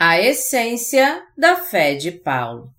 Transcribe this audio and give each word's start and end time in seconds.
A 0.00 0.20
essência 0.20 1.26
da 1.36 1.56
fé 1.56 1.96
de 1.96 2.12
Paulo. 2.12 2.72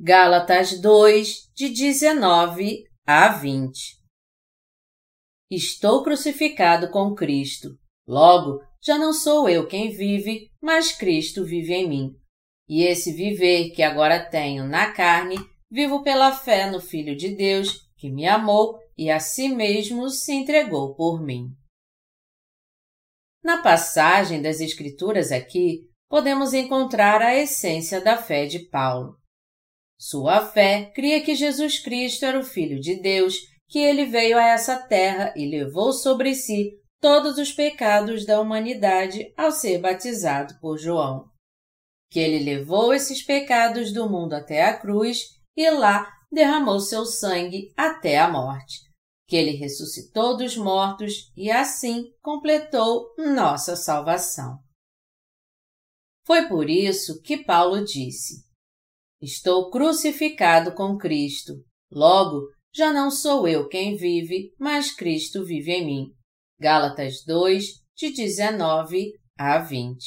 Gálatas 0.00 0.80
2, 0.80 1.52
de 1.54 1.68
19 1.68 2.82
a 3.06 3.28
20. 3.28 4.02
Estou 5.48 6.02
crucificado 6.02 6.90
com 6.90 7.14
Cristo. 7.14 7.68
Logo, 8.04 8.64
já 8.82 8.98
não 8.98 9.12
sou 9.12 9.48
eu 9.48 9.68
quem 9.68 9.92
vive, 9.92 10.50
mas 10.60 10.90
Cristo 10.90 11.44
vive 11.44 11.72
em 11.72 11.88
mim. 11.88 12.10
E 12.68 12.82
esse 12.82 13.12
viver 13.12 13.70
que 13.70 13.84
agora 13.84 14.28
tenho 14.28 14.66
na 14.66 14.90
carne, 14.90 15.36
vivo 15.70 16.02
pela 16.02 16.32
fé 16.32 16.68
no 16.68 16.80
Filho 16.80 17.14
de 17.16 17.28
Deus, 17.28 17.88
que 17.96 18.10
me 18.10 18.26
amou 18.26 18.76
e 18.98 19.08
a 19.08 19.20
si 19.20 19.48
mesmo 19.48 20.10
se 20.10 20.32
entregou 20.32 20.96
por 20.96 21.22
mim. 21.22 21.56
Na 23.44 23.60
passagem 23.60 24.40
das 24.40 24.58
Escrituras 24.58 25.30
aqui, 25.30 25.82
podemos 26.08 26.54
encontrar 26.54 27.20
a 27.20 27.36
essência 27.36 28.00
da 28.00 28.16
fé 28.16 28.46
de 28.46 28.70
Paulo. 28.70 29.18
Sua 30.00 30.46
fé 30.46 30.90
cria 30.94 31.22
que 31.22 31.34
Jesus 31.34 31.78
Cristo 31.78 32.24
era 32.24 32.38
o 32.38 32.42
Filho 32.42 32.80
de 32.80 32.98
Deus, 33.02 33.36
que 33.68 33.78
ele 33.78 34.06
veio 34.06 34.38
a 34.38 34.46
essa 34.46 34.78
terra 34.78 35.34
e 35.36 35.46
levou 35.46 35.92
sobre 35.92 36.34
si 36.34 36.72
todos 36.98 37.36
os 37.36 37.52
pecados 37.52 38.24
da 38.24 38.40
humanidade 38.40 39.30
ao 39.36 39.52
ser 39.52 39.78
batizado 39.78 40.58
por 40.58 40.78
João. 40.78 41.26
Que 42.10 42.20
ele 42.20 42.42
levou 42.42 42.94
esses 42.94 43.22
pecados 43.22 43.92
do 43.92 44.08
mundo 44.08 44.32
até 44.32 44.64
a 44.64 44.74
cruz 44.74 45.26
e 45.54 45.68
lá 45.68 46.10
derramou 46.32 46.80
seu 46.80 47.04
sangue 47.04 47.74
até 47.76 48.16
a 48.16 48.26
morte 48.26 48.93
que 49.34 49.38
ele 49.38 49.56
ressuscitou 49.56 50.36
dos 50.36 50.56
mortos 50.56 51.32
e 51.36 51.50
assim 51.50 52.04
completou 52.22 53.12
nossa 53.18 53.74
salvação. 53.74 54.60
Foi 56.24 56.46
por 56.46 56.70
isso 56.70 57.20
que 57.20 57.42
Paulo 57.42 57.84
disse: 57.84 58.44
Estou 59.20 59.72
crucificado 59.72 60.72
com 60.72 60.96
Cristo. 60.96 61.54
Logo, 61.90 62.46
já 62.72 62.92
não 62.92 63.10
sou 63.10 63.48
eu 63.48 63.66
quem 63.66 63.96
vive, 63.96 64.54
mas 64.56 64.94
Cristo 64.94 65.44
vive 65.44 65.72
em 65.72 65.84
mim. 65.84 66.06
Gálatas 66.60 67.24
2, 67.26 67.64
de 67.96 68.12
19 68.12 69.14
a 69.36 69.58
20. 69.58 69.98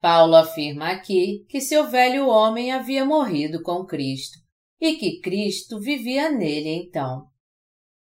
Paulo 0.00 0.36
afirma 0.36 0.92
aqui 0.92 1.44
que 1.48 1.60
seu 1.60 1.90
velho 1.90 2.28
homem 2.28 2.70
havia 2.70 3.04
morrido 3.04 3.60
com 3.60 3.84
Cristo 3.84 4.38
e 4.80 4.94
que 4.94 5.20
Cristo 5.20 5.80
vivia 5.80 6.30
nele 6.30 6.68
então. 6.68 7.31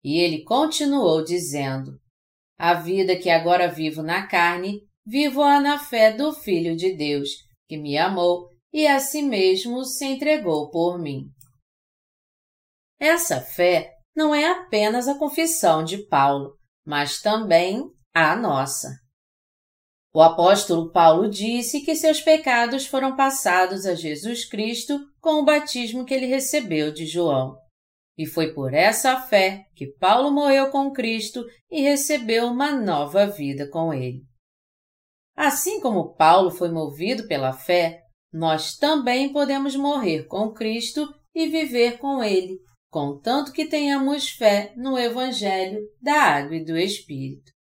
E 0.03 0.19
ele 0.19 0.45
continuou 0.45 1.25
dizendo: 1.25 1.99
A 2.59 2.75
vida 2.75 3.17
que 3.17 3.31
agora 3.31 3.69
vivo 3.69 4.03
na 4.03 4.27
carne, 4.27 4.83
vivo-a 5.05 5.61
na 5.61 5.79
fé 5.79 6.13
do 6.13 6.33
Filho 6.33 6.77
de 6.77 6.95
Deus, 6.95 7.31
que 7.69 7.77
me 7.77 7.97
amou 7.97 8.49
e 8.73 8.87
a 8.87 9.01
si 9.01 9.23
mesmo 9.23 9.85
se 9.85 10.05
entregou 10.05 10.71
por 10.71 10.99
mim. 10.99 11.27
Essa 13.01 13.41
fé 13.41 13.95
não 14.15 14.35
é 14.35 14.51
apenas 14.51 15.07
a 15.07 15.17
confissão 15.17 15.85
de 15.85 15.99
Paulo, 16.07 16.59
mas 16.85 17.21
também 17.21 17.85
a 18.13 18.35
nossa. 18.35 18.89
O 20.13 20.21
apóstolo 20.21 20.91
Paulo 20.91 21.29
disse 21.29 21.83
que 21.83 21.95
seus 21.95 22.21
pecados 22.21 22.87
foram 22.87 23.15
passados 23.15 23.87
a 23.87 23.95
Jesus 23.95 24.45
Cristo 24.45 24.99
com 25.21 25.35
o 25.35 25.45
batismo 25.45 26.05
que 26.05 26.15
ele 26.15 26.27
recebeu 26.27 26.93
de 26.93 27.07
João. 27.07 27.57
E 28.19 28.27
foi 28.27 28.53
por 28.53 28.75
essa 28.75 29.21
fé 29.21 29.65
que 29.77 29.87
Paulo 29.87 30.31
morreu 30.33 30.71
com 30.71 30.93
Cristo 30.93 31.47
e 31.71 31.81
recebeu 31.81 32.49
uma 32.49 32.73
nova 32.73 33.27
vida 33.27 33.71
com 33.71 33.95
ele. 33.95 34.23
Assim 35.37 35.81
como 35.81 36.17
Paulo 36.17 36.51
foi 36.51 36.69
movido 36.69 37.29
pela 37.29 37.53
fé, 37.53 38.03
nós 38.33 38.77
também 38.77 39.33
podemos 39.33 39.77
morrer 39.77 40.25
com 40.25 40.53
Cristo 40.53 41.09
e 41.33 41.49
viver 41.49 41.99
com 41.99 42.23
Ele, 42.23 42.59
contanto 42.91 43.53
que 43.53 43.69
tenhamos 43.69 44.29
fé 44.31 44.73
no 44.77 44.99
Evangelho 44.99 45.81
da 46.03 46.15
Água 46.15 46.57
e 46.57 46.65
do 46.65 46.77
Espírito. 46.77 47.53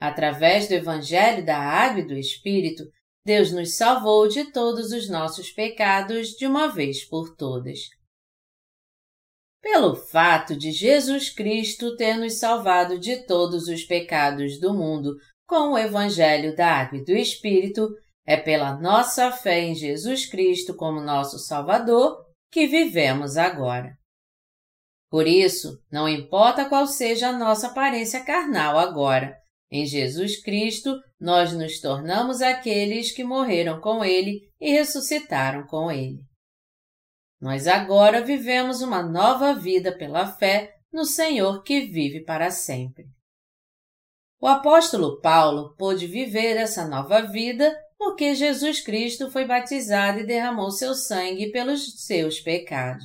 Através 0.00 0.68
do 0.68 0.74
Evangelho 0.74 1.44
da 1.44 1.58
Água 1.58 2.00
e 2.00 2.06
do 2.06 2.14
Espírito, 2.14 2.84
Deus 3.24 3.50
nos 3.50 3.76
salvou 3.76 4.28
de 4.28 4.52
todos 4.52 4.92
os 4.92 5.08
nossos 5.08 5.50
pecados 5.50 6.28
de 6.28 6.46
uma 6.46 6.68
vez 6.68 7.04
por 7.04 7.34
todas 7.34 7.80
pelo 9.66 9.96
fato 9.96 10.56
de 10.56 10.70
Jesus 10.70 11.28
Cristo 11.28 11.96
ter 11.96 12.16
nos 12.16 12.38
salvado 12.38 13.00
de 13.00 13.26
todos 13.26 13.66
os 13.66 13.82
pecados 13.82 14.60
do 14.60 14.72
mundo 14.72 15.16
com 15.44 15.72
o 15.72 15.78
Evangelho 15.78 16.54
da 16.54 16.68
Água 16.68 16.98
e 16.98 17.04
do 17.04 17.10
Espírito, 17.10 17.88
é 18.24 18.36
pela 18.36 18.80
nossa 18.80 19.32
fé 19.32 19.62
em 19.62 19.74
Jesus 19.74 20.24
Cristo 20.24 20.76
como 20.76 21.00
nosso 21.00 21.40
Salvador 21.40 22.16
que 22.48 22.68
vivemos 22.68 23.36
agora. 23.36 23.90
Por 25.10 25.26
isso, 25.26 25.76
não 25.90 26.08
importa 26.08 26.68
qual 26.68 26.86
seja 26.86 27.30
a 27.30 27.36
nossa 27.36 27.66
aparência 27.66 28.24
carnal 28.24 28.78
agora, 28.78 29.34
em 29.68 29.84
Jesus 29.84 30.40
Cristo 30.40 30.94
nós 31.20 31.52
nos 31.52 31.80
tornamos 31.80 32.40
aqueles 32.40 33.10
que 33.10 33.24
morreram 33.24 33.80
com 33.80 34.04
Ele 34.04 34.48
e 34.60 34.70
ressuscitaram 34.70 35.66
com 35.66 35.90
Ele. 35.90 36.20
Nós 37.40 37.66
agora 37.66 38.24
vivemos 38.24 38.80
uma 38.80 39.02
nova 39.02 39.54
vida 39.54 39.96
pela 39.96 40.26
fé 40.26 40.74
no 40.92 41.04
Senhor 41.04 41.62
que 41.62 41.82
vive 41.82 42.24
para 42.24 42.50
sempre. 42.50 43.04
O 44.40 44.46
apóstolo 44.46 45.20
Paulo 45.20 45.74
pôde 45.76 46.06
viver 46.06 46.56
essa 46.56 46.86
nova 46.86 47.22
vida 47.22 47.76
porque 47.98 48.34
Jesus 48.34 48.80
Cristo 48.80 49.30
foi 49.30 49.46
batizado 49.46 50.20
e 50.20 50.26
derramou 50.26 50.70
seu 50.70 50.94
sangue 50.94 51.50
pelos 51.50 52.04
seus 52.04 52.40
pecados. 52.40 53.04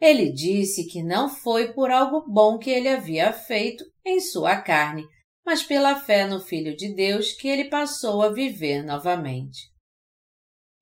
Ele 0.00 0.30
disse 0.32 0.86
que 0.86 1.02
não 1.02 1.28
foi 1.28 1.72
por 1.72 1.90
algo 1.90 2.24
bom 2.28 2.58
que 2.58 2.70
ele 2.70 2.88
havia 2.88 3.32
feito 3.32 3.84
em 4.04 4.20
sua 4.20 4.60
carne, 4.60 5.04
mas 5.44 5.62
pela 5.62 5.96
fé 5.96 6.26
no 6.26 6.40
Filho 6.40 6.76
de 6.76 6.94
Deus 6.94 7.32
que 7.32 7.48
ele 7.48 7.64
passou 7.64 8.22
a 8.22 8.28
viver 8.28 8.82
novamente. 8.82 9.70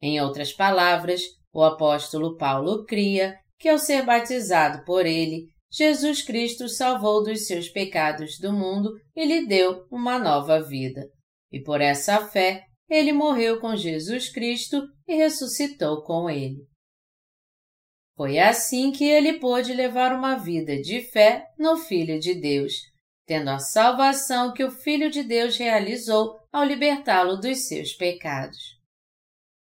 Em 0.03 0.21
outras 0.21 0.53
palavras, 0.53 1.23
o 1.55 1.63
apóstolo 1.63 2.37
Paulo 2.37 2.85
cria 2.85 3.39
que, 3.59 3.69
ao 3.69 3.79
ser 3.79 4.05
batizado 4.05 4.85
por 4.85 5.07
ele, 5.07 5.47
Jesus 5.73 6.21
Cristo 6.21 6.69
salvou 6.69 7.23
dos 7.23 7.47
seus 7.47 7.69
pecados 7.69 8.39
do 8.39 8.53
mundo 8.53 8.93
e 9.15 9.25
lhe 9.25 9.47
deu 9.47 9.87
uma 9.91 10.19
nova 10.19 10.61
vida. 10.61 11.09
E 11.51 11.63
por 11.63 11.81
essa 11.81 12.27
fé, 12.27 12.65
ele 12.91 13.13
morreu 13.13 13.61
com 13.61 13.77
Jesus 13.77 14.29
Cristo 14.29 14.83
e 15.07 15.15
ressuscitou 15.15 16.03
com 16.03 16.29
ele. 16.29 16.59
Foi 18.17 18.39
assim 18.39 18.93
que 18.93 19.05
ele 19.05 19.39
pôde 19.39 19.73
levar 19.73 20.13
uma 20.13 20.37
vida 20.37 20.81
de 20.81 21.01
fé 21.01 21.45
no 21.59 21.77
Filho 21.77 22.21
de 22.21 22.35
Deus, 22.35 22.73
tendo 23.27 23.51
a 23.51 23.59
salvação 23.59 24.53
que 24.53 24.63
o 24.63 24.71
Filho 24.71 25.11
de 25.11 25.23
Deus 25.23 25.57
realizou 25.57 26.37
ao 26.53 26.65
libertá-lo 26.65 27.37
dos 27.37 27.67
seus 27.67 27.93
pecados. 27.93 28.74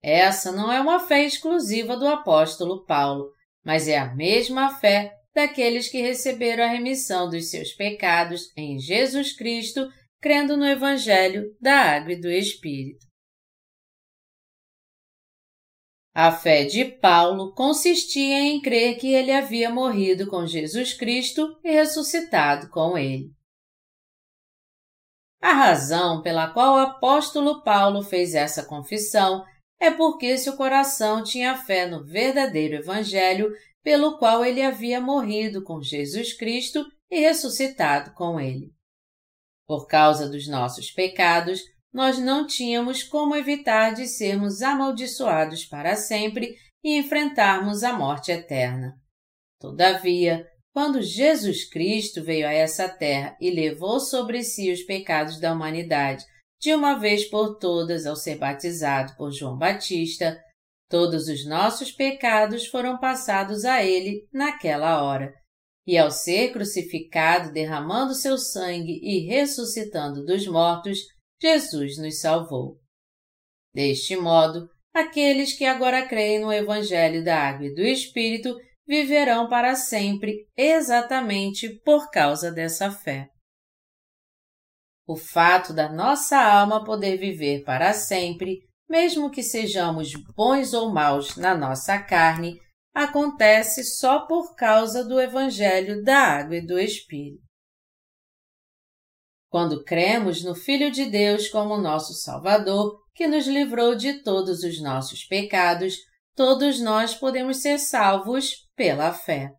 Essa 0.04 0.52
não 0.52 0.72
é 0.72 0.82
uma 0.82 1.00
fé 1.00 1.24
exclusiva 1.24 1.96
do 1.96 2.08
apóstolo 2.08 2.86
Paulo, 2.86 3.32
mas 3.64 3.88
é 3.88 3.98
a 3.98 4.14
mesma 4.16 4.74
fé 4.80 5.16
daqueles 5.34 5.88
que 5.88 6.02
receberam 6.02 6.64
a 6.64 6.68
remissão 6.68 7.30
dos 7.30 7.50
seus 7.50 7.72
pecados 7.72 8.52
em 8.58 8.80
Jesus 8.80 9.34
Cristo, 9.34 9.88
crendo 10.20 10.58
no 10.58 10.66
Evangelho 10.66 11.56
da 11.62 11.74
Água 11.74 12.14
e 12.14 12.20
do 12.20 12.30
Espírito. 12.30 13.06
A 16.14 16.32
fé 16.32 16.66
de 16.66 16.84
Paulo 16.84 17.54
consistia 17.54 18.40
em 18.42 18.62
crer 18.62 18.98
que 18.98 19.14
ele 19.14 19.32
havia 19.32 19.70
morrido 19.70 20.28
com 20.28 20.46
Jesus 20.46 20.94
Cristo 20.94 21.58
e 21.64 21.72
ressuscitado 21.72 22.70
com 22.70 22.98
ele. 22.98 23.32
A 25.42 25.54
razão 25.54 26.22
pela 26.22 26.52
qual 26.52 26.76
o 26.76 26.80
apóstolo 26.80 27.64
Paulo 27.64 28.04
fez 28.04 28.36
essa 28.36 28.66
confissão 28.66 29.46
é 29.82 29.90
porque 29.90 30.38
seu 30.38 30.56
coração 30.56 31.24
tinha 31.24 31.58
fé 31.58 31.88
no 31.88 32.06
verdadeiro 32.06 32.76
Evangelho 32.76 33.52
pelo 33.84 34.20
qual 34.20 34.46
ele 34.46 34.62
havia 34.62 35.02
morrido 35.02 35.64
com 35.64 35.82
Jesus 35.82 36.34
Cristo 36.34 36.86
e 37.10 37.20
ressuscitado 37.20 38.14
com 38.14 38.40
ele. 38.40 38.72
Por 39.68 39.88
causa 39.88 40.30
dos 40.30 40.48
nossos 40.48 40.92
pecados, 40.92 41.62
nós 41.92 42.20
não 42.20 42.46
tínhamos 42.46 43.02
como 43.02 43.36
evitar 43.36 43.96
de 43.96 44.06
sermos 44.06 44.62
amaldiçoados 44.62 45.66
para 45.66 45.96
sempre 45.96 46.56
e 46.84 47.00
enfrentarmos 47.00 47.84
a 47.84 47.92
morte 47.92 48.32
eterna. 48.32 48.94
Todavia, 49.60 50.48
quando 50.72 51.02
Jesus 51.02 51.68
Cristo 51.68 52.24
veio 52.24 52.48
a 52.48 52.54
essa 52.54 52.88
terra 52.88 53.36
e 53.42 53.50
levou 53.50 54.00
sobre 54.00 54.44
si 54.44 54.72
os 54.72 54.84
pecados 54.84 55.40
da 55.40 55.52
humanidade 55.52 56.24
de 56.62 56.76
uma 56.76 56.94
vez 56.94 57.26
por 57.26 57.58
todas 57.58 58.06
ao 58.06 58.16
ser 58.16 58.38
batizado 58.38 59.16
por 59.18 59.32
João 59.32 59.58
Batista, 59.58 60.40
todos 60.88 61.28
os 61.28 61.44
nossos 61.46 61.92
pecados 61.92 62.68
foram 62.68 63.00
passados 63.00 63.66
a 63.66 63.84
ele 63.84 64.28
naquela 64.32 65.04
hora. 65.04 65.34
E 65.88 65.98
ao 65.98 66.12
ser 66.12 66.54
crucificado, 66.54 67.52
derramando 67.52 68.14
seu 68.14 68.38
sangue 68.38 69.00
e 69.02 69.26
ressuscitando 69.26 70.24
dos 70.24 70.46
mortos, 70.46 71.00
Jesus 71.42 71.98
nos 71.98 72.20
salvou. 72.20 72.78
Deste 73.74 74.16
modo, 74.16 74.70
aqueles 74.94 75.58
que 75.58 75.66
agora 75.66 76.08
creem 76.08 76.42
no 76.42 76.54
Evangelho 76.54 77.24
da 77.24 77.40
Água 77.40 77.66
e 77.66 77.74
do 77.74 77.82
Espírito 77.82 78.56
viverão 78.88 79.50
para 79.50 79.74
sempre 79.74 80.46
exatamente 80.56 81.70
por 81.84 82.12
causa 82.12 82.52
dessa 82.52 82.92
fé. 82.92 83.31
O 85.08 85.16
fato 85.16 85.74
da 85.74 85.92
nossa 85.92 86.38
alma 86.38 86.84
poder 86.84 87.18
viver 87.18 87.64
para 87.64 87.94
sempre, 87.94 88.60
mesmo 88.90 89.32
que 89.32 89.42
sejamos 89.42 90.12
bons 90.36 90.74
ou 90.74 90.92
maus 90.92 91.36
na 91.36 91.56
nossa 91.56 91.98
carne, 92.02 92.60
acontece 92.94 93.84
só 93.84 94.26
por 94.28 94.56
causa 94.56 95.04
do 95.04 95.20
Evangelho 95.20 96.04
da 96.04 96.18
Água 96.18 96.58
e 96.58 96.66
do 96.66 96.80
Espírito. 96.80 97.42
Quando 99.50 99.84
cremos 99.84 100.44
no 100.44 100.56
Filho 100.56 100.92
de 100.92 101.06
Deus 101.06 101.50
como 101.50 101.78
nosso 101.78 102.14
Salvador, 102.14 103.02
que 103.14 103.28
nos 103.28 103.48
livrou 103.48 103.96
de 103.96 104.24
todos 104.24 104.64
os 104.64 104.82
nossos 104.82 105.26
pecados, 105.26 105.96
todos 106.36 106.80
nós 106.80 107.14
podemos 107.14 107.58
ser 107.58 107.78
salvos 107.78 108.70
pela 108.76 109.14
fé. 109.14 109.52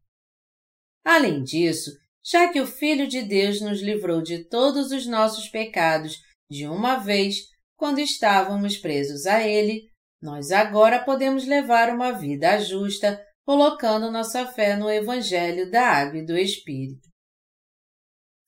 Além 1.05 1.43
disso, 1.43 1.91
já 2.25 2.49
que 2.53 2.61
o 2.61 2.67
Filho 2.67 3.07
de 3.07 3.23
Deus 3.23 3.61
nos 3.61 3.81
livrou 3.81 4.23
de 4.23 4.45
todos 4.45 4.93
os 4.93 5.07
nossos 5.07 5.49
pecados 5.49 6.19
de 6.51 6.67
uma 6.67 6.97
vez, 6.97 7.37
quando 7.77 7.99
estávamos 7.99 8.77
presos 8.77 9.27
a 9.27 9.47
Ele, 9.47 9.89
nós 10.21 10.53
agora 10.53 11.03
podemos 11.05 11.47
levar 11.47 11.93
uma 11.93 12.13
vida 12.13 12.59
justa, 12.61 13.21
colocando 13.45 14.11
nossa 14.11 14.47
fé 14.47 14.77
no 14.77 14.89
Evangelho 14.89 15.71
da 15.71 15.85
Água 15.85 16.21
e 16.21 16.27
do 16.27 16.39
Espírito. 16.39 17.09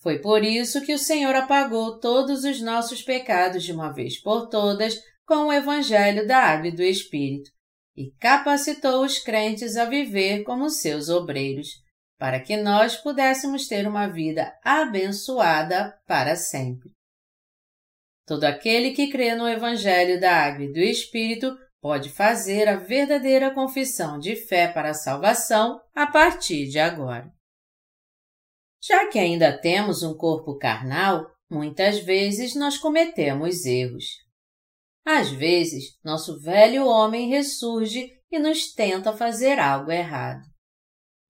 Foi 0.00 0.20
por 0.20 0.44
isso 0.44 0.82
que 0.82 0.92
o 0.92 0.98
Senhor 0.98 1.34
apagou 1.34 1.98
todos 1.98 2.44
os 2.44 2.60
nossos 2.60 3.02
pecados 3.02 3.64
de 3.64 3.72
uma 3.72 3.90
vez 3.90 4.20
por 4.20 4.48
todas 4.48 5.00
com 5.26 5.46
o 5.46 5.52
Evangelho 5.52 6.26
da 6.26 6.38
Água 6.38 6.68
e 6.68 6.76
do 6.76 6.82
Espírito 6.82 7.50
e 7.96 8.10
capacitou 8.20 9.04
os 9.04 9.18
crentes 9.18 9.76
a 9.76 9.84
viver 9.84 10.42
como 10.42 10.68
seus 10.68 11.08
obreiros, 11.08 11.68
para 12.18 12.40
que 12.40 12.56
nós 12.56 12.96
pudéssemos 12.96 13.66
ter 13.66 13.86
uma 13.86 14.06
vida 14.06 14.52
abençoada 14.62 15.98
para 16.06 16.36
sempre. 16.36 16.90
Todo 18.26 18.44
aquele 18.44 18.92
que 18.92 19.10
crê 19.10 19.34
no 19.34 19.48
Evangelho 19.48 20.18
da 20.20 20.32
Água 20.32 20.64
e 20.64 20.72
do 20.72 20.78
Espírito 20.78 21.54
pode 21.80 22.08
fazer 22.08 22.66
a 22.66 22.76
verdadeira 22.76 23.52
confissão 23.52 24.18
de 24.18 24.34
fé 24.34 24.68
para 24.68 24.90
a 24.90 24.94
salvação 24.94 25.78
a 25.94 26.06
partir 26.06 26.68
de 26.68 26.78
agora. 26.78 27.30
Já 28.82 29.08
que 29.08 29.18
ainda 29.18 29.56
temos 29.56 30.02
um 30.02 30.14
corpo 30.14 30.56
carnal, 30.56 31.26
muitas 31.50 31.98
vezes 31.98 32.54
nós 32.54 32.78
cometemos 32.78 33.66
erros. 33.66 34.04
Às 35.04 35.30
vezes, 35.30 35.98
nosso 36.02 36.40
velho 36.40 36.86
homem 36.86 37.28
ressurge 37.28 38.10
e 38.30 38.38
nos 38.38 38.72
tenta 38.72 39.14
fazer 39.14 39.58
algo 39.58 39.90
errado. 39.90 40.53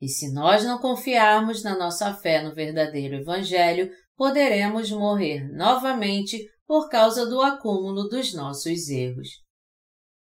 E 0.05 0.09
se 0.11 0.31
nós 0.31 0.63
não 0.63 0.77
confiarmos 0.77 1.63
na 1.63 1.79
nossa 1.79 2.13
fé 2.13 2.43
no 2.43 2.55
verdadeiro 2.55 3.15
Evangelho, 3.15 3.91
poderemos 4.15 4.91
morrer 4.91 5.51
novamente 5.51 6.47
por 6.67 6.91
causa 6.91 7.25
do 7.25 7.41
acúmulo 7.41 8.07
dos 8.07 8.35
nossos 8.35 8.91
erros. 8.91 9.29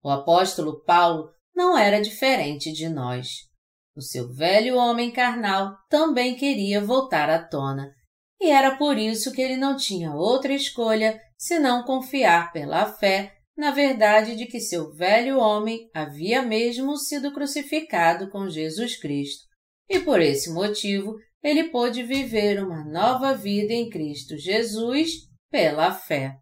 O 0.03 0.09
apóstolo 0.09 0.83
Paulo 0.83 1.29
não 1.55 1.77
era 1.77 2.01
diferente 2.01 2.73
de 2.73 2.89
nós. 2.89 3.29
O 3.95 4.01
seu 4.01 4.27
velho 4.33 4.75
homem 4.75 5.09
carnal 5.09 5.77
também 5.89 6.35
queria 6.35 6.83
voltar 6.83 7.29
à 7.29 7.41
tona, 7.41 7.93
e 8.41 8.49
era 8.49 8.75
por 8.75 8.97
isso 8.97 9.31
que 9.31 9.41
ele 9.41 9.55
não 9.55 9.77
tinha 9.77 10.13
outra 10.13 10.51
escolha 10.51 11.17
senão 11.37 11.85
confiar 11.85 12.51
pela 12.51 12.85
fé 12.87 13.37
na 13.55 13.71
verdade 13.71 14.35
de 14.35 14.47
que 14.47 14.59
seu 14.59 14.91
velho 14.91 15.37
homem 15.37 15.89
havia 15.93 16.41
mesmo 16.41 16.97
sido 16.97 17.31
crucificado 17.31 18.29
com 18.29 18.49
Jesus 18.49 18.97
Cristo, 18.97 19.50
e 19.91 19.99
por 19.99 20.21
esse 20.21 20.49
motivo 20.51 21.17
ele 21.43 21.65
pôde 21.65 22.01
viver 22.01 22.63
uma 22.63 22.85
nova 22.85 23.33
vida 23.33 23.73
em 23.73 23.89
Cristo 23.89 24.37
Jesus 24.37 25.11
pela 25.51 25.91
fé. 25.91 26.37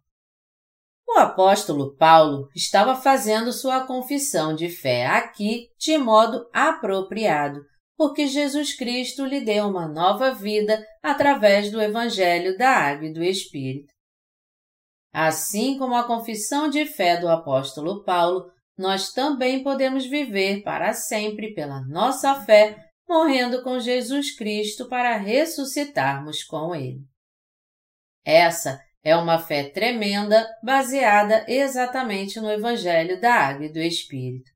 O 1.08 1.18
apóstolo 1.18 1.96
Paulo 1.96 2.46
estava 2.54 2.94
fazendo 2.94 3.52
sua 3.52 3.84
confissão 3.84 4.54
de 4.54 4.68
fé 4.68 5.06
aqui 5.06 5.66
de 5.76 5.98
modo 5.98 6.48
apropriado, 6.52 7.60
porque 7.96 8.28
Jesus 8.28 8.76
Cristo 8.76 9.24
lhe 9.24 9.40
deu 9.40 9.66
uma 9.66 9.88
nova 9.88 10.32
vida 10.32 10.86
através 11.02 11.72
do 11.72 11.82
Evangelho 11.82 12.56
da 12.56 12.70
Água 12.70 13.08
e 13.08 13.12
do 13.12 13.24
Espírito. 13.24 13.92
Assim 15.12 15.76
como 15.76 15.96
a 15.96 16.06
confissão 16.06 16.70
de 16.70 16.86
fé 16.86 17.16
do 17.16 17.28
apóstolo 17.28 18.04
Paulo, 18.04 18.44
nós 18.78 19.12
também 19.12 19.64
podemos 19.64 20.06
viver 20.06 20.62
para 20.62 20.92
sempre 20.92 21.52
pela 21.52 21.80
nossa 21.88 22.36
fé, 22.42 22.89
morrendo 23.10 23.64
com 23.64 23.80
Jesus 23.80 24.30
Cristo 24.36 24.88
para 24.88 25.16
ressuscitarmos 25.16 26.44
com 26.44 26.72
Ele. 26.72 27.00
Essa 28.24 28.80
é 29.02 29.16
uma 29.16 29.36
fé 29.36 29.64
tremenda, 29.64 30.48
baseada 30.62 31.44
exatamente 31.48 32.38
no 32.38 32.48
Evangelho 32.48 33.20
da 33.20 33.34
Água 33.34 33.66
e 33.66 33.72
do 33.72 33.80
Espírito. 33.80 34.52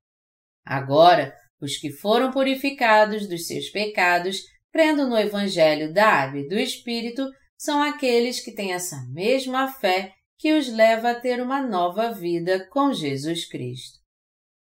Agora, 0.64 1.34
os 1.60 1.76
que 1.76 1.90
foram 1.90 2.30
purificados 2.30 3.26
dos 3.26 3.48
seus 3.48 3.70
pecados, 3.70 4.42
crendo 4.72 5.08
no 5.08 5.18
Evangelho 5.18 5.92
da 5.92 6.06
Água 6.06 6.38
e 6.38 6.48
do 6.48 6.56
Espírito, 6.56 7.28
são 7.58 7.82
aqueles 7.82 8.38
que 8.38 8.52
têm 8.52 8.72
essa 8.72 9.04
mesma 9.10 9.66
fé 9.66 10.14
que 10.38 10.52
os 10.52 10.68
leva 10.68 11.10
a 11.10 11.20
ter 11.20 11.42
uma 11.42 11.60
nova 11.60 12.12
vida 12.12 12.68
com 12.68 12.92
Jesus 12.92 13.48
Cristo. 13.48 13.98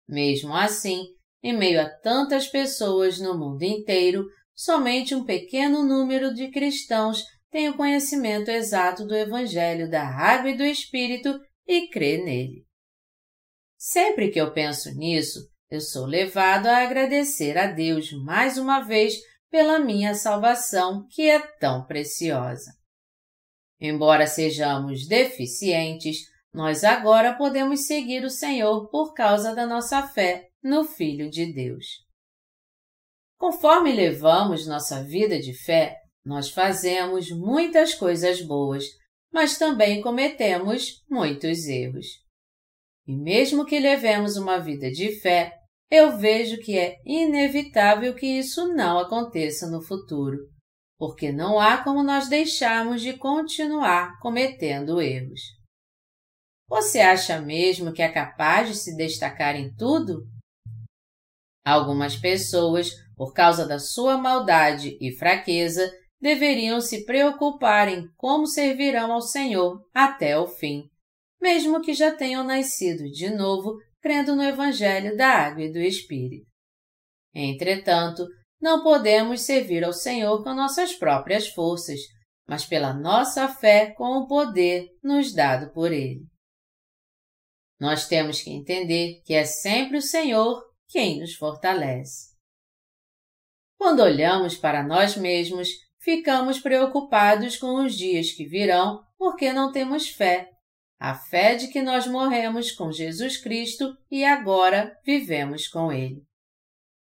Mesmo 0.08 0.56
assim, 0.56 1.04
em 1.46 1.56
meio 1.56 1.80
a 1.80 1.88
tantas 1.88 2.48
pessoas 2.48 3.20
no 3.20 3.38
mundo 3.38 3.62
inteiro, 3.62 4.26
somente 4.52 5.14
um 5.14 5.24
pequeno 5.24 5.84
número 5.84 6.34
de 6.34 6.50
cristãos 6.50 7.22
tem 7.52 7.68
o 7.68 7.76
conhecimento 7.76 8.50
exato 8.50 9.06
do 9.06 9.14
Evangelho 9.14 9.88
da 9.88 10.02
Água 10.02 10.50
e 10.50 10.56
do 10.56 10.64
Espírito 10.64 11.38
e 11.64 11.86
crê 11.86 12.18
nele. 12.18 12.66
Sempre 13.78 14.30
que 14.32 14.40
eu 14.40 14.52
penso 14.52 14.92
nisso, 14.96 15.38
eu 15.70 15.80
sou 15.80 16.04
levado 16.04 16.66
a 16.66 16.78
agradecer 16.78 17.56
a 17.56 17.68
Deus 17.68 18.10
mais 18.24 18.58
uma 18.58 18.80
vez 18.80 19.14
pela 19.48 19.78
minha 19.78 20.14
salvação, 20.14 21.06
que 21.08 21.30
é 21.30 21.38
tão 21.60 21.86
preciosa. 21.86 22.72
Embora 23.80 24.26
sejamos 24.26 25.06
deficientes, 25.06 26.22
nós 26.52 26.82
agora 26.82 27.34
podemos 27.34 27.86
seguir 27.86 28.24
o 28.24 28.30
Senhor 28.30 28.88
por 28.90 29.14
causa 29.14 29.54
da 29.54 29.64
nossa 29.64 30.02
fé 30.08 30.45
no 30.66 30.82
Filho 30.82 31.30
de 31.30 31.46
Deus. 31.52 32.04
Conforme 33.38 33.92
levamos 33.92 34.66
nossa 34.66 35.00
vida 35.04 35.38
de 35.38 35.54
fé, 35.54 35.96
nós 36.24 36.50
fazemos 36.50 37.30
muitas 37.30 37.94
coisas 37.94 38.42
boas, 38.42 38.84
mas 39.32 39.56
também 39.56 40.02
cometemos 40.02 41.04
muitos 41.08 41.68
erros. 41.68 42.06
E 43.06 43.14
mesmo 43.14 43.64
que 43.64 43.78
levemos 43.78 44.36
uma 44.36 44.58
vida 44.58 44.90
de 44.90 45.20
fé, 45.20 45.56
eu 45.88 46.18
vejo 46.18 46.58
que 46.58 46.76
é 46.76 46.96
inevitável 47.06 48.12
que 48.12 48.26
isso 48.26 48.66
não 48.74 48.98
aconteça 48.98 49.70
no 49.70 49.80
futuro, 49.80 50.36
porque 50.98 51.30
não 51.30 51.60
há 51.60 51.84
como 51.84 52.02
nós 52.02 52.28
deixarmos 52.28 53.00
de 53.00 53.12
continuar 53.12 54.18
cometendo 54.18 55.00
erros. 55.00 55.40
Você 56.68 56.98
acha 56.98 57.40
mesmo 57.40 57.92
que 57.92 58.02
é 58.02 58.10
capaz 58.10 58.68
de 58.68 58.74
se 58.74 58.96
destacar 58.96 59.54
em 59.54 59.72
tudo? 59.76 60.26
Algumas 61.66 62.14
pessoas, 62.14 62.92
por 63.16 63.34
causa 63.34 63.66
da 63.66 63.80
sua 63.80 64.16
maldade 64.16 64.96
e 65.00 65.10
fraqueza, 65.10 65.90
deveriam 66.20 66.80
se 66.80 67.04
preocupar 67.04 67.88
em 67.88 68.06
como 68.16 68.46
servirão 68.46 69.10
ao 69.10 69.20
Senhor 69.20 69.84
até 69.92 70.38
o 70.38 70.46
fim, 70.46 70.84
mesmo 71.42 71.82
que 71.82 71.92
já 71.92 72.14
tenham 72.14 72.44
nascido 72.44 73.10
de 73.10 73.30
novo 73.30 73.78
crendo 74.00 74.36
no 74.36 74.44
Evangelho 74.44 75.16
da 75.16 75.26
Água 75.26 75.64
e 75.64 75.72
do 75.72 75.80
Espírito. 75.80 76.46
Entretanto, 77.34 78.24
não 78.60 78.84
podemos 78.84 79.40
servir 79.40 79.82
ao 79.82 79.92
Senhor 79.92 80.44
com 80.44 80.54
nossas 80.54 80.94
próprias 80.94 81.48
forças, 81.48 81.98
mas 82.46 82.64
pela 82.64 82.94
nossa 82.94 83.48
fé 83.48 83.92
com 83.96 84.18
o 84.18 84.28
poder 84.28 84.86
nos 85.02 85.34
dado 85.34 85.72
por 85.72 85.92
Ele. 85.92 86.24
Nós 87.80 88.06
temos 88.06 88.40
que 88.40 88.50
entender 88.50 89.20
que 89.24 89.34
é 89.34 89.44
sempre 89.44 89.98
o 89.98 90.02
Senhor 90.02 90.65
quem 90.88 91.20
nos 91.20 91.34
fortalece. 91.34 92.34
Quando 93.78 94.00
olhamos 94.00 94.56
para 94.56 94.82
nós 94.82 95.16
mesmos, 95.16 95.68
ficamos 96.00 96.58
preocupados 96.58 97.56
com 97.56 97.84
os 97.84 97.94
dias 97.94 98.32
que 98.32 98.46
virão 98.46 99.04
porque 99.18 99.52
não 99.52 99.72
temos 99.72 100.08
fé. 100.08 100.50
A 100.98 101.14
fé 101.14 101.54
de 101.54 101.68
que 101.68 101.82
nós 101.82 102.06
morremos 102.06 102.72
com 102.72 102.90
Jesus 102.90 103.36
Cristo 103.36 103.96
e 104.10 104.24
agora 104.24 104.98
vivemos 105.04 105.68
com 105.68 105.92
Ele. 105.92 106.22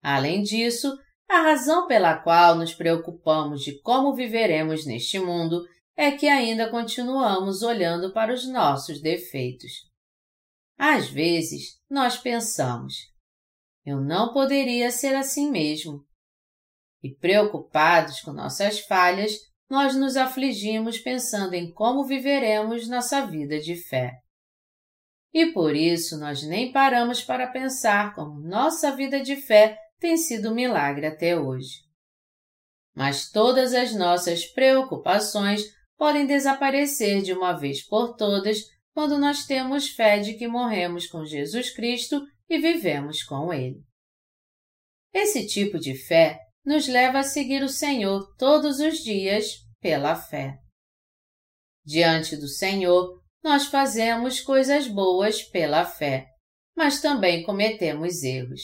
Além 0.02 0.42
disso, 0.42 0.98
a 1.28 1.42
razão 1.42 1.86
pela 1.86 2.16
qual 2.16 2.56
nos 2.56 2.74
preocupamos 2.74 3.62
de 3.62 3.80
como 3.82 4.14
viveremos 4.14 4.86
neste 4.86 5.18
mundo 5.18 5.62
é 5.96 6.12
que 6.12 6.26
ainda 6.26 6.70
continuamos 6.70 7.62
olhando 7.62 8.12
para 8.12 8.32
os 8.32 8.48
nossos 8.48 9.00
defeitos. 9.00 9.72
Às 10.78 11.08
vezes, 11.08 11.80
nós 11.90 12.16
pensamos: 12.16 12.94
eu 13.88 14.02
não 14.02 14.34
poderia 14.34 14.90
ser 14.90 15.14
assim 15.14 15.50
mesmo. 15.50 16.04
E 17.02 17.14
preocupados 17.14 18.20
com 18.20 18.32
nossas 18.32 18.80
falhas, 18.80 19.32
nós 19.70 19.96
nos 19.96 20.14
afligimos 20.14 20.98
pensando 20.98 21.54
em 21.54 21.72
como 21.72 22.04
viveremos 22.04 22.86
nossa 22.86 23.24
vida 23.24 23.58
de 23.58 23.76
fé. 23.76 24.12
E 25.32 25.52
por 25.52 25.74
isso 25.74 26.18
nós 26.18 26.42
nem 26.42 26.70
paramos 26.70 27.22
para 27.22 27.46
pensar 27.46 28.14
como 28.14 28.40
nossa 28.40 28.94
vida 28.94 29.20
de 29.20 29.36
fé 29.36 29.78
tem 29.98 30.18
sido 30.18 30.50
um 30.50 30.54
milagre 30.54 31.06
até 31.06 31.38
hoje. 31.38 31.78
Mas 32.94 33.30
todas 33.30 33.72
as 33.72 33.94
nossas 33.94 34.44
preocupações 34.44 35.62
podem 35.96 36.26
desaparecer 36.26 37.22
de 37.22 37.32
uma 37.32 37.54
vez 37.54 37.86
por 37.86 38.16
todas 38.16 38.64
quando 38.92 39.16
nós 39.16 39.46
temos 39.46 39.88
fé 39.88 40.18
de 40.18 40.34
que 40.34 40.46
morremos 40.46 41.06
com 41.06 41.24
Jesus 41.24 41.70
Cristo 41.70 42.20
e 42.48 42.58
vivemos 42.58 43.22
com 43.22 43.52
Ele. 43.52 43.82
Esse 45.12 45.46
tipo 45.46 45.78
de 45.78 45.94
fé 45.94 46.38
nos 46.64 46.86
leva 46.86 47.20
a 47.20 47.22
seguir 47.22 47.62
o 47.62 47.68
Senhor 47.68 48.34
todos 48.36 48.78
os 48.78 48.98
dias 48.98 49.54
pela 49.80 50.14
fé. 50.14 50.58
Diante 51.84 52.36
do 52.36 52.46
Senhor, 52.46 53.22
nós 53.42 53.66
fazemos 53.66 54.40
coisas 54.40 54.86
boas 54.86 55.42
pela 55.42 55.84
fé, 55.84 56.26
mas 56.76 57.00
também 57.00 57.42
cometemos 57.42 58.22
erros. 58.22 58.60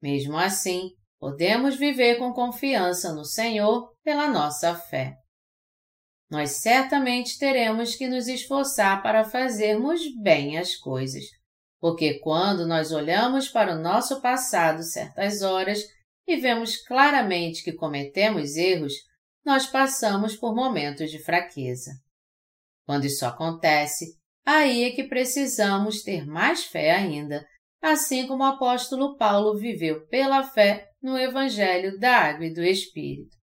Mesmo 0.00 0.36
assim, 0.38 0.90
podemos 1.18 1.76
viver 1.76 2.16
com 2.16 2.32
confiança 2.32 3.12
no 3.12 3.24
Senhor 3.24 3.92
pela 4.02 4.28
nossa 4.28 4.74
fé. 4.74 5.14
Nós 6.30 6.60
certamente 6.60 7.38
teremos 7.38 7.94
que 7.94 8.06
nos 8.06 8.28
esforçar 8.28 9.02
para 9.02 9.24
fazermos 9.24 10.00
bem 10.22 10.58
as 10.58 10.76
coisas, 10.76 11.24
porque 11.80 12.18
quando 12.20 12.66
nós 12.66 12.92
olhamos 12.92 13.48
para 13.48 13.74
o 13.74 13.80
nosso 13.80 14.20
passado 14.20 14.82
certas 14.82 15.42
horas, 15.42 15.80
e 16.26 16.36
vemos 16.36 16.76
claramente 16.76 17.64
que 17.64 17.72
cometemos 17.72 18.56
erros, 18.56 18.92
nós 19.44 19.66
passamos 19.66 20.36
por 20.36 20.54
momentos 20.54 21.10
de 21.10 21.18
fraqueza. 21.18 21.90
Quando 22.84 23.06
isso 23.06 23.24
acontece, 23.24 24.18
aí 24.44 24.84
é 24.84 24.90
que 24.90 25.04
precisamos 25.04 26.02
ter 26.02 26.26
mais 26.26 26.64
fé 26.64 26.90
ainda, 26.90 27.46
assim 27.80 28.26
como 28.26 28.42
o 28.42 28.46
apóstolo 28.46 29.16
Paulo 29.16 29.56
viveu 29.56 30.06
pela 30.08 30.42
fé 30.42 30.90
no 31.00 31.16
Evangelho 31.16 31.98
da 31.98 32.14
Água 32.18 32.44
e 32.44 32.52
do 32.52 32.62
Espírito. 32.62 33.36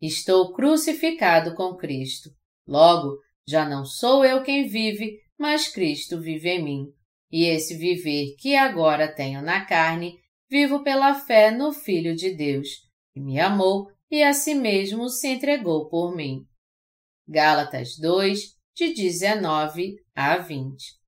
Estou 0.00 0.52
crucificado 0.52 1.54
com 1.54 1.76
Cristo. 1.76 2.30
Logo, 2.66 3.18
já 3.46 3.68
não 3.68 3.84
sou 3.84 4.24
eu 4.24 4.42
quem 4.42 4.66
vive, 4.66 5.20
mas 5.38 5.68
Cristo 5.68 6.20
vive 6.20 6.48
em 6.48 6.64
mim. 6.64 6.86
E 7.32 7.46
esse 7.46 7.78
viver 7.78 8.36
que 8.38 8.54
agora 8.54 9.12
tenho 9.12 9.40
na 9.40 9.64
carne, 9.64 10.20
vivo 10.50 10.82
pela 10.82 11.14
fé 11.14 11.50
no 11.50 11.72
Filho 11.72 12.14
de 12.14 12.36
Deus, 12.36 12.68
que 13.14 13.20
me 13.20 13.40
amou 13.40 13.90
e 14.10 14.22
a 14.22 14.34
si 14.34 14.54
mesmo 14.54 15.08
se 15.08 15.28
entregou 15.28 15.88
por 15.88 16.14
mim. 16.14 16.44
Gálatas 17.26 17.96
2, 17.98 18.38
de 18.76 18.92
19 18.92 19.96
a 20.14 20.36
20. 20.36 21.02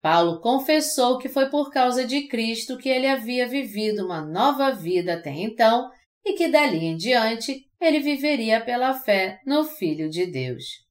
Paulo 0.00 0.40
confessou 0.40 1.18
que 1.18 1.28
foi 1.28 1.50
por 1.50 1.70
causa 1.70 2.06
de 2.06 2.26
Cristo 2.26 2.78
que 2.78 2.88
ele 2.88 3.06
havia 3.06 3.46
vivido 3.46 4.06
uma 4.06 4.24
nova 4.24 4.70
vida 4.70 5.14
até 5.14 5.30
então 5.30 5.90
e 6.24 6.32
que 6.32 6.48
dali 6.48 6.86
em 6.86 6.96
diante 6.96 7.66
ele 7.78 8.00
viveria 8.00 8.64
pela 8.64 8.94
fé 8.94 9.40
no 9.44 9.64
Filho 9.64 10.08
de 10.08 10.26
Deus. 10.26 10.89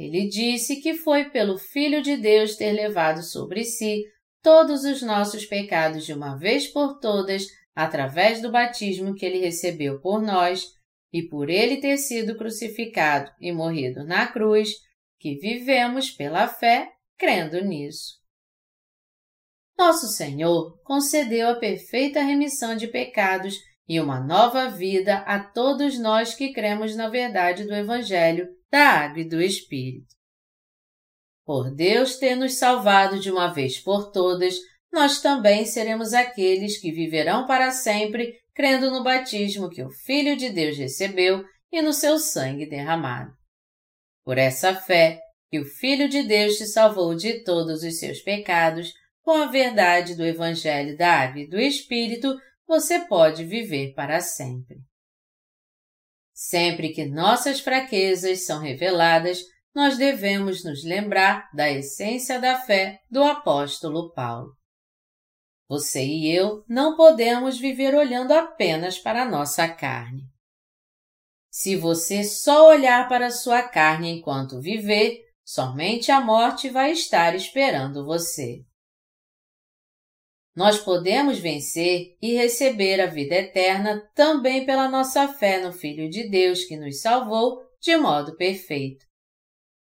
Ele 0.00 0.26
disse 0.26 0.76
que 0.76 0.94
foi 0.94 1.28
pelo 1.28 1.58
Filho 1.58 2.00
de 2.00 2.16
Deus 2.16 2.56
ter 2.56 2.72
levado 2.72 3.22
sobre 3.22 3.66
si 3.66 4.02
todos 4.42 4.82
os 4.82 5.02
nossos 5.02 5.44
pecados 5.44 6.06
de 6.06 6.14
uma 6.14 6.38
vez 6.38 6.66
por 6.66 6.98
todas 6.98 7.44
através 7.74 8.40
do 8.40 8.50
batismo 8.50 9.14
que 9.14 9.26
ele 9.26 9.40
recebeu 9.40 10.00
por 10.00 10.22
nós 10.22 10.64
e 11.12 11.28
por 11.28 11.50
ele 11.50 11.82
ter 11.82 11.98
sido 11.98 12.34
crucificado 12.34 13.30
e 13.38 13.52
morrido 13.52 14.02
na 14.02 14.26
cruz, 14.26 14.70
que 15.18 15.34
vivemos 15.34 16.10
pela 16.10 16.48
fé 16.48 16.88
crendo 17.18 17.62
nisso. 17.62 18.14
Nosso 19.78 20.06
Senhor 20.06 20.80
concedeu 20.82 21.50
a 21.50 21.56
perfeita 21.56 22.22
remissão 22.22 22.74
de 22.74 22.88
pecados 22.88 23.54
e 23.86 24.00
uma 24.00 24.18
nova 24.18 24.70
vida 24.70 25.18
a 25.26 25.38
todos 25.38 25.98
nós 25.98 26.34
que 26.34 26.54
cremos 26.54 26.96
na 26.96 27.10
verdade 27.10 27.64
do 27.64 27.74
Evangelho 27.74 28.48
da 28.70 28.80
Água 28.80 29.20
e 29.20 29.28
do 29.28 29.40
Espírito. 29.40 30.14
Por 31.44 31.74
Deus 31.74 32.16
ter 32.16 32.36
nos 32.36 32.54
salvado 32.54 33.18
de 33.18 33.30
uma 33.30 33.52
vez 33.52 33.78
por 33.78 34.10
todas, 34.12 34.54
nós 34.92 35.20
também 35.20 35.64
seremos 35.64 36.12
aqueles 36.12 36.78
que 36.78 36.92
viverão 36.92 37.46
para 37.46 37.70
sempre 37.70 38.40
crendo 38.54 38.90
no 38.90 39.02
batismo 39.02 39.70
que 39.70 39.82
o 39.82 39.90
Filho 39.90 40.36
de 40.36 40.50
Deus 40.50 40.76
recebeu 40.76 41.44
e 41.72 41.80
no 41.80 41.92
seu 41.92 42.18
sangue 42.18 42.66
derramado. 42.66 43.32
Por 44.24 44.38
essa 44.38 44.74
fé, 44.74 45.18
que 45.50 45.58
o 45.58 45.64
Filho 45.64 46.08
de 46.08 46.22
Deus 46.22 46.56
te 46.56 46.66
salvou 46.66 47.14
de 47.14 47.42
todos 47.42 47.82
os 47.82 47.98
seus 47.98 48.20
pecados, 48.20 48.92
com 49.22 49.32
a 49.32 49.46
verdade 49.46 50.14
do 50.14 50.24
Evangelho 50.24 50.96
da 50.96 51.22
Água 51.22 51.40
e 51.40 51.48
do 51.48 51.58
Espírito, 51.58 52.36
você 52.66 53.00
pode 53.00 53.44
viver 53.44 53.92
para 53.94 54.20
sempre. 54.20 54.78
Sempre 56.42 56.94
que 56.94 57.04
nossas 57.04 57.60
fraquezas 57.60 58.46
são 58.46 58.62
reveladas, 58.62 59.42
nós 59.74 59.98
devemos 59.98 60.64
nos 60.64 60.82
lembrar 60.82 61.50
da 61.52 61.70
essência 61.70 62.40
da 62.40 62.58
fé 62.62 62.98
do 63.10 63.22
apóstolo 63.22 64.10
Paulo. 64.14 64.54
Você 65.68 66.02
e 66.02 66.34
eu 66.34 66.64
não 66.66 66.96
podemos 66.96 67.58
viver 67.58 67.94
olhando 67.94 68.32
apenas 68.32 68.98
para 68.98 69.24
a 69.24 69.30
nossa 69.30 69.68
carne. 69.68 70.22
Se 71.50 71.76
você 71.76 72.24
só 72.24 72.70
olhar 72.70 73.06
para 73.06 73.30
sua 73.30 73.62
carne 73.62 74.08
enquanto 74.08 74.62
viver, 74.62 75.20
somente 75.44 76.10
a 76.10 76.22
morte 76.22 76.70
vai 76.70 76.92
estar 76.92 77.34
esperando 77.34 78.06
você. 78.06 78.64
Nós 80.54 80.78
podemos 80.78 81.38
vencer 81.38 82.16
e 82.20 82.34
receber 82.34 83.00
a 83.00 83.06
vida 83.06 83.36
eterna 83.36 84.02
também 84.14 84.66
pela 84.66 84.88
nossa 84.88 85.28
fé 85.28 85.60
no 85.60 85.72
Filho 85.72 86.10
de 86.10 86.28
Deus 86.28 86.64
que 86.64 86.76
nos 86.76 87.00
salvou 87.00 87.60
de 87.80 87.96
modo 87.96 88.36
perfeito. 88.36 89.06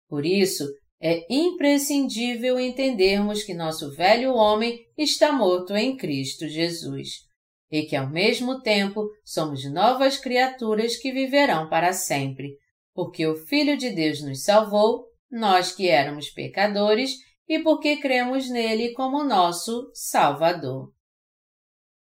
Por 0.08 0.26
isso, 0.26 0.66
é 1.00 1.26
imprescindível 1.30 2.60
entendermos 2.60 3.44
que 3.44 3.54
nosso 3.54 3.92
velho 3.96 4.34
homem 4.34 4.80
está 4.98 5.32
morto 5.32 5.76
em 5.76 5.96
Cristo 5.96 6.48
Jesus 6.48 7.28
e 7.70 7.84
que, 7.84 7.96
ao 7.96 8.10
mesmo 8.10 8.62
tempo, 8.62 9.08
somos 9.24 9.70
novas 9.72 10.18
criaturas 10.18 10.96
que 10.96 11.12
viverão 11.12 11.70
para 11.70 11.94
sempre, 11.94 12.58
porque 12.94 13.28
o 13.28 13.36
Filho 13.36 13.78
de 13.78 13.90
Deus 13.90 14.22
nos 14.22 14.44
salvou, 14.44 15.06
nós 15.30 15.74
que 15.74 15.88
éramos 15.90 16.30
pecadores, 16.30 17.12
e 17.48 17.60
porque 17.60 17.98
cremos 17.98 18.50
nele 18.50 18.94
como 18.94 19.24
nosso 19.24 19.90
Salvador. 19.94 20.92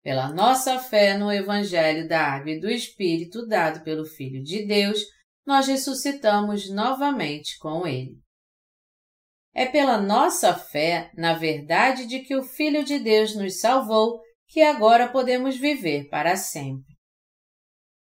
Pela 0.04 0.30
nossa 0.30 0.80
fé 0.80 1.18
no 1.18 1.32
Evangelho 1.32 2.08
da 2.08 2.22
Água 2.22 2.52
e 2.52 2.60
do 2.60 2.70
Espírito 2.70 3.48
dado 3.48 3.84
pelo 3.84 4.04
Filho 4.04 4.44
de 4.44 4.66
Deus, 4.66 5.00
nós 5.46 5.68
ressuscitamos 5.68 6.70
novamente 6.70 7.58
com 7.60 7.86
Ele. 7.86 8.20
É 9.54 9.66
pela 9.66 10.00
nossa 10.00 10.54
fé 10.54 11.12
na 11.16 11.34
verdade 11.34 12.06
de 12.06 12.20
que 12.20 12.36
o 12.36 12.44
Filho 12.44 12.84
de 12.84 13.00
Deus 13.00 13.36
nos 13.36 13.60
salvou 13.60 14.22
que 14.48 14.62
agora 14.62 15.10
podemos 15.10 15.58
viver 15.58 16.10
para 16.10 16.36
sempre. 16.36 16.96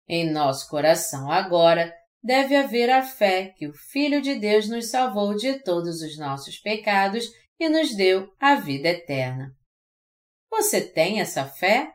Em 0.09 0.31
nosso 0.31 0.69
coração 0.69 1.31
agora 1.31 1.93
deve 2.23 2.55
haver 2.55 2.91
a 2.91 3.03
fé 3.03 3.55
que 3.57 3.67
o 3.67 3.73
Filho 3.73 4.21
de 4.21 4.39
Deus 4.39 4.69
nos 4.69 4.91
salvou 4.91 5.35
de 5.35 5.63
todos 5.63 6.03
os 6.03 6.19
nossos 6.19 6.59
pecados 6.59 7.27
e 7.59 7.69
nos 7.69 7.95
deu 7.95 8.33
a 8.39 8.55
vida 8.55 8.89
eterna. 8.89 9.55
Você 10.51 10.81
tem 10.81 11.21
essa 11.21 11.47
fé? 11.47 11.93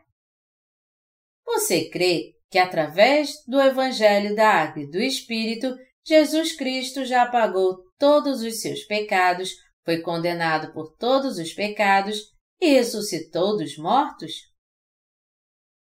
Você 1.44 1.88
crê 1.90 2.34
que 2.50 2.58
através 2.58 3.44
do 3.46 3.60
Evangelho 3.60 4.34
da 4.34 4.48
Água 4.48 4.82
e 4.82 4.90
do 4.90 5.00
Espírito, 5.00 5.76
Jesus 6.04 6.56
Cristo 6.56 7.04
já 7.04 7.22
apagou 7.22 7.84
todos 7.98 8.42
os 8.42 8.60
seus 8.60 8.84
pecados, 8.84 9.52
foi 9.84 10.00
condenado 10.00 10.72
por 10.72 10.96
todos 10.96 11.38
os 11.38 11.52
pecados 11.52 12.18
e 12.60 12.70
ressuscitou 12.70 13.56
dos 13.56 13.76
mortos? 13.76 14.32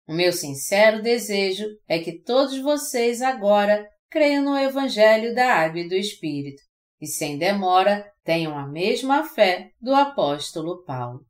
O 0.08 0.14
meu 0.14 0.34
sincero 0.34 1.02
desejo 1.02 1.66
é 1.88 2.00
que 2.00 2.22
todos 2.22 2.60
vocês 2.60 3.22
agora 3.22 3.88
creiam 4.12 4.44
no 4.44 4.60
Evangelho 4.60 5.34
da 5.34 5.56
Água 5.56 5.80
e 5.80 5.88
do 5.88 5.96
Espírito 5.96 6.62
e, 7.00 7.08
sem 7.08 7.38
demora, 7.38 8.06
tenham 8.24 8.56
a 8.58 8.68
mesma 8.68 9.24
fé 9.24 9.72
do 9.82 9.96
apóstolo 9.96 10.84
Paulo. 10.84 11.26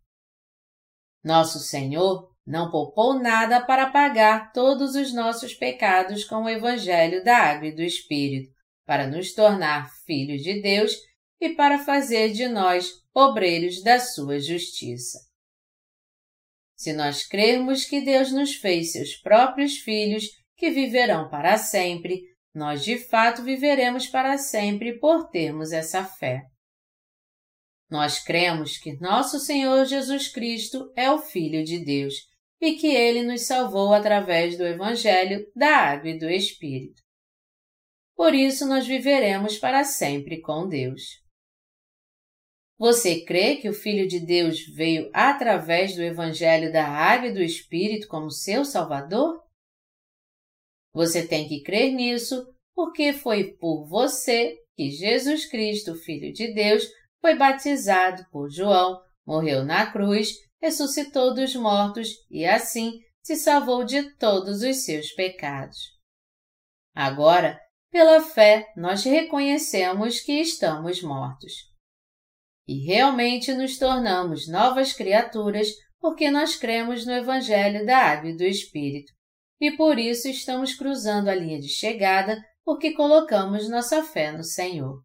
Nosso 1.23 1.59
Senhor 1.59 2.29
não 2.45 2.71
poupou 2.71 3.13
nada 3.13 3.63
para 3.63 3.91
pagar 3.91 4.51
todos 4.51 4.95
os 4.95 5.13
nossos 5.13 5.53
pecados 5.53 6.25
com 6.25 6.43
o 6.43 6.50
Evangelho 6.50 7.23
da 7.23 7.38
Água 7.38 7.67
e 7.67 7.75
do 7.75 7.83
Espírito, 7.83 8.51
para 8.83 9.07
nos 9.07 9.33
tornar 9.33 9.89
filhos 10.05 10.41
de 10.41 10.59
Deus 10.59 10.93
e 11.39 11.50
para 11.50 11.77
fazer 11.77 12.31
de 12.31 12.47
nós 12.47 12.91
obreiros 13.13 13.83
da 13.83 14.00
sua 14.00 14.39
justiça. 14.39 15.19
Se 16.75 16.93
nós 16.93 17.23
crermos 17.27 17.85
que 17.85 18.01
Deus 18.01 18.31
nos 18.31 18.55
fez 18.55 18.93
seus 18.93 19.15
próprios 19.15 19.77
filhos 19.77 20.25
que 20.57 20.71
viverão 20.71 21.29
para 21.29 21.55
sempre, 21.57 22.30
nós 22.53 22.84
de 22.84 22.98
fato 22.98 23.43
viveremos 23.43 24.08
para 24.08 24.38
sempre 24.38 25.00
por 25.00 25.29
termos 25.29 25.72
essa 25.72 26.03
fé. 26.03 26.43
Nós 27.89 28.20
cremos 28.20 28.77
que 28.77 28.98
nosso 29.00 29.39
Senhor 29.39 29.86
Jesus 29.86 30.27
Cristo 30.27 30.91
é 30.96 31.12
o 31.12 31.20
Filho 31.20 31.63
de 31.63 31.84
Deus 31.84 32.13
e 32.62 32.74
que 32.74 32.88
ele 32.88 33.24
nos 33.24 33.46
salvou 33.46 33.93
através 33.93 34.58
do 34.58 34.65
Evangelho 34.65 35.46
da 35.55 35.75
Água 35.75 36.10
e 36.10 36.17
do 36.17 36.29
Espírito. 36.29 37.01
Por 38.15 38.36
isso 38.36 38.67
nós 38.67 38.86
viveremos 38.86 39.58
para 39.58 39.84
sempre 39.84 40.39
com 40.39 40.67
Deus. 40.67 41.22
Você 42.77 43.25
crê 43.25 43.58
que 43.58 43.70
o 43.70 43.74
Filho 43.74 44.08
de 44.08 44.20
Deus 44.20 44.65
veio 44.74 45.10
através 45.13 45.96
do 45.96 46.01
Evangelho 46.01 46.72
da 46.72 46.88
Água 46.88 47.27
e 47.27 47.34
do 47.34 47.41
Espírito 47.41 48.08
como 48.08 48.31
seu 48.31 48.63
Salvador? 48.63 49.40
Você 50.93 51.25
tem 51.27 51.48
que 51.48 51.62
crer 51.63 51.93
nisso, 51.93 52.45
porque 52.74 53.13
foi 53.13 53.53
por 53.53 53.88
você 53.88 54.57
que 54.75 54.89
Jesus 54.89 55.45
Cristo, 55.45 55.95
Filho 55.95 56.33
de 56.33 56.53
Deus, 56.53 56.83
foi 57.19 57.36
batizado 57.36 58.25
por 58.31 58.50
João, 58.50 59.00
morreu 59.25 59.63
na 59.63 59.91
cruz, 59.91 60.33
ressuscitou 60.62 61.33
dos 61.33 61.55
mortos 61.55 62.10
e 62.29 62.45
assim 62.45 63.00
se 63.21 63.36
salvou 63.36 63.83
de 63.83 64.15
todos 64.17 64.62
os 64.62 64.83
seus 64.83 65.12
pecados. 65.13 65.77
Agora, 66.93 67.60
pela 67.91 68.21
fé, 68.21 68.71
nós 68.75 69.03
reconhecemos 69.03 70.19
que 70.19 70.33
estamos 70.33 71.01
mortos. 71.01 71.53
E 72.67 72.86
realmente 72.86 73.53
nos 73.53 73.77
tornamos 73.77 74.48
novas 74.48 74.93
criaturas 74.93 75.69
porque 76.00 76.31
nós 76.31 76.55
cremos 76.55 77.05
no 77.05 77.12
Evangelho 77.12 77.86
da 77.86 77.98
Água 77.98 78.31
e 78.31 78.38
do 78.38 78.43
Espírito, 78.43 79.12
e 79.61 79.71
por 79.77 79.99
isso 79.99 80.27
estamos 80.27 80.73
cruzando 80.73 81.29
a 81.29 81.35
linha 81.35 81.59
de 81.59 81.69
chegada 81.69 82.43
porque 82.65 82.93
colocamos 82.93 83.69
nossa 83.69 84.03
fé 84.03 84.31
no 84.31 84.43
Senhor. 84.43 85.03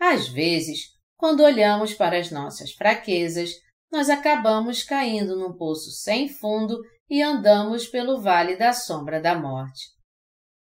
Às 0.00 0.28
vezes, 0.28 0.88
quando 1.16 1.44
olhamos 1.44 1.94
para 1.94 2.18
as 2.18 2.32
nossas 2.32 2.72
fraquezas, 2.72 3.52
nós 3.90 4.10
acabamos 4.10 4.82
caindo 4.82 5.36
num 5.36 5.56
poço 5.56 5.92
sem 5.92 6.28
fundo 6.28 6.76
e 7.08 7.22
andamos 7.22 7.86
pelo 7.86 8.20
vale 8.20 8.56
da 8.56 8.72
sombra 8.72 9.20
da 9.20 9.38
morte. 9.38 9.84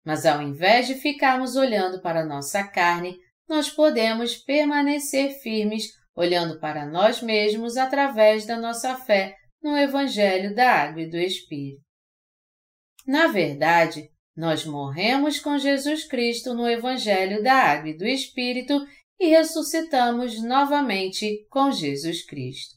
Mas 0.05 0.27
ao 0.27 0.43
invés 0.43 0.87
de 0.87 0.95
ficarmos 0.95 1.57
olhando 1.57 2.03
para 2.03 2.25
nossa 2.25 2.63
carne, 2.69 3.17
nós 3.49 3.71
podemos 3.71 4.37
permanecer 4.37 5.41
firmes 5.41 5.89
olhando 6.15 6.61
para 6.61 6.85
nós 6.85 7.23
mesmos 7.23 7.79
através 7.79 8.45
da 8.45 8.59
nossa 8.59 8.95
fé 8.97 9.35
no 9.63 9.77
Evangelho 9.77 10.55
da 10.55 10.71
Água 10.71 11.03
e 11.03 11.11
do 11.11 11.17
Espírito. 11.17 11.86
Na 13.07 13.29
verdade, 13.29 14.11
nós 14.37 14.67
morremos 14.67 15.39
com 15.39 15.57
Jesus 15.57 16.05
Cristo 16.05 16.53
no 16.53 16.69
Evangelho 16.69 17.43
da 17.43 17.55
Água 17.55 17.91
e 17.91 17.97
do 17.97 18.05
Espírito 18.05 18.75
e 19.19 19.29
ressuscitamos 19.29 20.43
novamente 20.43 21.47
com 21.49 21.71
Jesus 21.71 22.27
Cristo. 22.27 22.75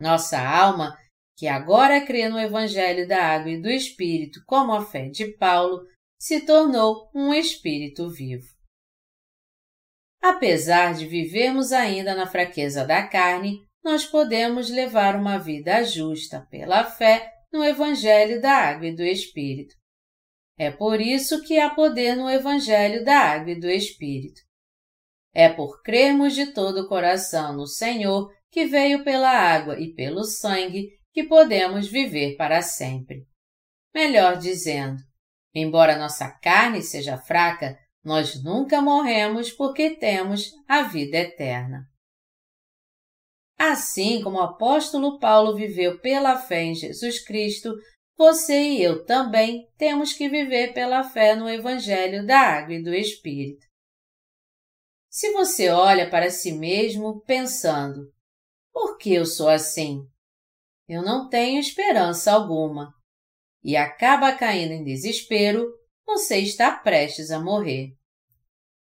Nossa 0.00 0.40
alma, 0.40 0.96
que 1.36 1.46
agora 1.46 2.04
crê 2.06 2.28
no 2.28 2.38
Evangelho 2.38 3.06
da 3.06 3.22
Água 3.22 3.50
e 3.50 3.60
do 3.60 3.68
Espírito 3.68 4.40
como 4.46 4.72
a 4.72 4.84
fé 4.84 5.08
de 5.08 5.36
Paulo, 5.36 5.86
se 6.18 6.46
tornou 6.46 7.10
um 7.12 7.34
espírito 7.34 8.08
vivo. 8.08 8.46
Apesar 10.22 10.94
de 10.94 11.04
vivermos 11.04 11.72
ainda 11.72 12.14
na 12.14 12.28
fraqueza 12.28 12.86
da 12.86 13.06
carne, 13.08 13.66
nós 13.82 14.06
podemos 14.06 14.70
levar 14.70 15.16
uma 15.16 15.36
vida 15.36 15.82
justa 15.82 16.46
pela 16.48 16.84
fé 16.84 17.31
no 17.52 17.64
Evangelho 17.64 18.40
da 18.40 18.52
Água 18.52 18.86
e 18.86 18.96
do 18.96 19.02
Espírito. 19.02 19.74
É 20.58 20.70
por 20.70 21.00
isso 21.00 21.42
que 21.42 21.58
há 21.58 21.70
poder 21.70 22.16
no 22.16 22.30
Evangelho 22.30 23.04
da 23.04 23.18
Água 23.18 23.52
e 23.52 23.60
do 23.60 23.68
Espírito. 23.68 24.40
É 25.34 25.48
por 25.48 25.82
crermos 25.82 26.34
de 26.34 26.52
todo 26.52 26.82
o 26.82 26.88
coração 26.88 27.54
no 27.56 27.66
Senhor, 27.66 28.30
que 28.50 28.66
veio 28.66 29.02
pela 29.02 29.30
água 29.30 29.80
e 29.80 29.94
pelo 29.94 30.24
sangue, 30.24 30.90
que 31.12 31.24
podemos 31.24 31.88
viver 31.88 32.36
para 32.36 32.60
sempre. 32.60 33.26
Melhor 33.94 34.36
dizendo, 34.36 34.98
embora 35.54 35.98
nossa 35.98 36.30
carne 36.30 36.82
seja 36.82 37.16
fraca, 37.16 37.78
nós 38.04 38.42
nunca 38.42 38.82
morremos 38.82 39.50
porque 39.50 39.90
temos 39.90 40.50
a 40.68 40.82
vida 40.82 41.16
eterna. 41.16 41.88
Assim 43.64 44.20
como 44.24 44.38
o 44.38 44.42
apóstolo 44.42 45.20
Paulo 45.20 45.54
viveu 45.54 46.00
pela 46.00 46.36
fé 46.36 46.64
em 46.64 46.74
Jesus 46.74 47.24
Cristo, 47.24 47.72
você 48.18 48.60
e 48.60 48.82
eu 48.82 49.04
também 49.04 49.68
temos 49.78 50.12
que 50.12 50.28
viver 50.28 50.74
pela 50.74 51.04
fé 51.04 51.36
no 51.36 51.48
Evangelho 51.48 52.26
da 52.26 52.40
Água 52.40 52.74
e 52.74 52.82
do 52.82 52.92
Espírito. 52.92 53.64
Se 55.08 55.30
você 55.30 55.68
olha 55.68 56.10
para 56.10 56.28
si 56.28 56.50
mesmo 56.50 57.20
pensando, 57.20 58.12
por 58.72 58.98
que 58.98 59.14
eu 59.14 59.24
sou 59.24 59.48
assim? 59.48 60.08
Eu 60.88 61.00
não 61.00 61.28
tenho 61.28 61.60
esperança 61.60 62.32
alguma. 62.32 62.92
E 63.62 63.76
acaba 63.76 64.36
caindo 64.36 64.72
em 64.72 64.82
desespero, 64.82 65.72
você 66.04 66.38
está 66.38 66.72
prestes 66.78 67.30
a 67.30 67.38
morrer. 67.38 67.92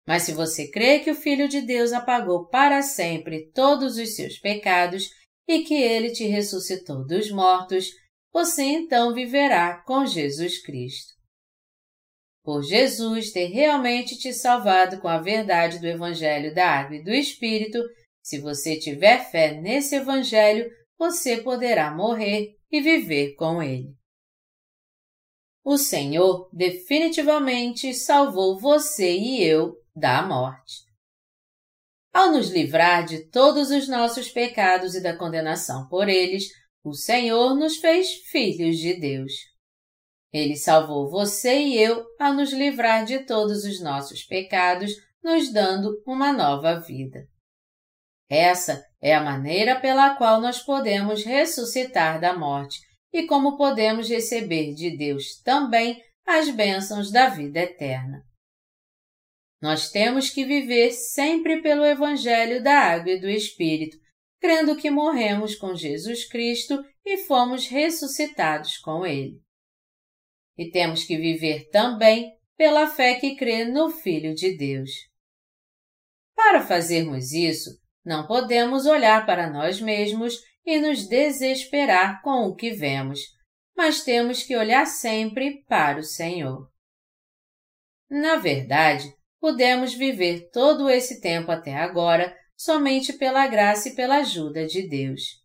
Mas 0.06 0.24
se 0.24 0.32
você 0.32 0.68
crê 0.68 0.98
que 0.98 1.10
o 1.10 1.14
Filho 1.14 1.48
de 1.48 1.60
Deus 1.60 1.92
apagou 1.92 2.48
para 2.48 2.82
sempre 2.82 3.50
todos 3.52 3.96
os 3.96 4.16
seus 4.16 4.38
pecados 4.38 5.08
e 5.46 5.62
que 5.62 5.74
ele 5.74 6.10
te 6.10 6.24
ressuscitou 6.24 7.06
dos 7.06 7.30
mortos, 7.30 7.90
você 8.32 8.62
então 8.62 9.14
viverá 9.14 9.82
com 9.86 10.06
Jesus 10.06 10.60
Cristo. 10.62 11.12
Por 12.42 12.62
Jesus 12.62 13.30
ter 13.30 13.46
realmente 13.46 14.18
te 14.18 14.32
salvado 14.32 15.00
com 15.00 15.06
a 15.06 15.18
verdade 15.18 15.78
do 15.78 15.86
Evangelho 15.86 16.52
da 16.52 16.68
Água 16.68 16.96
e 16.96 17.04
do 17.04 17.12
Espírito, 17.12 17.78
se 18.20 18.40
você 18.40 18.78
tiver 18.78 19.30
fé 19.30 19.60
nesse 19.60 19.94
Evangelho, 19.94 20.68
você 20.98 21.40
poderá 21.40 21.94
morrer 21.94 22.56
e 22.70 22.80
viver 22.80 23.34
com 23.34 23.62
ele. 23.62 23.94
O 25.64 25.76
Senhor 25.76 26.48
definitivamente 26.52 27.94
salvou 27.94 28.58
você 28.58 29.16
e 29.16 29.44
eu 29.44 29.76
da 29.94 30.22
morte. 30.22 30.84
Ao 32.12 32.30
nos 32.30 32.50
livrar 32.50 33.04
de 33.04 33.30
todos 33.30 33.70
os 33.70 33.88
nossos 33.88 34.28
pecados 34.28 34.94
e 34.94 35.02
da 35.02 35.16
condenação 35.16 35.88
por 35.88 36.08
eles, 36.08 36.44
o 36.84 36.92
Senhor 36.92 37.54
nos 37.54 37.76
fez 37.76 38.08
filhos 38.30 38.76
de 38.78 38.94
Deus. 38.94 39.32
Ele 40.32 40.56
salvou 40.56 41.10
você 41.10 41.58
e 41.58 41.78
eu 41.78 42.04
a 42.18 42.32
nos 42.32 42.52
livrar 42.52 43.04
de 43.04 43.20
todos 43.20 43.64
os 43.64 43.80
nossos 43.80 44.24
pecados, 44.24 44.92
nos 45.22 45.52
dando 45.52 46.02
uma 46.06 46.32
nova 46.32 46.80
vida. 46.80 47.26
Essa 48.28 48.82
é 49.00 49.14
a 49.14 49.22
maneira 49.22 49.78
pela 49.78 50.16
qual 50.16 50.40
nós 50.40 50.60
podemos 50.60 51.22
ressuscitar 51.22 52.18
da 52.20 52.34
morte 52.34 52.80
e 53.12 53.26
como 53.26 53.58
podemos 53.58 54.08
receber 54.08 54.74
de 54.74 54.96
Deus 54.96 55.40
também 55.42 56.02
as 56.26 56.48
bênçãos 56.48 57.10
da 57.10 57.28
vida 57.28 57.60
eterna. 57.60 58.24
Nós 59.62 59.90
temos 59.90 60.28
que 60.28 60.44
viver 60.44 60.90
sempre 60.90 61.62
pelo 61.62 61.84
Evangelho 61.84 62.60
da 62.60 62.76
Água 62.80 63.12
e 63.12 63.20
do 63.20 63.30
Espírito, 63.30 63.96
crendo 64.40 64.74
que 64.74 64.90
morremos 64.90 65.54
com 65.54 65.76
Jesus 65.76 66.28
Cristo 66.28 66.84
e 67.06 67.18
fomos 67.18 67.68
ressuscitados 67.68 68.76
com 68.78 69.06
Ele. 69.06 69.40
E 70.58 70.68
temos 70.68 71.04
que 71.04 71.16
viver 71.16 71.68
também 71.70 72.36
pela 72.56 72.88
fé 72.88 73.14
que 73.14 73.36
crê 73.36 73.64
no 73.64 73.88
Filho 73.88 74.34
de 74.34 74.56
Deus. 74.56 74.90
Para 76.34 76.60
fazermos 76.60 77.30
isso, 77.32 77.70
não 78.04 78.26
podemos 78.26 78.84
olhar 78.84 79.24
para 79.24 79.48
nós 79.48 79.80
mesmos 79.80 80.40
e 80.66 80.80
nos 80.80 81.06
desesperar 81.06 82.20
com 82.22 82.48
o 82.48 82.56
que 82.56 82.72
vemos, 82.72 83.20
mas 83.76 84.02
temos 84.02 84.42
que 84.42 84.56
olhar 84.56 84.86
sempre 84.86 85.62
para 85.68 86.00
o 86.00 86.04
Senhor. 86.04 86.68
Na 88.10 88.36
verdade, 88.36 89.12
pudemos 89.42 89.92
viver 89.92 90.50
todo 90.52 90.88
esse 90.88 91.20
tempo 91.20 91.50
até 91.50 91.74
agora 91.74 92.32
somente 92.56 93.12
pela 93.12 93.44
graça 93.48 93.88
e 93.88 93.94
pela 93.96 94.18
ajuda 94.18 94.64
de 94.64 94.88
Deus. 94.88 95.42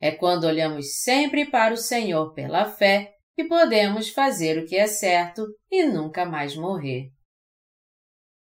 É 0.00 0.10
quando 0.10 0.44
olhamos 0.44 1.02
sempre 1.02 1.50
para 1.50 1.74
o 1.74 1.76
Senhor 1.76 2.32
pela 2.32 2.64
fé 2.64 3.14
que 3.36 3.44
podemos 3.44 4.08
fazer 4.08 4.58
o 4.58 4.66
que 4.66 4.76
é 4.76 4.86
certo 4.86 5.46
e 5.70 5.84
nunca 5.84 6.24
mais 6.24 6.56
morrer. 6.56 7.10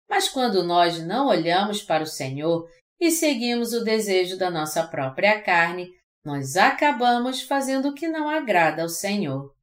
Mas 0.10 0.28
quando 0.28 0.64
nós 0.64 1.06
não 1.06 1.28
olhamos 1.28 1.84
para 1.84 2.02
o 2.02 2.08
Senhor 2.08 2.68
e 3.00 3.12
seguimos 3.12 3.74
o 3.74 3.84
desejo 3.84 4.40
da 4.40 4.50
nossa 4.50 4.88
própria 4.88 5.40
carne, 5.40 5.92
nós 6.26 6.58
acabamos 6.58 7.44
fazendo 7.44 7.90
o 7.90 7.94
que 7.94 8.08
não 8.08 8.28
agrada 8.28 8.82
ao 8.82 8.90
Senhor. 8.90 9.54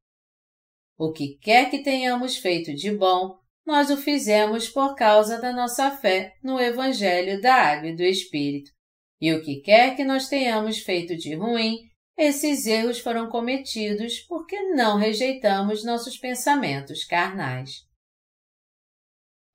O 0.97 1.11
que 1.11 1.37
quer 1.39 1.69
que 1.69 1.83
tenhamos 1.83 2.37
feito 2.37 2.73
de 2.73 2.91
bom, 2.95 3.37
nós 3.65 3.89
o 3.89 3.97
fizemos 3.97 4.69
por 4.69 4.95
causa 4.95 5.41
da 5.41 5.51
nossa 5.51 5.89
fé 5.91 6.35
no 6.43 6.59
Evangelho 6.59 7.41
da 7.41 7.55
Água 7.55 7.89
e 7.89 7.95
do 7.95 8.03
Espírito. 8.03 8.69
E 9.19 9.33
o 9.33 9.41
que 9.41 9.61
quer 9.61 9.95
que 9.95 10.03
nós 10.03 10.27
tenhamos 10.27 10.79
feito 10.79 11.15
de 11.15 11.33
ruim, 11.35 11.79
esses 12.15 12.67
erros 12.67 12.99
foram 12.99 13.27
cometidos 13.27 14.19
porque 14.19 14.61
não 14.73 14.97
rejeitamos 14.97 15.83
nossos 15.83 16.17
pensamentos 16.17 17.03
carnais. 17.03 17.83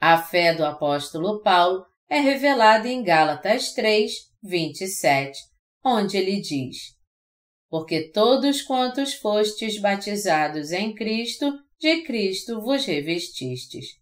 A 0.01 0.21
fé 0.21 0.55
do 0.55 0.65
apóstolo 0.65 1.41
Paulo 1.43 1.87
é 2.09 2.19
revelada 2.19 2.89
em 2.89 3.05
Gálatas 3.05 3.73
3, 3.75 4.13
27, 4.43 5.39
onde 5.85 6.17
ele 6.17 6.41
diz: 6.41 6.97
Porque 7.69 8.11
todos 8.11 8.63
quantos 8.63 9.15
fostes 9.15 9.81
batizados 9.81 10.73
em 10.73 10.95
Cristo, 10.95 11.53
de 11.79 12.03
Cristo 12.03 12.61
vos 12.61 12.85
revestistes. 12.85 14.00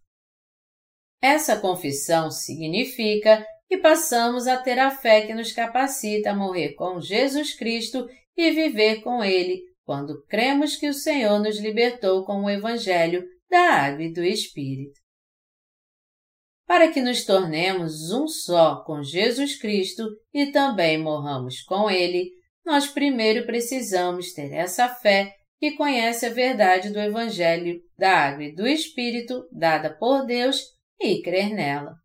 Essa 1.21 1.59
confissão 1.59 2.31
significa 2.31 3.45
que 3.67 3.77
passamos 3.77 4.47
a 4.47 4.57
ter 4.57 4.79
a 4.79 4.89
fé 4.89 5.27
que 5.27 5.33
nos 5.33 5.51
capacita 5.51 6.31
a 6.31 6.35
morrer 6.35 6.73
com 6.73 6.99
Jesus 6.99 7.53
Cristo 7.53 8.07
e 8.35 8.51
viver 8.51 9.01
com 9.01 9.23
Ele 9.23 9.61
quando 9.83 10.23
cremos 10.25 10.75
que 10.75 10.87
o 10.87 10.93
Senhor 10.93 11.39
nos 11.39 11.59
libertou 11.59 12.23
com 12.23 12.43
o 12.43 12.49
Evangelho 12.49 13.23
da 13.49 13.59
Água 13.59 14.03
e 14.03 14.13
do 14.13 14.23
Espírito. 14.23 14.99
Para 16.65 16.91
que 16.91 17.01
nos 17.01 17.25
tornemos 17.25 18.11
um 18.11 18.27
só 18.27 18.83
com 18.83 19.03
Jesus 19.03 19.59
Cristo 19.59 20.07
e 20.31 20.51
também 20.51 20.97
morramos 20.97 21.61
com 21.63 21.89
Ele, 21.89 22.29
nós 22.63 22.87
primeiro 22.87 23.45
precisamos 23.45 24.31
ter 24.33 24.53
essa 24.53 24.87
fé 24.87 25.35
que 25.59 25.71
conhece 25.71 26.27
a 26.27 26.29
verdade 26.29 26.91
do 26.91 26.99
Evangelho 26.99 27.81
da 27.97 28.11
Água 28.11 28.43
e 28.43 28.55
do 28.55 28.67
Espírito 28.67 29.47
dada 29.51 29.89
por 29.89 30.25
Deus 30.25 30.78
e 30.99 31.21
crer 31.21 31.53
nela. 31.53 31.95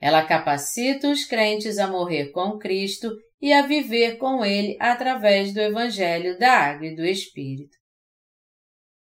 Ela 0.00 0.24
capacita 0.24 1.08
os 1.08 1.24
crentes 1.24 1.78
a 1.78 1.86
morrer 1.86 2.30
com 2.30 2.58
Cristo 2.58 3.10
e 3.40 3.52
a 3.52 3.66
viver 3.66 4.16
com 4.16 4.44
Ele 4.44 4.76
através 4.80 5.52
do 5.52 5.60
Evangelho 5.60 6.38
da 6.38 6.52
Água 6.52 6.86
e 6.86 6.96
do 6.96 7.04
Espírito. 7.04 7.76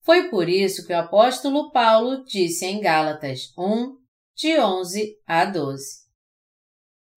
Foi 0.05 0.29
por 0.29 0.49
isso 0.49 0.85
que 0.87 0.93
o 0.93 0.99
apóstolo 0.99 1.71
Paulo 1.71 2.25
disse 2.25 2.67
em 2.67 2.81
Gálatas 2.81 3.53
1, 3.57 3.97
de 4.35 4.59
11 4.59 5.17
a 5.27 5.45
12: 5.45 6.03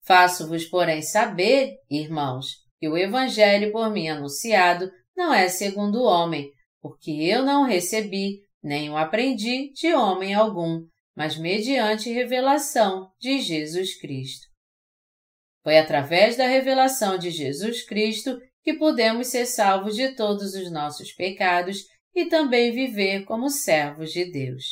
Faço-vos, 0.04 0.66
porém, 0.66 1.02
saber, 1.02 1.74
irmãos, 1.90 2.58
que 2.80 2.88
o 2.88 2.96
Evangelho 2.96 3.72
por 3.72 3.90
mim 3.90 4.08
anunciado 4.08 4.92
não 5.18 5.34
é 5.34 5.48
segundo 5.48 6.02
o 6.02 6.06
homem, 6.06 6.52
porque 6.80 7.10
eu 7.10 7.44
não 7.44 7.64
recebi, 7.64 8.42
nem 8.62 8.92
o 8.92 8.98
aprendi 8.98 9.72
de 9.74 9.92
homem 9.96 10.36
algum, 10.36 10.86
mas 11.16 11.38
mediante 11.38 12.12
revelação 12.12 13.12
de 13.20 13.40
Jesus 13.40 13.98
Cristo. 13.98 14.48
Foi 15.64 15.78
através 15.78 16.36
da 16.36 16.46
revelação 16.46 17.18
de 17.18 17.32
Jesus 17.32 17.84
Cristo 17.86 18.40
que 18.62 18.74
podemos 18.74 19.28
ser 19.28 19.46
salvos 19.46 19.96
de 19.96 20.16
todos 20.16 20.54
os 20.54 20.72
nossos 20.72 21.12
pecados 21.14 21.86
e 22.14 22.26
também 22.26 22.72
viver 22.72 23.24
como 23.26 23.50
servos 23.50 24.12
de 24.12 24.32
Deus. 24.32 24.64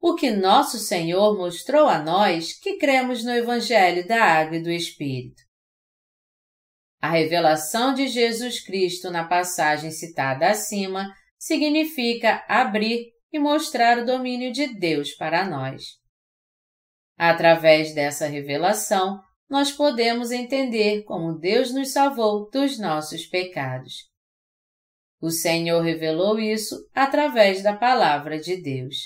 O 0.00 0.14
que 0.14 0.30
nosso 0.30 0.78
Senhor 0.78 1.36
mostrou 1.36 1.88
a 1.88 2.02
nós 2.02 2.52
que 2.52 2.76
cremos 2.76 3.24
no 3.24 3.32
Evangelho 3.32 4.06
da 4.06 4.22
Água 4.22 4.56
e 4.56 4.62
do 4.62 4.70
Espírito. 4.70 5.42
A 7.00 7.10
revelação 7.10 7.94
de 7.94 8.08
Jesus 8.08 8.60
Cristo 8.60 9.10
na 9.10 9.24
passagem 9.24 9.90
citada 9.90 10.48
acima 10.48 11.12
significa 11.38 12.44
abrir 12.48 13.12
e 13.32 13.38
mostrar 13.38 13.98
o 13.98 14.06
domínio 14.06 14.52
de 14.52 14.66
Deus 14.78 15.12
para 15.12 15.48
nós. 15.48 15.98
Através 17.16 17.94
dessa 17.94 18.26
revelação, 18.26 19.20
nós 19.48 19.72
podemos 19.72 20.30
entender 20.30 21.02
como 21.04 21.38
Deus 21.38 21.72
nos 21.72 21.92
salvou 21.92 22.48
dos 22.50 22.78
nossos 22.78 23.26
pecados. 23.26 24.08
O 25.20 25.30
Senhor 25.30 25.82
revelou 25.82 26.38
isso 26.38 26.76
através 26.94 27.62
da 27.62 27.76
palavra 27.76 28.38
de 28.38 28.56
Deus. 28.56 28.96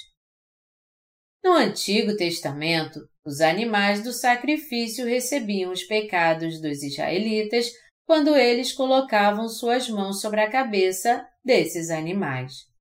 No 1.42 1.52
Antigo 1.52 2.16
Testamento, 2.16 3.00
os 3.24 3.40
animais 3.40 4.02
do 4.02 4.12
sacrifício 4.12 5.06
recebiam 5.06 5.72
os 5.72 5.82
pecados 5.84 6.60
dos 6.60 6.82
israelitas 6.82 7.70
quando 8.04 8.36
eles 8.36 8.72
colocavam 8.72 9.48
suas 9.48 9.88
mãos 9.88 10.20
sobre 10.20 10.40
a 10.40 10.50
cabeça 10.50 11.26
desses 11.44 11.88
animais 11.88 12.71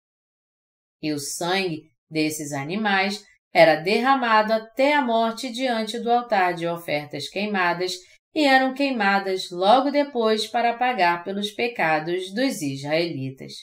e 1.02 1.12
o 1.12 1.20
sangue 1.20 1.90
desses 2.10 2.52
animais 2.52 3.24
era 3.54 3.76
derramado 3.76 4.54
até 4.54 4.94
a 4.94 5.02
morte 5.02 5.52
diante 5.52 6.00
do 6.00 6.10
altar 6.10 6.54
de 6.54 6.68
ofertas 6.68 7.28
queimadas 7.28 7.96
e 8.34 8.46
eram 8.46 8.74
queimadas 8.74 9.50
logo 9.52 9.92
depois 9.92 10.48
para 10.48 10.78
pagar 10.78 11.24
pelos 11.24 11.52
pecados 11.52 12.34
dos 12.34 12.62
israelitas. 12.62 13.54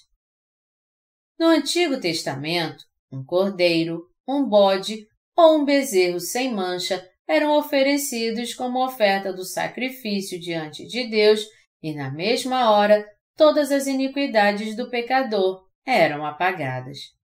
No 1.38 1.46
Antigo 1.46 1.98
Testamento, 2.00 2.84
um 3.10 3.24
cordeiro, 3.24 4.02
um 4.26 4.46
bode 4.46 5.06
ou 5.34 5.58
um 5.58 5.64
bezerro 5.64 6.20
sem 6.20 6.52
mancha 6.52 7.08
eram 7.26 7.56
oferecidos 7.56 8.54
como 8.54 8.84
oferta 8.84 9.32
do 9.32 9.44
sacrifício 9.44 10.40
diante 10.40 10.86
de 10.86 11.08
Deus 11.08 11.46
e, 11.82 11.94
na 11.94 12.10
mesma 12.10 12.70
hora, 12.70 13.06
todas 13.36 13.70
as 13.70 13.86
iniquidades 13.86 14.74
do 14.76 14.90
pecador 14.90 15.64
eram 15.86 16.26
apagadas. 16.26 17.17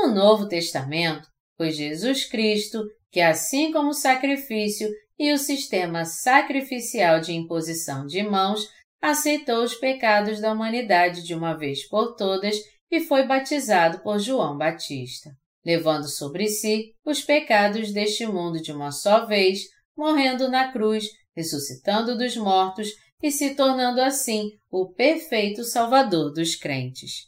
No 0.00 0.14
Novo 0.14 0.46
Testamento, 0.46 1.28
foi 1.56 1.72
Jesus 1.72 2.24
Cristo 2.24 2.84
que, 3.10 3.20
assim 3.20 3.72
como 3.72 3.88
o 3.88 3.94
sacrifício 3.94 4.88
e 5.18 5.32
o 5.32 5.38
sistema 5.38 6.04
sacrificial 6.04 7.20
de 7.20 7.32
imposição 7.32 8.06
de 8.06 8.22
mãos, 8.22 8.64
aceitou 9.02 9.64
os 9.64 9.74
pecados 9.74 10.40
da 10.40 10.52
humanidade 10.52 11.24
de 11.24 11.34
uma 11.34 11.52
vez 11.58 11.88
por 11.88 12.14
todas 12.14 12.56
e 12.88 13.00
foi 13.00 13.26
batizado 13.26 13.98
por 13.98 14.20
João 14.20 14.56
Batista, 14.56 15.32
levando 15.66 16.08
sobre 16.08 16.46
si 16.46 16.94
os 17.04 17.20
pecados 17.20 17.92
deste 17.92 18.24
mundo 18.24 18.62
de 18.62 18.70
uma 18.70 18.92
só 18.92 19.26
vez, 19.26 19.62
morrendo 19.96 20.48
na 20.48 20.70
cruz, 20.70 21.06
ressuscitando 21.36 22.16
dos 22.16 22.36
mortos 22.36 22.88
e 23.20 23.32
se 23.32 23.56
tornando 23.56 24.00
assim 24.00 24.52
o 24.70 24.92
perfeito 24.92 25.64
Salvador 25.64 26.32
dos 26.32 26.54
crentes. 26.54 27.27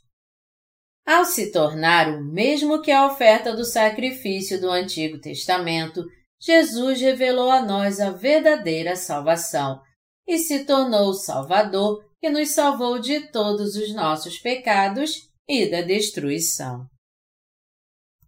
Ao 1.07 1.25
se 1.25 1.51
tornar 1.51 2.09
o 2.09 2.25
mesmo 2.25 2.81
que 2.81 2.91
a 2.91 3.07
oferta 3.07 3.55
do 3.55 3.65
sacrifício 3.65 4.61
do 4.61 4.71
Antigo 4.71 5.19
Testamento, 5.21 6.05
Jesus 6.41 7.01
revelou 7.01 7.51
a 7.51 7.63
nós 7.63 8.01
a 8.01 8.11
verdadeira 8.11 8.97
salvação 8.97 9.81
e 10.27 10.39
se 10.39 10.65
tornou 10.65 11.11
o 11.11 11.15
Salvador 11.15 12.05
que 12.21 12.31
nos 12.31 12.51
salvou 12.51 12.99
de 12.99 13.31
todos 13.33 13.75
os 13.77 13.93
nossos 13.95 14.39
pecados 14.39 15.29
e 15.49 15.69
da 15.71 15.81
destruição. 15.81 16.87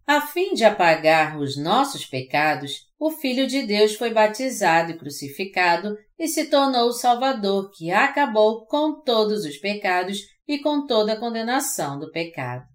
A 0.05 0.19
fim 0.19 0.53
de 0.53 0.65
apagar 0.65 1.39
os 1.39 1.55
nossos 1.55 2.05
pecados, 2.05 2.87
o 2.99 3.09
Filho 3.09 3.47
de 3.47 3.63
Deus 3.63 3.95
foi 3.95 4.13
batizado 4.13 4.91
e 4.91 4.97
crucificado 4.97 5.97
e 6.19 6.27
se 6.27 6.49
tornou 6.49 6.89
o 6.89 6.93
Salvador 6.93 7.71
que 7.71 7.89
acabou 7.89 8.65
com 8.65 9.01
todos 9.01 9.45
os 9.45 9.57
pecados 9.57 10.19
e 10.47 10.59
com 10.59 10.85
toda 10.85 11.13
a 11.13 11.19
condenação 11.19 11.99
do 11.99 12.11
pecado. 12.11 12.65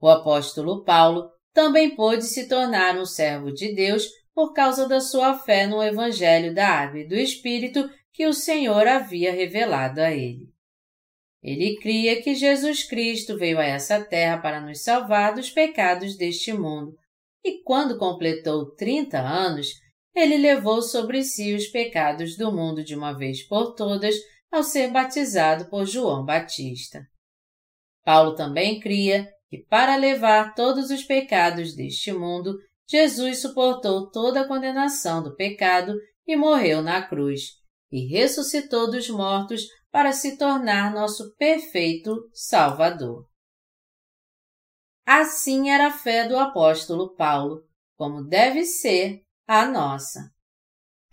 O 0.00 0.08
apóstolo 0.08 0.84
Paulo 0.84 1.30
também 1.52 1.94
pôde 1.94 2.24
se 2.24 2.48
tornar 2.48 2.96
um 2.96 3.04
servo 3.04 3.52
de 3.52 3.74
Deus 3.74 4.08
por 4.34 4.52
causa 4.52 4.88
da 4.88 5.00
sua 5.00 5.38
fé 5.38 5.66
no 5.66 5.82
Evangelho 5.82 6.54
da 6.54 6.66
Água 6.66 7.00
e 7.00 7.08
do 7.08 7.14
Espírito 7.14 7.90
que 8.12 8.26
o 8.26 8.32
Senhor 8.32 8.86
havia 8.86 9.32
revelado 9.32 10.00
a 10.00 10.10
ele. 10.10 10.48
Ele 11.42 11.76
cria 11.76 12.20
que 12.22 12.34
Jesus 12.34 12.84
Cristo 12.84 13.36
veio 13.36 13.58
a 13.58 13.64
essa 13.64 14.02
terra 14.04 14.38
para 14.38 14.60
nos 14.60 14.82
salvar 14.82 15.34
dos 15.34 15.50
pecados 15.50 16.16
deste 16.16 16.52
mundo, 16.52 16.94
e 17.44 17.62
quando 17.62 17.98
completou 17.98 18.74
30 18.74 19.18
anos, 19.18 19.68
ele 20.14 20.36
levou 20.36 20.82
sobre 20.82 21.22
si 21.22 21.54
os 21.54 21.66
pecados 21.66 22.36
do 22.36 22.52
mundo 22.52 22.84
de 22.84 22.94
uma 22.94 23.12
vez 23.12 23.42
por 23.42 23.74
todas 23.74 24.14
ao 24.50 24.62
ser 24.62 24.90
batizado 24.90 25.66
por 25.66 25.86
João 25.86 26.24
Batista. 26.24 27.06
Paulo 28.04 28.34
também 28.34 28.80
cria 28.80 29.28
que 29.48 29.58
para 29.58 29.96
levar 29.96 30.54
todos 30.54 30.90
os 30.90 31.02
pecados 31.02 31.74
deste 31.74 32.12
mundo, 32.12 32.56
Jesus 32.88 33.40
suportou 33.40 34.10
toda 34.10 34.40
a 34.40 34.48
condenação 34.48 35.22
do 35.22 35.34
pecado 35.34 35.94
e 36.26 36.36
morreu 36.36 36.82
na 36.82 37.02
cruz, 37.02 37.52
e 37.90 38.06
ressuscitou 38.06 38.90
dos 38.90 39.08
mortos 39.08 39.66
para 39.90 40.12
se 40.12 40.36
tornar 40.36 40.92
nosso 40.92 41.34
perfeito 41.36 42.28
Salvador. 42.32 43.28
Assim 45.04 45.70
era 45.70 45.88
a 45.88 45.92
fé 45.92 46.28
do 46.28 46.38
apóstolo 46.38 47.14
Paulo, 47.16 47.64
como 47.96 48.22
deve 48.22 48.64
ser 48.64 49.22
a 49.46 49.66
nossa. 49.66 50.32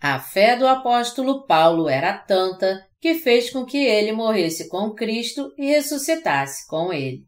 A 0.00 0.20
fé 0.20 0.56
do 0.56 0.66
apóstolo 0.68 1.44
Paulo 1.44 1.88
era 1.88 2.16
tanta 2.16 2.87
que 3.00 3.14
fez 3.14 3.50
com 3.50 3.64
que 3.64 3.78
ele 3.78 4.12
morresse 4.12 4.68
com 4.68 4.94
Cristo 4.94 5.52
e 5.56 5.66
ressuscitasse 5.66 6.66
com 6.66 6.92
ele. 6.92 7.26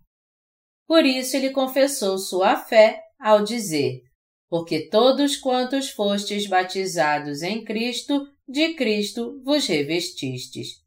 Por 0.87 1.05
isso 1.05 1.37
ele 1.37 1.51
confessou 1.51 2.19
sua 2.19 2.57
fé 2.57 3.01
ao 3.19 3.45
dizer: 3.45 4.01
Porque 4.49 4.89
todos 4.89 5.37
quantos 5.37 5.91
fostes 5.91 6.47
batizados 6.47 7.43
em 7.43 7.65
Cristo, 7.65 8.27
de 8.49 8.75
Cristo 8.75 9.41
vos 9.45 9.67
revestistes. 9.67 10.81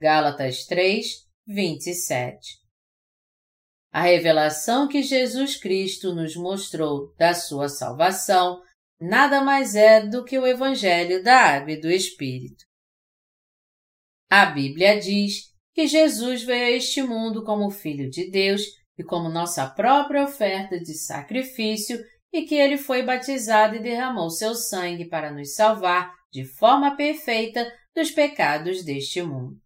Gálatas 0.00 0.64
3, 0.64 1.26
27. 1.46 2.60
A 3.92 4.02
revelação 4.02 4.88
que 4.88 5.02
Jesus 5.02 5.56
Cristo 5.56 6.14
nos 6.14 6.36
mostrou 6.36 7.12
da 7.18 7.34
sua 7.34 7.68
salvação 7.68 8.62
nada 9.00 9.42
mais 9.42 9.74
é 9.74 10.06
do 10.06 10.24
que 10.24 10.38
o 10.38 10.46
Evangelho 10.46 11.22
da 11.22 11.36
Água 11.36 11.72
e 11.72 11.80
do 11.80 11.90
Espírito. 11.90 12.69
A 14.30 14.46
Bíblia 14.46 15.00
diz 15.00 15.52
que 15.74 15.88
Jesus 15.88 16.44
veio 16.44 16.66
a 16.66 16.70
este 16.70 17.02
mundo 17.02 17.42
como 17.42 17.68
Filho 17.68 18.08
de 18.08 18.30
Deus 18.30 18.62
e 18.96 19.02
como 19.02 19.28
nossa 19.28 19.68
própria 19.68 20.22
oferta 20.22 20.78
de 20.78 20.94
sacrifício 20.94 21.98
e 22.32 22.42
que 22.42 22.54
ele 22.54 22.78
foi 22.78 23.02
batizado 23.02 23.74
e 23.74 23.80
derramou 23.80 24.30
seu 24.30 24.54
sangue 24.54 25.08
para 25.08 25.32
nos 25.32 25.54
salvar 25.54 26.14
de 26.30 26.44
forma 26.44 26.96
perfeita 26.96 27.66
dos 27.92 28.12
pecados 28.12 28.84
deste 28.84 29.20
mundo. 29.20 29.60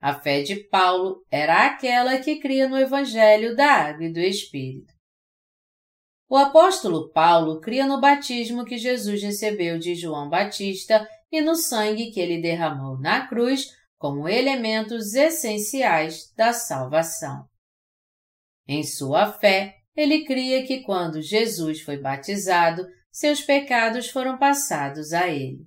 A 0.00 0.18
fé 0.20 0.42
de 0.42 0.56
Paulo 0.68 1.24
era 1.30 1.66
aquela 1.66 2.18
que 2.18 2.40
cria 2.40 2.68
no 2.68 2.76
Evangelho 2.76 3.54
da 3.54 3.70
Água 3.70 4.06
e 4.06 4.12
do 4.12 4.18
Espírito. 4.18 4.92
O 6.28 6.36
apóstolo 6.36 7.10
Paulo 7.12 7.60
cria 7.60 7.86
no 7.86 8.00
batismo 8.00 8.64
que 8.64 8.76
Jesus 8.76 9.22
recebeu 9.22 9.78
de 9.78 9.94
João 9.94 10.28
Batista 10.28 11.08
e 11.30 11.40
no 11.40 11.54
sangue 11.54 12.10
que 12.10 12.20
ele 12.20 12.40
derramou 12.40 12.98
na 12.98 13.26
cruz 13.26 13.66
como 13.96 14.28
elementos 14.28 15.14
essenciais 15.14 16.32
da 16.36 16.52
salvação. 16.52 17.48
Em 18.66 18.82
sua 18.82 19.32
fé, 19.32 19.76
ele 19.96 20.24
cria 20.24 20.64
que 20.66 20.82
quando 20.82 21.20
Jesus 21.20 21.80
foi 21.80 21.98
batizado, 21.98 22.86
seus 23.10 23.40
pecados 23.40 24.08
foram 24.08 24.38
passados 24.38 25.12
a 25.12 25.26
ele. 25.28 25.66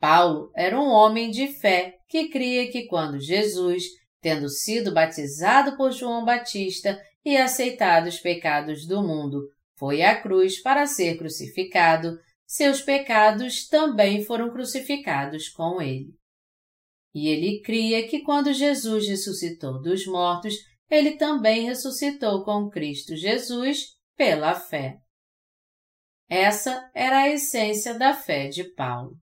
Paulo 0.00 0.50
era 0.54 0.78
um 0.78 0.88
homem 0.88 1.30
de 1.30 1.48
fé 1.48 1.98
que 2.08 2.28
cria 2.28 2.70
que 2.70 2.86
quando 2.86 3.20
Jesus, 3.20 3.84
tendo 4.20 4.48
sido 4.48 4.92
batizado 4.92 5.76
por 5.76 5.92
João 5.92 6.24
Batista, 6.24 7.00
e 7.26 7.36
aceitado 7.36 8.06
os 8.06 8.20
pecados 8.20 8.86
do 8.86 9.02
mundo, 9.02 9.48
foi 9.76 10.00
à 10.00 10.20
cruz 10.22 10.62
para 10.62 10.86
ser 10.86 11.18
crucificado, 11.18 12.16
seus 12.46 12.80
pecados 12.80 13.66
também 13.66 14.24
foram 14.24 14.50
crucificados 14.50 15.48
com 15.48 15.82
ele. 15.82 16.14
E 17.12 17.28
ele 17.28 17.60
cria 17.62 18.06
que 18.06 18.22
quando 18.22 18.52
Jesus 18.52 19.08
ressuscitou 19.08 19.80
dos 19.80 20.06
mortos, 20.06 20.54
ele 20.88 21.16
também 21.16 21.64
ressuscitou 21.64 22.44
com 22.44 22.70
Cristo 22.70 23.16
Jesus 23.16 23.96
pela 24.16 24.54
fé. 24.54 24.98
Essa 26.28 26.90
era 26.94 27.22
a 27.22 27.28
essência 27.28 27.98
da 27.98 28.14
fé 28.14 28.48
de 28.48 28.64
Paulo. 28.74 29.16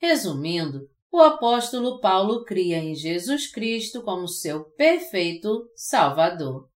Resumindo, 0.00 0.88
o 1.10 1.20
apóstolo 1.20 2.00
Paulo 2.00 2.44
cria 2.44 2.78
em 2.78 2.94
Jesus 2.94 3.50
Cristo 3.50 4.02
como 4.02 4.28
seu 4.28 4.64
perfeito 4.72 5.70
Salvador. 5.74 6.68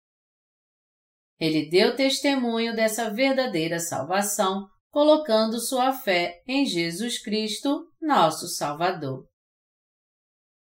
Ele 1.38 1.68
deu 1.68 1.94
testemunho 1.94 2.74
dessa 2.74 3.10
verdadeira 3.10 3.78
salvação, 3.78 4.68
colocando 4.92 5.58
sua 5.58 5.90
fé 5.90 6.42
em 6.46 6.66
Jesus 6.66 7.18
Cristo, 7.18 7.90
nosso 7.98 8.46
Salvador. 8.46 9.26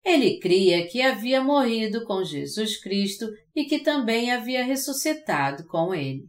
Ele 0.05 0.39
cria 0.39 0.89
que 0.89 1.03
havia 1.03 1.43
morrido 1.43 2.05
com 2.05 2.23
Jesus 2.23 2.81
Cristo 2.81 3.27
e 3.55 3.65
que 3.65 3.81
também 3.81 4.31
havia 4.31 4.65
ressuscitado 4.65 5.67
com 5.67 5.93
ele. 5.93 6.23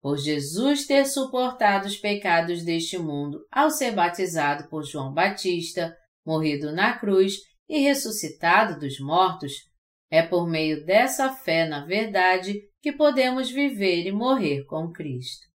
Por 0.00 0.16
Jesus 0.16 0.86
ter 0.86 1.04
suportado 1.04 1.86
os 1.88 1.96
pecados 1.96 2.64
deste 2.64 2.96
mundo 2.96 3.44
ao 3.50 3.68
ser 3.68 3.92
batizado 3.92 4.68
por 4.68 4.84
João 4.84 5.12
Batista, 5.12 5.96
morrido 6.24 6.72
na 6.72 6.96
cruz 6.96 7.38
e 7.68 7.80
ressuscitado 7.80 8.78
dos 8.78 9.00
mortos, 9.00 9.52
é 10.08 10.22
por 10.22 10.48
meio 10.48 10.84
dessa 10.84 11.32
fé 11.32 11.66
na 11.66 11.84
verdade 11.84 12.60
que 12.80 12.92
podemos 12.92 13.50
viver 13.50 14.06
e 14.06 14.12
morrer 14.12 14.64
com 14.64 14.92
Cristo. 14.92 15.51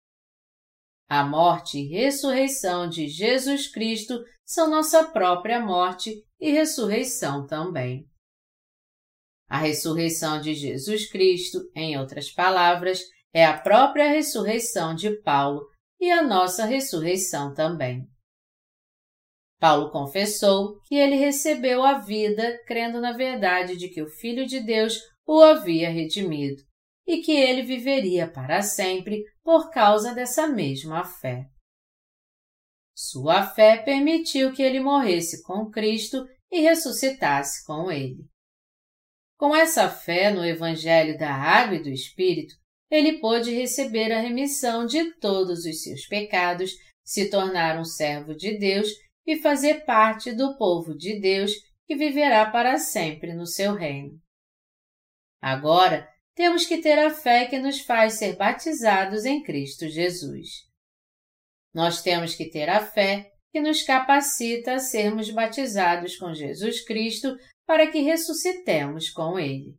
A 1.10 1.24
morte 1.24 1.80
e 1.80 1.88
ressurreição 1.88 2.90
de 2.90 3.08
Jesus 3.08 3.72
Cristo 3.72 4.20
são 4.46 4.70
nossa 4.70 5.06
própria 5.06 5.60
morte 5.60 6.22
e 6.40 6.52
ressurreição 6.52 7.48
também. 7.48 8.06
A 9.50 9.58
ressurreição 9.58 10.42
de 10.42 10.54
Jesus 10.54 11.10
Cristo, 11.10 11.60
em 11.74 11.98
outras 11.98 12.30
palavras, 12.30 13.02
é 13.34 13.46
a 13.46 13.58
própria 13.58 14.10
ressurreição 14.10 14.94
de 14.94 15.22
Paulo 15.22 15.66
e 16.00 16.12
a 16.12 16.22
nossa 16.22 16.66
ressurreição 16.66 17.54
também. 17.54 18.06
Paulo 19.60 19.90
confessou 19.90 20.80
que 20.82 20.96
ele 20.96 21.16
recebeu 21.16 21.84
a 21.84 22.00
vida 22.00 22.62
crendo 22.66 23.00
na 23.00 23.14
verdade 23.14 23.76
de 23.76 23.90
que 23.90 24.02
o 24.02 24.10
Filho 24.10 24.46
de 24.46 24.60
Deus 24.60 25.00
o 25.26 25.42
havia 25.42 25.90
redimido 25.90 26.62
e 27.08 27.22
que 27.22 27.32
ele 27.32 27.64
viveria 27.64 28.30
para 28.30 28.62
sempre 28.62 29.24
por 29.48 29.72
causa 29.72 30.14
dessa 30.14 30.46
mesma 30.46 31.06
fé. 31.06 31.46
Sua 32.94 33.48
fé 33.48 33.78
permitiu 33.78 34.52
que 34.52 34.62
ele 34.62 34.82
morresse 34.82 35.42
com 35.42 35.72
Cristo 35.72 36.28
e 36.52 36.60
ressuscitasse 36.60 37.66
com 37.66 37.90
ele. 37.90 38.26
Com 39.38 39.56
essa 39.56 39.88
fé 39.88 40.32
no 40.32 40.44
Evangelho 40.44 41.18
da 41.18 41.34
Água 41.34 41.78
e 41.78 41.82
do 41.82 41.88
Espírito, 41.88 42.56
ele 42.92 43.22
pôde 43.22 43.54
receber 43.54 44.12
a 44.12 44.20
remissão 44.20 44.86
de 44.86 45.14
todos 45.14 45.64
os 45.64 45.82
seus 45.82 46.06
pecados, 46.08 46.72
se 47.02 47.30
tornar 47.30 47.80
um 47.80 47.86
servo 47.86 48.36
de 48.36 48.58
Deus 48.58 48.90
e 49.26 49.38
fazer 49.38 49.86
parte 49.86 50.34
do 50.34 50.58
povo 50.58 50.94
de 50.94 51.22
Deus 51.22 51.54
que 51.86 51.96
viverá 51.96 52.52
para 52.52 52.78
sempre 52.78 53.34
no 53.34 53.46
seu 53.46 53.76
reino. 53.76 54.20
Agora, 55.42 56.06
temos 56.38 56.68
que 56.68 56.80
ter 56.80 57.00
a 57.00 57.10
fé 57.10 57.48
que 57.48 57.58
nos 57.58 57.82
faz 57.82 58.20
ser 58.20 58.36
batizados 58.36 59.26
em 59.26 59.42
Cristo 59.42 59.90
Jesus. 59.90 60.68
Nós 61.74 62.04
temos 62.04 62.36
que 62.36 62.48
ter 62.48 62.70
a 62.70 62.86
fé 62.86 63.34
que 63.52 63.60
nos 63.60 63.82
capacita 63.82 64.76
a 64.76 64.80
sermos 64.80 65.32
batizados 65.32 66.16
com 66.16 66.32
Jesus 66.36 66.86
Cristo 66.86 67.36
para 67.66 67.90
que 67.90 68.02
ressuscitemos 68.02 69.10
com 69.10 69.40
Ele. 69.40 69.76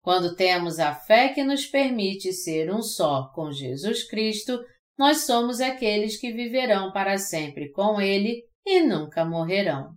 Quando 0.00 0.36
temos 0.36 0.78
a 0.78 0.94
fé 0.94 1.34
que 1.34 1.42
nos 1.42 1.66
permite 1.66 2.32
ser 2.32 2.72
um 2.72 2.80
só 2.80 3.32
com 3.34 3.50
Jesus 3.50 4.04
Cristo, 4.08 4.64
nós 4.96 5.26
somos 5.26 5.60
aqueles 5.60 6.20
que 6.20 6.32
viverão 6.32 6.92
para 6.92 7.18
sempre 7.18 7.72
com 7.72 8.00
Ele 8.00 8.44
e 8.64 8.80
nunca 8.80 9.24
morrerão. 9.24 9.92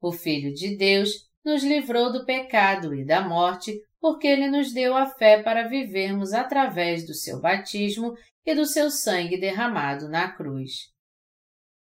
O 0.00 0.12
Filho 0.12 0.54
de 0.54 0.78
Deus 0.78 1.25
nos 1.46 1.62
livrou 1.62 2.12
do 2.12 2.26
pecado 2.26 2.92
e 2.92 3.04
da 3.04 3.20
morte 3.20 3.80
porque 4.00 4.26
Ele 4.26 4.48
nos 4.48 4.72
deu 4.72 4.96
a 4.96 5.06
fé 5.06 5.40
para 5.40 5.68
vivermos 5.68 6.32
através 6.32 7.06
do 7.06 7.14
seu 7.14 7.40
batismo 7.40 8.14
e 8.44 8.52
do 8.52 8.66
seu 8.66 8.90
sangue 8.90 9.38
derramado 9.38 10.08
na 10.08 10.28
cruz. 10.28 10.92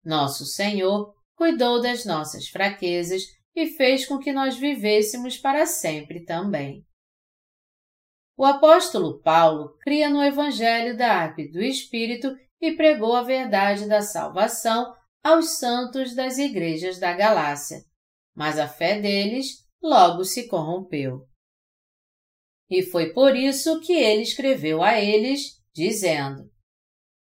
Nosso 0.05 0.45
Senhor 0.45 1.15
cuidou 1.35 1.81
das 1.81 2.05
nossas 2.05 2.47
fraquezas 2.49 3.23
e 3.57 3.67
fez 3.67 4.07
com 4.07 4.19
que 4.19 4.33
nós 4.33 4.55
vivêssemos 4.55 5.39
para 5.39 5.65
sempre 5.65 6.27
também. 6.27 6.85
O 8.37 8.45
apóstolo 8.45 9.19
Paulo 9.23 9.77
cria 9.81 10.11
no 10.11 10.23
Evangelho 10.23 10.95
da 10.97 11.11
Água 11.11 11.43
e 11.43 11.51
do 11.51 11.63
Espírito 11.63 12.37
e 12.61 12.73
pregou 12.73 13.17
a 13.17 13.23
verdade 13.23 13.89
da 13.89 14.03
salvação 14.03 14.95
aos 15.25 15.59
santos 15.59 16.15
das 16.15 16.37
igrejas 16.39 16.99
da 16.99 17.15
Galácia, 17.15 17.83
mas 18.39 18.57
a 18.57 18.69
fé 18.69 19.01
deles 19.01 19.65
logo 19.83 20.25
se 20.25 20.47
corrompeu. 20.47 21.27
E 22.71 22.85
foi 22.85 23.13
por 23.13 23.35
isso 23.35 23.81
que 23.81 23.93
ele 23.93 24.23
escreveu 24.23 24.81
a 24.81 25.01
eles, 25.01 25.61
dizendo: 25.75 26.49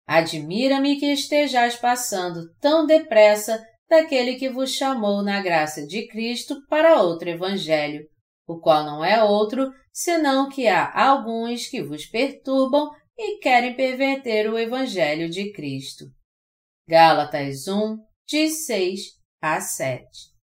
Admira-me 0.05 0.99
que 0.99 1.07
estejais 1.07 1.75
passando 1.75 2.53
tão 2.61 2.85
depressa 2.85 3.59
daquele 3.89 4.35
que 4.35 4.47
vos 4.47 4.69
chamou 4.69 5.23
na 5.23 5.41
graça 5.41 5.87
de 5.87 6.07
Cristo 6.07 6.55
para 6.69 7.01
outro 7.01 7.27
evangelho, 7.27 8.05
o 8.47 8.59
qual 8.59 8.85
não 8.85 9.03
é 9.03 9.23
outro, 9.23 9.71
senão 9.91 10.47
que 10.47 10.67
há 10.67 10.93
alguns 10.93 11.67
que 11.67 11.81
vos 11.81 12.05
perturbam 12.05 12.91
e 13.17 13.39
querem 13.39 13.75
perverter 13.75 14.47
o 14.51 14.59
evangelho 14.59 15.27
de 15.31 15.51
Cristo. 15.51 16.05
Gálatas 16.87 17.67
1, 17.67 17.97
de 18.27 18.49
6 18.49 18.99
a 19.41 19.59
7. 19.59 20.36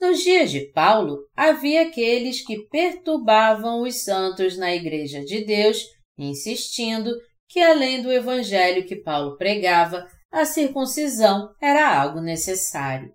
Nos 0.00 0.20
dias 0.20 0.50
de 0.50 0.70
Paulo, 0.72 1.18
havia 1.34 1.82
aqueles 1.82 2.44
que 2.44 2.66
perturbavam 2.68 3.82
os 3.82 4.04
santos 4.04 4.56
na 4.56 4.74
Igreja 4.74 5.24
de 5.24 5.44
Deus, 5.44 5.84
insistindo 6.18 7.10
que 7.48 7.60
além 7.60 8.02
do 8.02 8.12
evangelho 8.12 8.86
que 8.86 8.96
Paulo 8.96 9.36
pregava, 9.36 10.06
a 10.30 10.44
circuncisão 10.44 11.54
era 11.60 11.98
algo 11.98 12.20
necessário. 12.20 13.14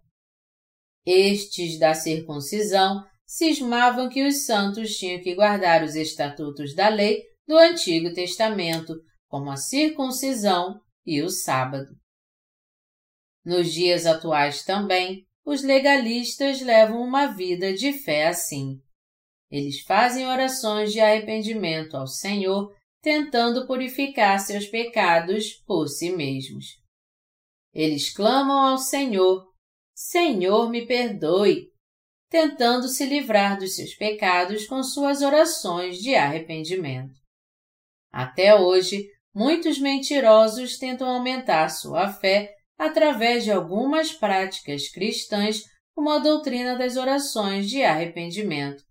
Estes 1.06 1.78
da 1.78 1.94
circuncisão 1.94 3.04
cismavam 3.26 4.10
que 4.10 4.26
os 4.26 4.46
santos 4.46 4.98
tinham 4.98 5.22
que 5.22 5.36
guardar 5.36 5.84
os 5.84 5.96
estatutos 5.96 6.76
da 6.76 6.90
lei 6.90 7.24
do 7.48 7.58
Antigo 7.58 8.14
Testamento, 8.14 8.96
como 9.28 9.50
a 9.50 9.56
circuncisão 9.56 10.80
e 11.06 11.22
o 11.22 11.30
sábado. 11.30 11.88
Nos 13.44 13.72
dias 13.72 14.06
atuais 14.06 14.64
também, 14.64 15.26
os 15.52 15.64
legalistas 15.64 16.62
levam 16.62 17.02
uma 17.02 17.28
vida 17.28 17.74
de 17.74 17.92
fé 17.92 18.28
assim. 18.28 18.82
Eles 19.50 19.82
fazem 19.82 20.26
orações 20.26 20.94
de 20.94 21.02
arrependimento 21.02 21.98
ao 21.98 22.08
Senhor, 22.08 22.74
tentando 23.02 23.68
purificar 23.68 24.40
seus 24.40 24.66
pecados 24.66 25.52
por 25.68 25.90
si 25.90 26.10
mesmos. 26.10 26.80
Eles 27.74 28.14
clamam 28.14 28.60
ao 28.60 28.78
Senhor: 28.78 29.46
Senhor, 29.94 30.70
me 30.70 30.86
perdoe, 30.86 31.70
tentando 32.30 32.88
se 32.88 33.06
livrar 33.06 33.60
dos 33.60 33.76
seus 33.76 33.94
pecados 33.94 34.66
com 34.66 34.82
suas 34.82 35.22
orações 35.22 35.98
de 35.98 36.16
arrependimento. 36.16 37.20
Até 38.10 38.56
hoje, 38.56 39.06
muitos 39.34 39.78
mentirosos 39.80 40.78
tentam 40.78 41.10
aumentar 41.10 41.68
sua 41.68 42.08
fé 42.08 42.56
através 42.82 43.44
de 43.44 43.52
algumas 43.52 44.12
práticas 44.12 44.90
cristãs, 44.90 45.66
como 45.94 46.10
a 46.10 46.18
doutrina 46.18 46.76
das 46.76 46.98
orações 46.98 47.70
de 47.70 47.84
arrependimento 47.84 48.84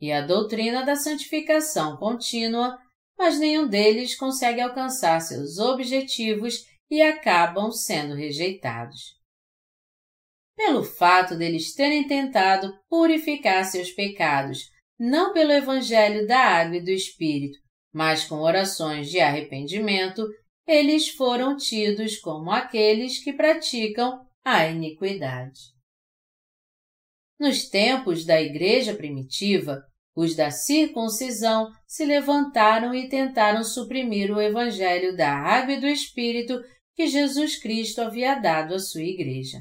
e 0.00 0.10
a 0.10 0.22
doutrina 0.22 0.82
da 0.82 0.96
santificação 0.96 1.98
contínua, 1.98 2.78
mas 3.18 3.38
nenhum 3.38 3.68
deles 3.68 4.16
consegue 4.16 4.62
alcançar 4.62 5.20
seus 5.20 5.58
objetivos 5.58 6.64
e 6.90 7.02
acabam 7.02 7.70
sendo 7.70 8.14
rejeitados. 8.14 9.14
Pelo 10.56 10.82
fato 10.82 11.36
deles 11.36 11.74
terem 11.74 12.06
tentado 12.06 12.72
purificar 12.88 13.62
seus 13.66 13.90
pecados, 13.90 14.70
não 14.98 15.34
pelo 15.34 15.52
Evangelho 15.52 16.26
da 16.26 16.38
Água 16.38 16.78
e 16.78 16.82
do 16.82 16.90
Espírito, 16.90 17.58
mas 17.92 18.24
com 18.24 18.36
orações 18.36 19.10
de 19.10 19.20
arrependimento, 19.20 20.26
eles 20.66 21.08
foram 21.08 21.56
tidos 21.56 22.18
como 22.18 22.50
aqueles 22.50 23.22
que 23.22 23.32
praticam 23.32 24.26
a 24.44 24.66
iniquidade. 24.66 25.60
Nos 27.38 27.68
tempos 27.68 28.24
da 28.24 28.40
Igreja 28.40 28.94
primitiva, 28.94 29.82
os 30.14 30.36
da 30.36 30.50
circuncisão 30.50 31.70
se 31.86 32.04
levantaram 32.04 32.94
e 32.94 33.08
tentaram 33.08 33.64
suprimir 33.64 34.30
o 34.30 34.40
Evangelho 34.40 35.16
da 35.16 35.32
Água 35.32 35.74
e 35.74 35.80
do 35.80 35.86
Espírito 35.86 36.62
que 36.94 37.08
Jesus 37.08 37.60
Cristo 37.60 38.00
havia 38.00 38.36
dado 38.36 38.74
à 38.74 38.78
sua 38.78 39.02
Igreja. 39.02 39.58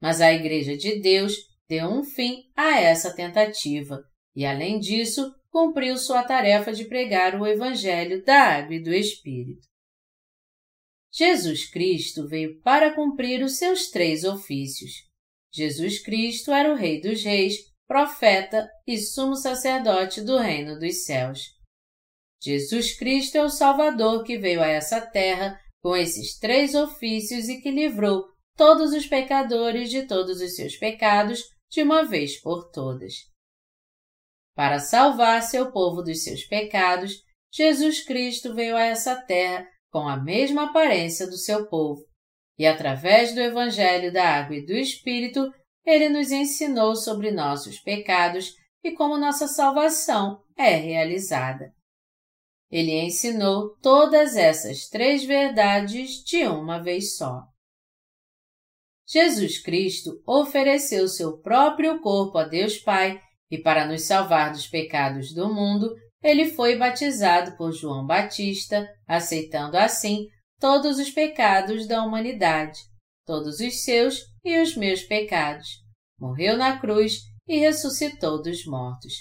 Mas 0.00 0.20
a 0.20 0.32
Igreja 0.32 0.76
de 0.76 1.00
Deus 1.00 1.34
deu 1.66 1.88
um 1.88 2.04
fim 2.04 2.44
a 2.54 2.78
essa 2.78 3.14
tentativa 3.14 4.04
e, 4.34 4.44
além 4.44 4.78
disso, 4.78 5.34
cumpriu 5.48 5.96
sua 5.96 6.22
tarefa 6.22 6.72
de 6.72 6.84
pregar 6.84 7.40
o 7.40 7.46
Evangelho 7.46 8.22
da 8.22 8.58
Água 8.58 8.74
e 8.74 8.82
do 8.82 8.92
Espírito. 8.92 9.66
Jesus 11.16 11.70
Cristo 11.70 12.28
veio 12.28 12.60
para 12.60 12.94
cumprir 12.94 13.42
os 13.42 13.56
seus 13.56 13.88
três 13.88 14.22
ofícios. 14.22 14.92
Jesus 15.50 16.02
Cristo 16.02 16.52
era 16.52 16.70
o 16.70 16.76
Rei 16.76 17.00
dos 17.00 17.24
Reis, 17.24 17.54
profeta 17.88 18.68
e 18.86 18.98
sumo 18.98 19.34
sacerdote 19.34 20.20
do 20.20 20.36
Reino 20.36 20.78
dos 20.78 21.06
Céus. 21.06 21.40
Jesus 22.42 22.98
Cristo 22.98 23.36
é 23.36 23.42
o 23.42 23.48
Salvador 23.48 24.24
que 24.24 24.36
veio 24.36 24.60
a 24.60 24.66
essa 24.66 25.00
terra 25.00 25.58
com 25.82 25.96
esses 25.96 26.38
três 26.38 26.74
ofícios 26.74 27.48
e 27.48 27.62
que 27.62 27.70
livrou 27.70 28.26
todos 28.54 28.92
os 28.92 29.06
pecadores 29.06 29.88
de 29.88 30.06
todos 30.06 30.42
os 30.42 30.54
seus 30.54 30.76
pecados 30.76 31.40
de 31.70 31.82
uma 31.82 32.04
vez 32.04 32.38
por 32.38 32.70
todas. 32.70 33.14
Para 34.54 34.80
salvar 34.80 35.42
seu 35.42 35.72
povo 35.72 36.02
dos 36.02 36.24
seus 36.24 36.44
pecados, 36.44 37.24
Jesus 37.50 38.04
Cristo 38.04 38.54
veio 38.54 38.76
a 38.76 38.82
essa 38.82 39.16
terra 39.22 39.66
com 39.90 40.08
a 40.08 40.16
mesma 40.16 40.64
aparência 40.64 41.26
do 41.26 41.36
seu 41.36 41.66
povo, 41.66 42.02
e 42.58 42.66
através 42.66 43.34
do 43.34 43.40
Evangelho 43.40 44.12
da 44.12 44.38
Água 44.38 44.56
e 44.56 44.64
do 44.64 44.72
Espírito, 44.72 45.52
ele 45.84 46.08
nos 46.08 46.32
ensinou 46.32 46.96
sobre 46.96 47.30
nossos 47.30 47.78
pecados 47.78 48.54
e 48.82 48.92
como 48.92 49.16
nossa 49.16 49.46
salvação 49.46 50.42
é 50.56 50.74
realizada. 50.74 51.72
Ele 52.70 52.92
ensinou 53.00 53.76
todas 53.80 54.36
essas 54.36 54.88
três 54.88 55.24
verdades 55.24 56.24
de 56.24 56.44
uma 56.46 56.82
vez 56.82 57.16
só. 57.16 57.42
Jesus 59.08 59.62
Cristo 59.62 60.20
ofereceu 60.26 61.06
seu 61.06 61.38
próprio 61.38 62.00
corpo 62.00 62.38
a 62.38 62.44
Deus 62.44 62.76
Pai 62.76 63.20
e 63.48 63.56
para 63.56 63.86
nos 63.86 64.02
salvar 64.02 64.50
dos 64.50 64.66
pecados 64.66 65.32
do 65.32 65.52
mundo, 65.52 65.94
ele 66.26 66.50
foi 66.50 66.76
batizado 66.76 67.56
por 67.56 67.70
João 67.70 68.04
Batista, 68.04 68.84
aceitando 69.06 69.76
assim 69.76 70.26
todos 70.58 70.98
os 70.98 71.08
pecados 71.08 71.86
da 71.86 72.02
humanidade, 72.02 72.80
todos 73.24 73.60
os 73.60 73.84
seus 73.84 74.22
e 74.44 74.60
os 74.60 74.76
meus 74.76 75.02
pecados. 75.04 75.68
Morreu 76.18 76.56
na 76.56 76.80
cruz 76.80 77.20
e 77.46 77.58
ressuscitou 77.58 78.42
dos 78.42 78.66
mortos. 78.66 79.12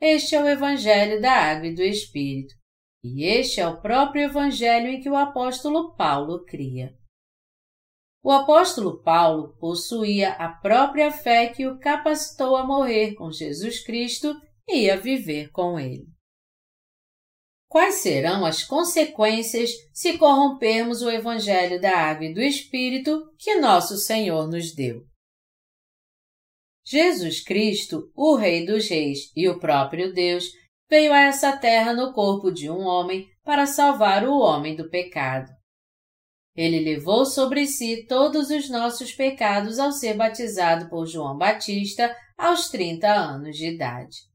Este 0.00 0.34
é 0.34 0.42
o 0.42 0.48
Evangelho 0.48 1.20
da 1.20 1.32
Água 1.32 1.66
e 1.66 1.74
do 1.74 1.82
Espírito, 1.82 2.54
e 3.04 3.24
este 3.24 3.60
é 3.60 3.68
o 3.68 3.82
próprio 3.82 4.22
Evangelho 4.22 4.88
em 4.88 5.02
que 5.02 5.10
o 5.10 5.16
apóstolo 5.16 5.94
Paulo 5.96 6.46
cria. 6.46 6.94
O 8.22 8.30
apóstolo 8.30 9.02
Paulo 9.02 9.54
possuía 9.58 10.32
a 10.32 10.48
própria 10.48 11.10
fé 11.10 11.48
que 11.48 11.66
o 11.66 11.78
capacitou 11.78 12.56
a 12.56 12.64
morrer 12.64 13.14
com 13.14 13.30
Jesus 13.30 13.84
Cristo 13.84 14.34
e 14.72 14.90
a 14.90 14.96
viver 14.96 15.50
com 15.50 15.78
ele. 15.78 16.06
Quais 17.68 17.96
serão 17.96 18.44
as 18.44 18.64
consequências 18.64 19.70
se 19.92 20.18
corrompermos 20.18 21.02
o 21.02 21.10
Evangelho 21.10 21.80
da 21.80 21.96
Água 21.96 22.26
e 22.26 22.34
do 22.34 22.40
Espírito 22.40 23.22
que 23.38 23.60
nosso 23.60 23.96
Senhor 23.96 24.48
nos 24.48 24.74
deu? 24.74 25.04
Jesus 26.84 27.44
Cristo, 27.44 28.10
o 28.16 28.34
Rei 28.34 28.66
dos 28.66 28.88
Reis 28.88 29.30
e 29.36 29.48
o 29.48 29.60
próprio 29.60 30.12
Deus, 30.12 30.46
veio 30.88 31.12
a 31.12 31.20
essa 31.20 31.56
terra 31.56 31.92
no 31.92 32.12
corpo 32.12 32.50
de 32.50 32.68
um 32.68 32.80
homem 32.80 33.28
para 33.44 33.66
salvar 33.66 34.26
o 34.26 34.36
homem 34.36 34.74
do 34.74 34.90
pecado. 34.90 35.48
Ele 36.56 36.80
levou 36.80 37.24
sobre 37.24 37.66
si 37.68 38.04
todos 38.08 38.50
os 38.50 38.68
nossos 38.68 39.12
pecados 39.12 39.78
ao 39.78 39.92
ser 39.92 40.14
batizado 40.14 40.90
por 40.90 41.06
João 41.06 41.38
Batista 41.38 42.12
aos 42.36 42.68
30 42.68 43.06
anos 43.08 43.56
de 43.56 43.68
idade. 43.68 44.29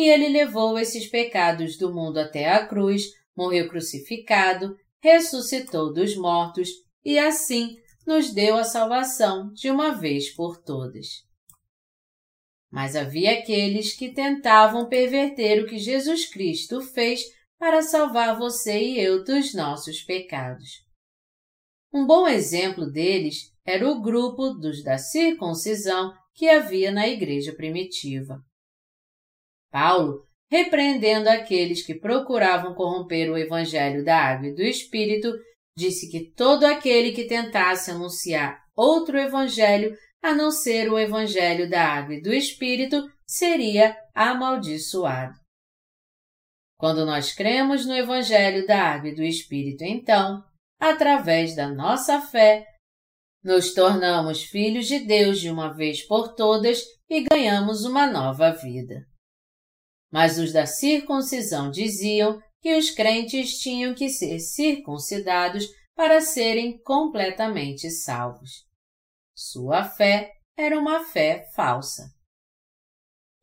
E 0.00 0.08
ele 0.08 0.30
levou 0.30 0.78
esses 0.78 1.06
pecados 1.06 1.76
do 1.76 1.92
mundo 1.92 2.16
até 2.16 2.48
a 2.48 2.66
cruz, 2.66 3.02
morreu 3.36 3.68
crucificado, 3.68 4.74
ressuscitou 4.98 5.92
dos 5.92 6.16
mortos 6.16 6.70
e 7.04 7.18
assim 7.18 7.76
nos 8.06 8.32
deu 8.32 8.56
a 8.56 8.64
salvação 8.64 9.52
de 9.52 9.70
uma 9.70 9.90
vez 9.90 10.34
por 10.34 10.56
todas. 10.56 11.06
Mas 12.72 12.96
havia 12.96 13.40
aqueles 13.40 13.92
que 13.92 14.10
tentavam 14.10 14.88
perverter 14.88 15.62
o 15.62 15.66
que 15.66 15.76
Jesus 15.76 16.24
Cristo 16.24 16.80
fez 16.80 17.20
para 17.58 17.82
salvar 17.82 18.38
você 18.38 18.80
e 18.80 18.98
eu 18.98 19.22
dos 19.22 19.52
nossos 19.52 20.00
pecados. 20.00 20.82
Um 21.92 22.06
bom 22.06 22.26
exemplo 22.26 22.90
deles 22.90 23.52
era 23.66 23.86
o 23.86 24.00
grupo 24.00 24.48
dos 24.54 24.82
da 24.82 24.96
circuncisão 24.96 26.10
que 26.32 26.48
havia 26.48 26.90
na 26.90 27.06
igreja 27.06 27.52
primitiva. 27.52 28.42
Paulo, 29.70 30.26
repreendendo 30.50 31.28
aqueles 31.28 31.84
que 31.84 31.94
procuravam 31.94 32.74
corromper 32.74 33.30
o 33.30 33.38
evangelho 33.38 34.04
da 34.04 34.16
água 34.16 34.48
e 34.48 34.54
do 34.54 34.62
Espírito, 34.62 35.32
disse 35.76 36.10
que 36.10 36.32
todo 36.32 36.64
aquele 36.64 37.12
que 37.12 37.26
tentasse 37.26 37.90
anunciar 37.90 38.60
outro 38.76 39.18
evangelho 39.18 39.96
a 40.22 40.34
não 40.34 40.50
ser 40.50 40.90
o 40.90 40.98
evangelho 40.98 41.70
da 41.70 41.82
água 41.82 42.14
e 42.14 42.22
do 42.22 42.32
Espírito 42.32 43.08
seria 43.26 43.96
amaldiçoado. 44.14 45.38
Quando 46.76 47.04
nós 47.04 47.32
cremos 47.32 47.86
no 47.86 47.94
evangelho 47.94 48.66
da 48.66 48.82
água 48.82 49.10
e 49.10 49.14
do 49.14 49.22
Espírito, 49.22 49.84
então, 49.84 50.42
através 50.80 51.54
da 51.54 51.68
nossa 51.68 52.20
fé, 52.20 52.66
nos 53.42 53.72
tornamos 53.72 54.42
filhos 54.42 54.86
de 54.86 54.98
Deus 54.98 55.40
de 55.40 55.50
uma 55.50 55.72
vez 55.72 56.02
por 56.06 56.34
todas 56.34 56.82
e 57.08 57.22
ganhamos 57.22 57.84
uma 57.84 58.10
nova 58.10 58.50
vida. 58.50 59.09
Mas 60.10 60.38
os 60.38 60.52
da 60.52 60.66
circuncisão 60.66 61.70
diziam 61.70 62.40
que 62.60 62.76
os 62.76 62.90
crentes 62.90 63.58
tinham 63.58 63.94
que 63.94 64.08
ser 64.08 64.38
circuncidados 64.38 65.66
para 65.94 66.20
serem 66.20 66.78
completamente 66.82 67.90
salvos. 67.90 68.66
Sua 69.34 69.84
fé 69.84 70.32
era 70.56 70.78
uma 70.78 71.04
fé 71.04 71.48
falsa. 71.54 72.10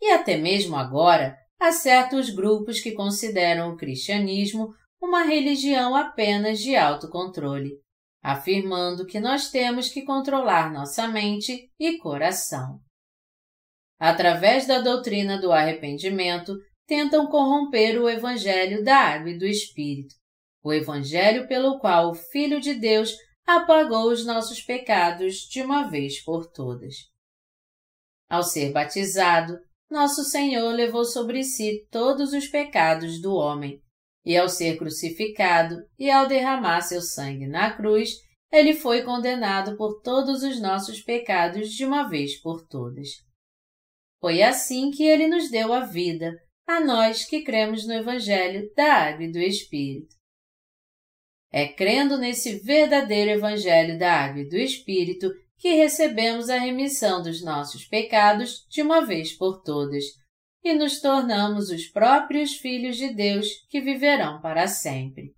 E 0.01 0.11
até 0.11 0.37
mesmo 0.37 0.75
agora, 0.75 1.37
há 1.59 1.71
certos 1.71 2.29
grupos 2.29 2.79
que 2.79 2.91
consideram 2.91 3.71
o 3.71 3.77
cristianismo 3.77 4.73
uma 5.01 5.23
religião 5.23 5.95
apenas 5.95 6.59
de 6.59 6.75
autocontrole, 6.75 7.71
afirmando 8.21 9.05
que 9.05 9.19
nós 9.19 9.49
temos 9.49 9.89
que 9.89 10.03
controlar 10.03 10.71
nossa 10.71 11.07
mente 11.07 11.71
e 11.79 11.97
coração. 11.97 12.79
Através 13.99 14.67
da 14.67 14.79
doutrina 14.79 15.39
do 15.39 15.51
arrependimento, 15.51 16.55
tentam 16.85 17.27
corromper 17.27 17.99
o 17.99 18.09
Evangelho 18.09 18.83
da 18.83 18.95
Água 18.95 19.31
e 19.31 19.37
do 19.37 19.45
Espírito, 19.45 20.15
o 20.63 20.71
Evangelho 20.71 21.47
pelo 21.47 21.79
qual 21.79 22.11
o 22.11 22.15
Filho 22.15 22.61
de 22.61 22.73
Deus 22.73 23.15
apagou 23.45 24.11
os 24.11 24.25
nossos 24.25 24.61
pecados 24.61 25.47
de 25.49 25.61
uma 25.61 25.89
vez 25.89 26.23
por 26.23 26.45
todas. 26.51 26.95
Ao 28.29 28.43
ser 28.43 28.71
batizado, 28.71 29.57
nosso 29.89 30.23
Senhor 30.23 30.69
levou 30.73 31.05
sobre 31.05 31.43
si 31.43 31.87
todos 31.89 32.33
os 32.33 32.47
pecados 32.47 33.21
do 33.21 33.33
homem, 33.33 33.81
e 34.25 34.37
ao 34.37 34.49
ser 34.49 34.77
crucificado 34.77 35.77
e 35.97 36.11
ao 36.11 36.27
derramar 36.27 36.81
seu 36.81 37.01
sangue 37.01 37.47
na 37.47 37.73
cruz, 37.73 38.09
ele 38.51 38.73
foi 38.73 39.03
condenado 39.03 39.77
por 39.77 40.01
todos 40.01 40.43
os 40.43 40.61
nossos 40.61 41.01
pecados 41.01 41.69
de 41.69 41.85
uma 41.85 42.09
vez 42.09 42.39
por 42.41 42.67
todas. 42.67 43.26
Foi 44.19 44.41
assim 44.41 44.91
que 44.91 45.03
ele 45.03 45.27
nos 45.27 45.49
deu 45.49 45.73
a 45.73 45.81
vida, 45.81 46.33
a 46.65 46.79
nós 46.79 47.23
que 47.25 47.43
cremos 47.43 47.85
no 47.85 47.93
Evangelho 47.93 48.69
da 48.75 48.93
Água 48.93 49.25
e 49.25 49.31
do 49.31 49.39
Espírito. 49.39 50.15
É 51.51 51.67
crendo 51.67 52.17
nesse 52.17 52.59
verdadeiro 52.59 53.31
Evangelho 53.31 53.97
da 53.97 54.11
Água 54.11 54.41
e 54.41 54.49
do 54.49 54.57
Espírito 54.57 55.31
que 55.57 55.73
recebemos 55.73 56.49
a 56.49 56.57
remissão 56.57 57.21
dos 57.21 57.43
nossos 57.43 57.85
pecados 57.85 58.65
de 58.69 58.81
uma 58.81 59.05
vez 59.05 59.35
por 59.35 59.61
todas 59.63 60.03
e 60.63 60.73
nos 60.73 60.99
tornamos 60.99 61.69
os 61.69 61.87
próprios 61.87 62.57
filhos 62.57 62.97
de 62.97 63.13
Deus 63.13 63.47
que 63.69 63.79
viverão 63.79 64.41
para 64.41 64.67
sempre. 64.67 65.33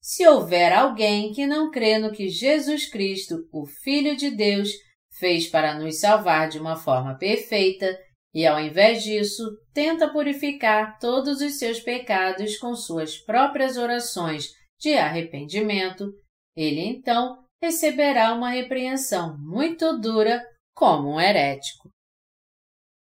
Se 0.00 0.26
houver 0.26 0.72
alguém 0.72 1.32
que 1.32 1.46
não 1.46 1.70
crê 1.70 1.98
no 1.98 2.12
que 2.12 2.28
Jesus 2.28 2.88
Cristo, 2.90 3.48
o 3.52 3.66
Filho 3.66 4.16
de 4.16 4.30
Deus, 4.30 4.70
fez 5.18 5.48
para 5.48 5.78
nos 5.78 6.00
salvar 6.00 6.48
de 6.48 6.58
uma 6.58 6.76
forma 6.76 7.16
perfeita 7.16 7.98
e, 8.34 8.44
ao 8.46 8.58
invés 8.60 9.04
disso, 9.04 9.44
tenta 9.72 10.12
purificar 10.12 10.98
todos 10.98 11.40
os 11.40 11.58
seus 11.58 11.78
pecados 11.80 12.56
com 12.58 12.74
suas 12.74 13.16
próprias 13.16 13.76
orações 13.76 14.48
de 14.80 14.94
arrependimento, 14.94 16.12
ele 16.56 16.80
então 16.80 17.38
receberá 17.62 18.34
uma 18.34 18.50
repreensão 18.50 19.36
muito 19.38 19.98
dura 19.98 20.42
como 20.74 21.14
um 21.14 21.20
herético. 21.20 21.88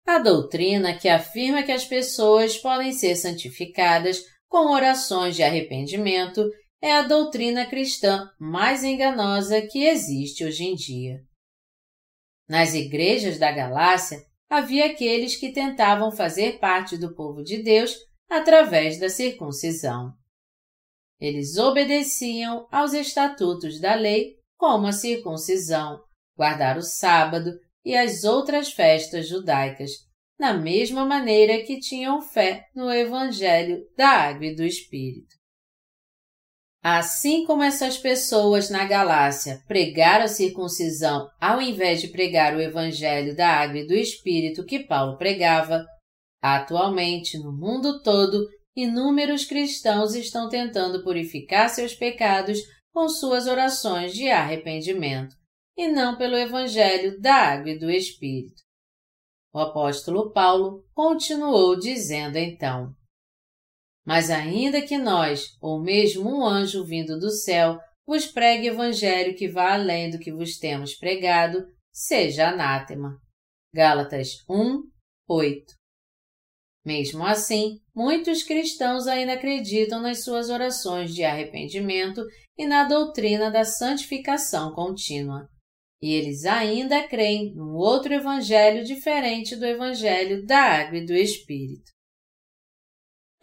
A 0.06 0.18
doutrina 0.18 0.98
que 0.98 1.08
afirma 1.08 1.62
que 1.62 1.72
as 1.72 1.84
pessoas 1.84 2.58
podem 2.58 2.92
ser 2.92 3.16
santificadas 3.16 4.20
com 4.48 4.72
orações 4.72 5.34
de 5.34 5.42
arrependimento 5.42 6.44
é 6.82 6.92
a 6.92 7.02
doutrina 7.02 7.64
cristã 7.64 8.28
mais 8.38 8.84
enganosa 8.84 9.62
que 9.62 9.84
existe 9.84 10.44
hoje 10.44 10.64
em 10.64 10.74
dia. 10.74 11.20
Nas 12.48 12.74
igrejas 12.74 13.38
da 13.38 13.50
Galácia, 13.50 14.18
havia 14.48 14.86
aqueles 14.86 15.36
que 15.36 15.52
tentavam 15.52 16.12
fazer 16.12 16.58
parte 16.58 16.96
do 16.96 17.14
povo 17.14 17.42
de 17.42 17.62
Deus 17.62 17.96
através 18.28 18.98
da 18.98 19.08
circuncisão. 19.08 20.12
Eles 21.20 21.56
obedeciam 21.56 22.66
aos 22.70 22.92
estatutos 22.92 23.80
da 23.80 23.94
lei, 23.94 24.36
como 24.58 24.86
a 24.86 24.92
circuncisão, 24.92 26.02
guardar 26.36 26.76
o 26.76 26.82
sábado 26.82 27.50
e 27.84 27.96
as 27.96 28.24
outras 28.24 28.72
festas 28.72 29.28
judaicas, 29.28 29.90
da 30.38 30.52
mesma 30.52 31.04
maneira 31.04 31.62
que 31.64 31.78
tinham 31.78 32.20
fé 32.20 32.66
no 32.74 32.90
Evangelho 32.90 33.86
da 33.96 34.08
Água 34.08 34.46
e 34.46 34.54
do 34.54 34.64
Espírito. 34.64 35.34
Assim 36.86 37.46
como 37.46 37.62
essas 37.62 37.96
pessoas 37.96 38.68
na 38.68 38.84
Galácia 38.84 39.62
pregaram 39.66 40.26
a 40.26 40.28
circuncisão 40.28 41.26
ao 41.40 41.62
invés 41.62 42.02
de 42.02 42.08
pregar 42.08 42.54
o 42.54 42.60
Evangelho 42.60 43.34
da 43.34 43.48
Água 43.48 43.78
e 43.78 43.86
do 43.86 43.94
Espírito 43.94 44.66
que 44.66 44.80
Paulo 44.80 45.16
pregava, 45.16 45.86
atualmente 46.42 47.38
no 47.38 47.50
mundo 47.50 48.02
todo 48.02 48.46
inúmeros 48.76 49.46
cristãos 49.46 50.14
estão 50.14 50.46
tentando 50.46 51.02
purificar 51.02 51.70
seus 51.70 51.94
pecados 51.94 52.58
com 52.92 53.08
suas 53.08 53.46
orações 53.46 54.12
de 54.12 54.28
arrependimento, 54.28 55.34
e 55.78 55.88
não 55.88 56.18
pelo 56.18 56.36
Evangelho 56.36 57.18
da 57.18 57.34
Água 57.34 57.70
e 57.70 57.78
do 57.78 57.90
Espírito. 57.90 58.62
O 59.54 59.58
apóstolo 59.58 60.32
Paulo 60.32 60.84
continuou 60.92 61.78
dizendo 61.78 62.36
então: 62.36 62.92
Mas 64.04 64.30
ainda 64.30 64.82
que 64.82 64.98
nós, 64.98 65.56
ou 65.60 65.80
mesmo 65.80 66.28
um 66.28 66.44
anjo 66.44 66.84
vindo 66.84 67.18
do 67.18 67.30
céu, 67.30 67.78
vos 68.06 68.26
pregue 68.26 68.68
evangelho 68.68 69.34
que 69.34 69.48
vá 69.48 69.74
além 69.74 70.10
do 70.10 70.18
que 70.18 70.32
vos 70.32 70.58
temos 70.58 70.94
pregado, 70.94 71.66
seja 71.92 72.48
anátema. 72.48 73.18
Gálatas 73.72 74.44
1, 74.48 74.82
8. 75.28 75.74
Mesmo 76.84 77.24
assim, 77.24 77.80
muitos 77.94 78.42
cristãos 78.42 79.06
ainda 79.06 79.32
acreditam 79.32 80.02
nas 80.02 80.22
suas 80.22 80.50
orações 80.50 81.14
de 81.14 81.24
arrependimento 81.24 82.22
e 82.58 82.66
na 82.66 82.84
doutrina 82.84 83.50
da 83.50 83.64
santificação 83.64 84.74
contínua. 84.74 85.48
E 86.02 86.12
eles 86.12 86.44
ainda 86.44 87.08
creem 87.08 87.54
num 87.54 87.74
outro 87.74 88.12
evangelho 88.12 88.84
diferente 88.84 89.56
do 89.56 89.64
evangelho 89.64 90.44
da 90.44 90.58
água 90.58 90.98
e 90.98 91.06
do 91.06 91.14
Espírito. 91.14 91.90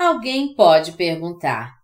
Alguém 0.01 0.55
pode 0.55 0.93
perguntar: 0.93 1.79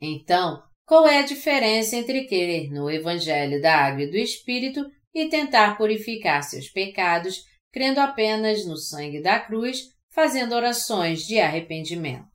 então, 0.00 0.62
qual 0.86 1.08
é 1.08 1.18
a 1.18 1.26
diferença 1.26 1.96
entre 1.96 2.28
crer 2.28 2.70
no 2.70 2.88
evangelho 2.88 3.60
da 3.60 3.74
água 3.74 4.04
e 4.04 4.10
do 4.10 4.16
Espírito 4.16 4.88
e 5.12 5.28
tentar 5.28 5.76
purificar 5.76 6.40
seus 6.44 6.68
pecados 6.68 7.42
crendo 7.72 7.98
apenas 7.98 8.64
no 8.64 8.76
sangue 8.76 9.20
da 9.20 9.40
cruz 9.40 9.92
fazendo 10.08 10.54
orações 10.54 11.26
de 11.26 11.40
arrependimento. 11.40 12.30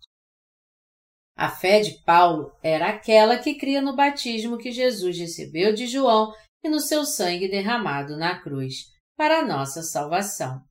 A 1.37 1.49
fé 1.49 1.79
de 1.79 2.03
Paulo 2.03 2.51
era 2.61 2.89
aquela 2.89 3.37
que 3.37 3.55
cria 3.55 3.81
no 3.81 3.95
batismo 3.95 4.57
que 4.57 4.73
Jesus 4.73 5.17
recebeu 5.17 5.73
de 5.73 5.87
João 5.87 6.33
e 6.61 6.67
no 6.67 6.81
seu 6.81 7.05
sangue 7.05 7.47
derramado 7.47 8.17
na 8.17 8.41
cruz, 8.41 8.91
para 9.15 9.39
a 9.39 9.45
nossa 9.45 9.83
salvação. 9.83 10.61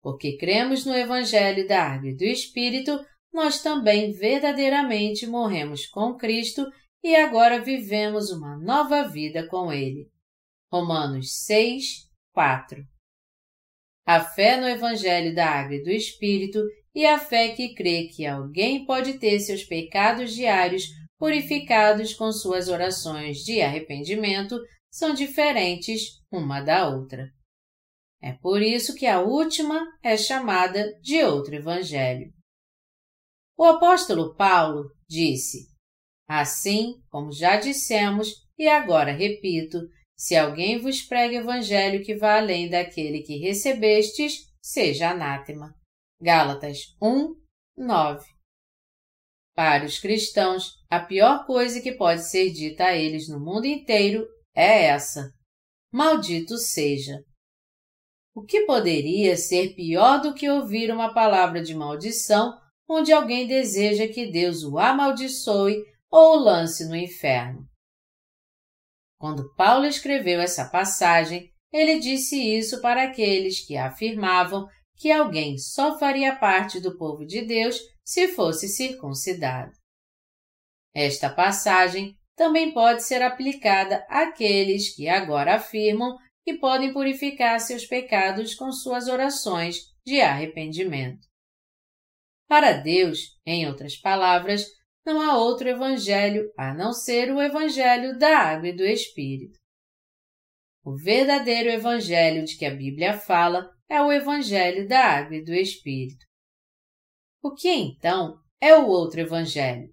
Porque 0.00 0.38
cremos 0.38 0.86
no 0.86 0.94
Evangelho 0.94 1.68
da 1.68 1.82
Água 1.82 2.08
e 2.08 2.16
do 2.16 2.24
Espírito, 2.24 2.98
nós 3.32 3.62
também 3.62 4.12
verdadeiramente 4.12 5.26
morremos 5.26 5.86
com 5.86 6.16
Cristo 6.16 6.66
e 7.02 7.14
agora 7.14 7.60
vivemos 7.60 8.30
uma 8.30 8.56
nova 8.56 9.08
vida 9.08 9.46
com 9.48 9.72
Ele. 9.72 10.10
Romanos 10.70 11.44
6, 11.44 12.08
4 12.32 12.86
a 14.08 14.24
fé 14.24 14.58
no 14.58 14.66
Evangelho 14.66 15.34
da 15.34 15.44
Água 15.44 15.74
e 15.74 15.82
do 15.82 15.90
Espírito 15.90 16.64
e 16.94 17.04
a 17.04 17.18
fé 17.18 17.50
que 17.50 17.74
crê 17.74 18.08
que 18.08 18.24
alguém 18.24 18.86
pode 18.86 19.18
ter 19.18 19.38
seus 19.38 19.62
pecados 19.64 20.32
diários 20.32 20.84
purificados 21.18 22.14
com 22.14 22.32
suas 22.32 22.70
orações 22.70 23.44
de 23.44 23.60
arrependimento 23.60 24.58
são 24.90 25.12
diferentes 25.12 26.22
uma 26.32 26.62
da 26.62 26.88
outra. 26.88 27.28
É 28.22 28.32
por 28.32 28.62
isso 28.62 28.94
que 28.94 29.04
a 29.04 29.20
última 29.20 29.86
é 30.02 30.16
chamada 30.16 30.98
de 31.02 31.22
outro 31.22 31.54
Evangelho. 31.54 32.32
O 33.58 33.64
apóstolo 33.64 34.36
Paulo 34.36 34.94
disse: 35.08 35.66
Assim, 36.28 37.02
como 37.10 37.32
já 37.32 37.56
dissemos, 37.56 38.46
e 38.56 38.68
agora 38.68 39.10
repito, 39.10 39.78
se 40.16 40.36
alguém 40.36 40.78
vos 40.78 41.02
prega 41.02 41.38
evangelho 41.38 42.04
que 42.04 42.14
vá 42.14 42.38
além 42.38 42.70
daquele 42.70 43.20
que 43.20 43.36
recebestes, 43.36 44.48
seja 44.62 45.10
anátema. 45.10 45.74
Gálatas 46.22 46.96
1, 47.02 47.34
9. 47.76 48.24
Para 49.56 49.84
os 49.84 49.98
cristãos, 49.98 50.74
a 50.88 51.00
pior 51.00 51.44
coisa 51.44 51.80
que 51.80 51.90
pode 51.90 52.30
ser 52.30 52.52
dita 52.52 52.84
a 52.84 52.96
eles 52.96 53.28
no 53.28 53.40
mundo 53.40 53.66
inteiro 53.66 54.24
é 54.54 54.84
essa: 54.84 55.32
Maldito 55.92 56.56
seja. 56.58 57.24
O 58.36 58.44
que 58.44 58.66
poderia 58.66 59.36
ser 59.36 59.74
pior 59.74 60.20
do 60.20 60.32
que 60.32 60.48
ouvir 60.48 60.92
uma 60.92 61.12
palavra 61.12 61.60
de 61.60 61.74
maldição 61.74 62.56
onde 62.88 63.12
alguém 63.12 63.46
deseja 63.46 64.08
que 64.08 64.30
Deus 64.30 64.62
o 64.64 64.78
amaldiçoe 64.78 65.84
ou 66.10 66.36
o 66.36 66.40
lance 66.40 66.88
no 66.88 66.96
inferno? 66.96 67.68
Quando 69.18 69.52
Paulo 69.54 69.84
escreveu 69.84 70.40
essa 70.40 70.68
passagem, 70.68 71.52
ele 71.72 71.98
disse 71.98 72.36
isso 72.36 72.80
para 72.80 73.02
aqueles 73.02 73.66
que 73.66 73.76
afirmavam 73.76 74.66
que 74.96 75.10
alguém 75.12 75.58
só 75.58 75.98
faria 75.98 76.34
parte 76.36 76.80
do 76.80 76.96
povo 76.96 77.26
de 77.26 77.42
Deus 77.42 77.78
se 78.04 78.28
fosse 78.28 78.68
circuncidado. 78.68 79.72
Esta 80.94 81.28
passagem 81.28 82.16
também 82.34 82.72
pode 82.72 83.02
ser 83.02 83.20
aplicada 83.20 84.04
àqueles 84.08 84.94
que 84.94 85.08
agora 85.08 85.56
afirmam 85.56 86.16
que 86.44 86.54
podem 86.54 86.92
purificar 86.92 87.60
seus 87.60 87.84
pecados 87.84 88.54
com 88.54 88.72
suas 88.72 89.08
orações 89.08 89.80
de 90.06 90.20
arrependimento. 90.20 91.27
Para 92.48 92.72
Deus, 92.72 93.38
em 93.44 93.66
outras 93.66 93.96
palavras, 93.96 94.66
não 95.04 95.20
há 95.20 95.36
outro 95.36 95.68
Evangelho 95.68 96.50
a 96.56 96.72
não 96.74 96.94
ser 96.94 97.30
o 97.30 97.40
Evangelho 97.40 98.18
da 98.18 98.38
Água 98.38 98.68
e 98.68 98.76
do 98.76 98.84
Espírito. 98.84 99.58
O 100.82 100.96
verdadeiro 100.96 101.68
Evangelho 101.68 102.44
de 102.44 102.56
que 102.56 102.64
a 102.64 102.74
Bíblia 102.74 103.18
fala 103.18 103.70
é 103.88 104.00
o 104.00 104.10
Evangelho 104.10 104.88
da 104.88 104.98
Água 104.98 105.36
e 105.36 105.44
do 105.44 105.52
Espírito. 105.52 106.24
O 107.42 107.54
que 107.54 107.68
então 107.68 108.38
é 108.60 108.74
o 108.74 108.86
outro 108.86 109.20
Evangelho? 109.20 109.88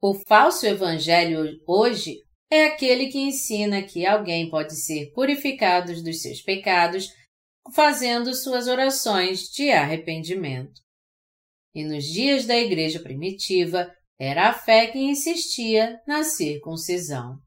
O 0.00 0.14
falso 0.14 0.64
Evangelho 0.64 1.60
hoje 1.66 2.18
é 2.50 2.66
aquele 2.66 3.08
que 3.08 3.18
ensina 3.18 3.82
que 3.82 4.06
alguém 4.06 4.48
pode 4.48 4.76
ser 4.76 5.12
purificado 5.12 5.92
dos 6.02 6.22
seus 6.22 6.40
pecados 6.40 7.08
fazendo 7.74 8.32
suas 8.34 8.68
orações 8.68 9.48
de 9.50 9.70
arrependimento. 9.70 10.80
E 11.74 11.84
nos 11.84 12.04
dias 12.04 12.46
da 12.46 12.56
Igreja 12.56 13.00
primitiva, 13.00 13.90
era 14.18 14.48
a 14.48 14.52
fé 14.52 14.88
que 14.88 14.98
insistia 14.98 15.98
na 16.06 16.22
circuncisão. 16.24 17.38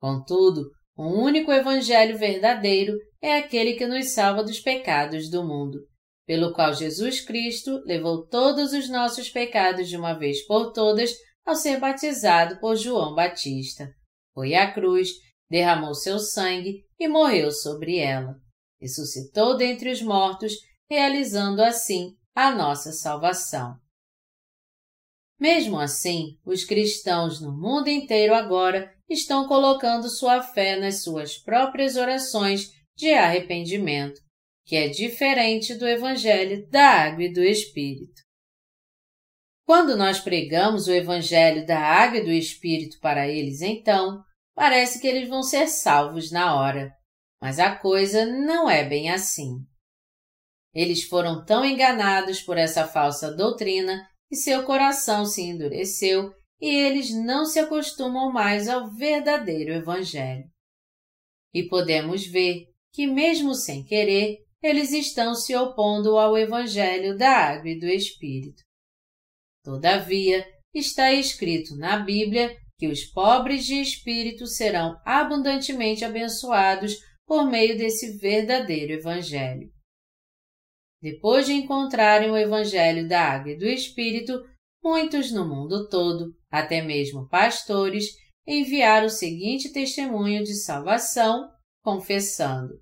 Contudo, 0.00 0.70
o 0.96 1.04
único 1.04 1.52
Evangelho 1.52 2.18
verdadeiro 2.18 2.92
é 3.22 3.38
aquele 3.38 3.74
que 3.74 3.86
nos 3.86 4.10
salva 4.10 4.42
dos 4.42 4.60
pecados 4.60 5.30
do 5.30 5.44
mundo, 5.44 5.78
pelo 6.26 6.52
qual 6.52 6.74
Jesus 6.74 7.20
Cristo 7.20 7.82
levou 7.86 8.26
todos 8.26 8.72
os 8.72 8.90
nossos 8.90 9.30
pecados 9.30 9.88
de 9.88 9.96
uma 9.96 10.12
vez 10.12 10.44
por 10.46 10.72
todas 10.72 11.14
ao 11.46 11.54
ser 11.54 11.80
batizado 11.80 12.60
por 12.60 12.76
João 12.76 13.14
Batista. 13.14 13.88
Foi 14.34 14.54
à 14.54 14.70
cruz, 14.70 15.08
derramou 15.48 15.94
seu 15.94 16.18
sangue 16.18 16.84
e 16.98 17.08
morreu 17.08 17.50
sobre 17.50 17.96
ela. 17.96 18.34
Ressuscitou 18.78 19.56
dentre 19.56 19.90
os 19.90 20.02
mortos, 20.02 20.52
realizando 20.90 21.62
assim 21.62 22.17
a 22.38 22.54
nossa 22.54 22.92
salvação. 22.92 23.76
Mesmo 25.40 25.76
assim, 25.76 26.38
os 26.46 26.64
cristãos 26.64 27.40
no 27.40 27.50
mundo 27.50 27.88
inteiro 27.88 28.32
agora 28.32 28.94
estão 29.08 29.48
colocando 29.48 30.08
sua 30.08 30.40
fé 30.40 30.76
nas 30.76 31.02
suas 31.02 31.36
próprias 31.36 31.96
orações 31.96 32.70
de 32.96 33.12
arrependimento, 33.12 34.20
que 34.64 34.76
é 34.76 34.86
diferente 34.86 35.74
do 35.74 35.84
Evangelho 35.84 36.64
da 36.70 36.86
Água 36.86 37.24
e 37.24 37.32
do 37.32 37.42
Espírito. 37.42 38.22
Quando 39.66 39.96
nós 39.96 40.20
pregamos 40.20 40.86
o 40.86 40.92
Evangelho 40.92 41.66
da 41.66 41.80
Água 41.80 42.18
e 42.18 42.24
do 42.24 42.30
Espírito 42.30 43.00
para 43.00 43.26
eles, 43.26 43.62
então, 43.62 44.22
parece 44.54 45.00
que 45.00 45.08
eles 45.08 45.28
vão 45.28 45.42
ser 45.42 45.66
salvos 45.66 46.30
na 46.30 46.54
hora. 46.54 46.92
Mas 47.42 47.58
a 47.58 47.74
coisa 47.74 48.24
não 48.24 48.70
é 48.70 48.88
bem 48.88 49.10
assim. 49.10 49.66
Eles 50.78 51.02
foram 51.02 51.44
tão 51.44 51.64
enganados 51.64 52.40
por 52.40 52.56
essa 52.56 52.86
falsa 52.86 53.34
doutrina 53.34 54.08
que 54.28 54.36
seu 54.36 54.62
coração 54.62 55.24
se 55.24 55.42
endureceu 55.42 56.32
e 56.60 56.72
eles 56.72 57.12
não 57.12 57.44
se 57.44 57.58
acostumam 57.58 58.32
mais 58.32 58.68
ao 58.68 58.88
verdadeiro 58.88 59.72
Evangelho. 59.72 60.44
E 61.52 61.64
podemos 61.64 62.24
ver 62.24 62.66
que, 62.92 63.08
mesmo 63.08 63.56
sem 63.56 63.82
querer, 63.82 64.38
eles 64.62 64.92
estão 64.92 65.34
se 65.34 65.52
opondo 65.56 66.16
ao 66.16 66.38
Evangelho 66.38 67.18
da 67.18 67.28
Água 67.28 67.70
e 67.70 67.80
do 67.80 67.86
Espírito. 67.86 68.62
Todavia, 69.64 70.46
está 70.72 71.12
escrito 71.12 71.74
na 71.74 71.98
Bíblia 71.98 72.56
que 72.78 72.86
os 72.86 73.04
pobres 73.04 73.66
de 73.66 73.80
espírito 73.80 74.46
serão 74.46 74.94
abundantemente 75.04 76.04
abençoados 76.04 76.94
por 77.26 77.50
meio 77.50 77.76
desse 77.76 78.16
verdadeiro 78.16 78.92
Evangelho. 78.92 79.76
Depois 81.00 81.46
de 81.46 81.52
encontrarem 81.52 82.30
o 82.30 82.36
Evangelho 82.36 83.08
da 83.08 83.20
Água 83.20 83.52
e 83.52 83.58
do 83.58 83.66
Espírito, 83.66 84.32
muitos 84.82 85.30
no 85.32 85.48
mundo 85.48 85.88
todo, 85.88 86.34
até 86.50 86.82
mesmo 86.82 87.28
pastores, 87.28 88.06
enviaram 88.46 89.06
o 89.06 89.10
seguinte 89.10 89.72
testemunho 89.72 90.42
de 90.42 90.54
salvação, 90.54 91.48
confessando: 91.82 92.74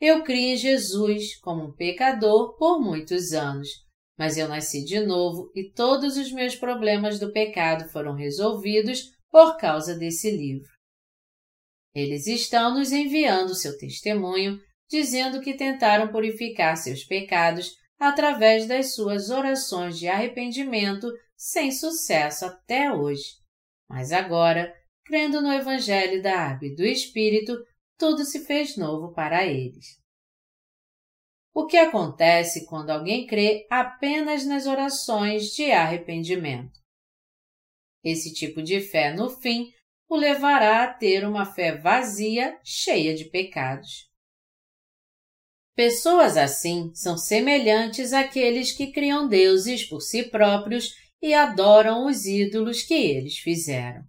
Eu 0.00 0.22
criei 0.22 0.54
em 0.54 0.56
Jesus 0.56 1.38
como 1.40 1.64
um 1.64 1.72
pecador 1.72 2.56
por 2.56 2.80
muitos 2.80 3.32
anos, 3.32 3.68
mas 4.16 4.38
eu 4.38 4.48
nasci 4.48 4.84
de 4.84 5.00
novo 5.00 5.50
e 5.54 5.70
todos 5.72 6.16
os 6.16 6.32
meus 6.32 6.54
problemas 6.54 7.18
do 7.18 7.32
pecado 7.32 7.90
foram 7.90 8.14
resolvidos 8.14 9.10
por 9.30 9.56
causa 9.56 9.94
desse 9.94 10.30
livro. 10.30 10.70
Eles 11.94 12.26
estão 12.26 12.74
nos 12.74 12.92
enviando 12.92 13.54
seu 13.54 13.76
testemunho, 13.76 14.60
dizendo 14.90 15.40
que 15.40 15.54
tentaram 15.54 16.08
purificar 16.08 16.76
seus 16.76 17.04
pecados 17.04 17.76
através 17.98 18.66
das 18.66 18.94
suas 18.94 19.30
orações 19.30 19.98
de 19.98 20.08
arrependimento 20.08 21.06
sem 21.36 21.70
sucesso 21.70 22.44
até 22.44 22.92
hoje. 22.92 23.38
Mas 23.88 24.10
agora, 24.10 24.74
crendo 25.04 25.40
no 25.40 25.52
Evangelho 25.52 26.22
da 26.22 26.38
Água 26.38 26.66
e 26.66 26.74
do 26.74 26.84
Espírito, 26.84 27.56
tudo 27.96 28.24
se 28.24 28.44
fez 28.44 28.76
novo 28.76 29.12
para 29.12 29.46
eles. 29.46 30.00
O 31.52 31.66
que 31.66 31.76
acontece 31.76 32.66
quando 32.66 32.90
alguém 32.90 33.26
crê 33.26 33.66
apenas 33.70 34.46
nas 34.46 34.66
orações 34.66 35.46
de 35.52 35.70
arrependimento? 35.70 36.80
Esse 38.02 38.32
tipo 38.32 38.62
de 38.62 38.80
fé, 38.80 39.12
no 39.12 39.28
fim, 39.28 39.70
o 40.08 40.16
levará 40.16 40.84
a 40.84 40.92
ter 40.92 41.26
uma 41.26 41.44
fé 41.44 41.76
vazia, 41.76 42.58
cheia 42.64 43.14
de 43.14 43.26
pecados. 43.26 44.09
Pessoas 45.80 46.36
assim 46.36 46.94
são 46.94 47.16
semelhantes 47.16 48.12
àqueles 48.12 48.70
que 48.70 48.92
criam 48.92 49.26
deuses 49.26 49.82
por 49.82 50.02
si 50.02 50.24
próprios 50.24 50.94
e 51.22 51.32
adoram 51.32 52.06
os 52.06 52.26
ídolos 52.26 52.82
que 52.82 52.92
eles 52.92 53.38
fizeram. 53.38 54.04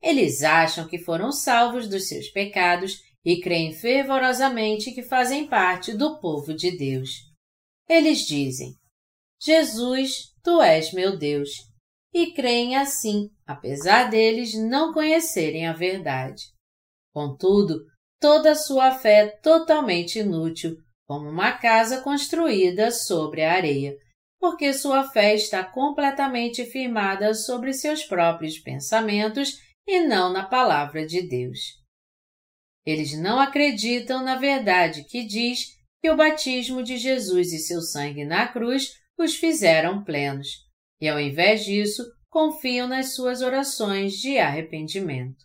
Eles 0.00 0.44
acham 0.44 0.86
que 0.86 0.96
foram 0.96 1.32
salvos 1.32 1.88
dos 1.88 2.06
seus 2.06 2.28
pecados 2.28 3.00
e 3.24 3.40
creem 3.40 3.72
fervorosamente 3.72 4.92
que 4.92 5.02
fazem 5.02 5.48
parte 5.48 5.92
do 5.92 6.20
povo 6.20 6.54
de 6.54 6.70
Deus. 6.76 7.10
Eles 7.88 8.20
dizem: 8.20 8.76
Jesus, 9.42 10.32
tu 10.40 10.62
és 10.62 10.92
meu 10.92 11.18
Deus, 11.18 11.50
e 12.12 12.30
creem 12.32 12.76
assim, 12.76 13.28
apesar 13.44 14.08
deles 14.08 14.54
não 14.54 14.92
conhecerem 14.92 15.66
a 15.66 15.72
verdade. 15.72 16.44
Contudo, 17.12 17.74
toda 18.24 18.52
a 18.52 18.54
sua 18.54 18.90
fé 18.90 19.38
totalmente 19.42 20.18
inútil, 20.18 20.78
como 21.06 21.28
uma 21.28 21.52
casa 21.58 22.00
construída 22.00 22.90
sobre 22.90 23.44
a 23.44 23.52
areia, 23.52 23.94
porque 24.40 24.72
sua 24.72 25.06
fé 25.10 25.34
está 25.34 25.62
completamente 25.62 26.64
firmada 26.64 27.34
sobre 27.34 27.74
seus 27.74 28.02
próprios 28.02 28.58
pensamentos 28.58 29.58
e 29.86 30.06
não 30.06 30.32
na 30.32 30.42
palavra 30.42 31.06
de 31.06 31.20
Deus. 31.28 31.58
Eles 32.86 33.12
não 33.12 33.38
acreditam 33.38 34.24
na 34.24 34.36
verdade 34.36 35.04
que 35.04 35.22
diz 35.22 35.66
que 36.00 36.08
o 36.08 36.16
batismo 36.16 36.82
de 36.82 36.96
Jesus 36.96 37.52
e 37.52 37.58
seu 37.58 37.82
sangue 37.82 38.24
na 38.24 38.48
cruz 38.48 38.94
os 39.18 39.36
fizeram 39.36 40.02
plenos, 40.02 40.48
e 40.98 41.10
ao 41.10 41.20
invés 41.20 41.62
disso, 41.62 42.02
confiam 42.30 42.88
nas 42.88 43.14
suas 43.14 43.42
orações 43.42 44.14
de 44.14 44.38
arrependimento. 44.38 45.44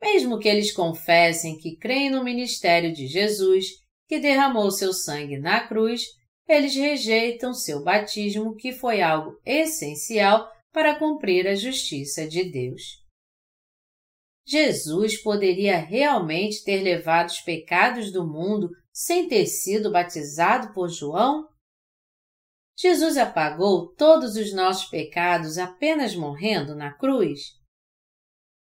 Mesmo 0.00 0.38
que 0.38 0.48
eles 0.48 0.72
confessem 0.72 1.58
que 1.58 1.76
creem 1.76 2.10
no 2.10 2.22
ministério 2.22 2.92
de 2.92 3.06
Jesus, 3.06 3.66
que 4.06 4.18
derramou 4.18 4.70
seu 4.70 4.92
sangue 4.92 5.38
na 5.38 5.66
cruz, 5.66 6.02
eles 6.48 6.74
rejeitam 6.74 7.52
seu 7.52 7.82
batismo, 7.82 8.56
que 8.56 8.72
foi 8.72 9.02
algo 9.02 9.38
essencial 9.44 10.50
para 10.72 10.98
cumprir 10.98 11.46
a 11.46 11.54
justiça 11.54 12.26
de 12.26 12.50
Deus. 12.50 12.82
Jesus 14.46 15.20
poderia 15.20 15.76
realmente 15.76 16.64
ter 16.64 16.82
levado 16.82 17.28
os 17.28 17.40
pecados 17.40 18.10
do 18.10 18.26
mundo 18.26 18.70
sem 18.90 19.28
ter 19.28 19.44
sido 19.44 19.92
batizado 19.92 20.72
por 20.72 20.88
João? 20.88 21.46
Jesus 22.78 23.18
apagou 23.18 23.92
todos 23.94 24.36
os 24.36 24.54
nossos 24.54 24.88
pecados 24.88 25.58
apenas 25.58 26.14
morrendo 26.14 26.74
na 26.74 26.94
cruz? 26.94 27.57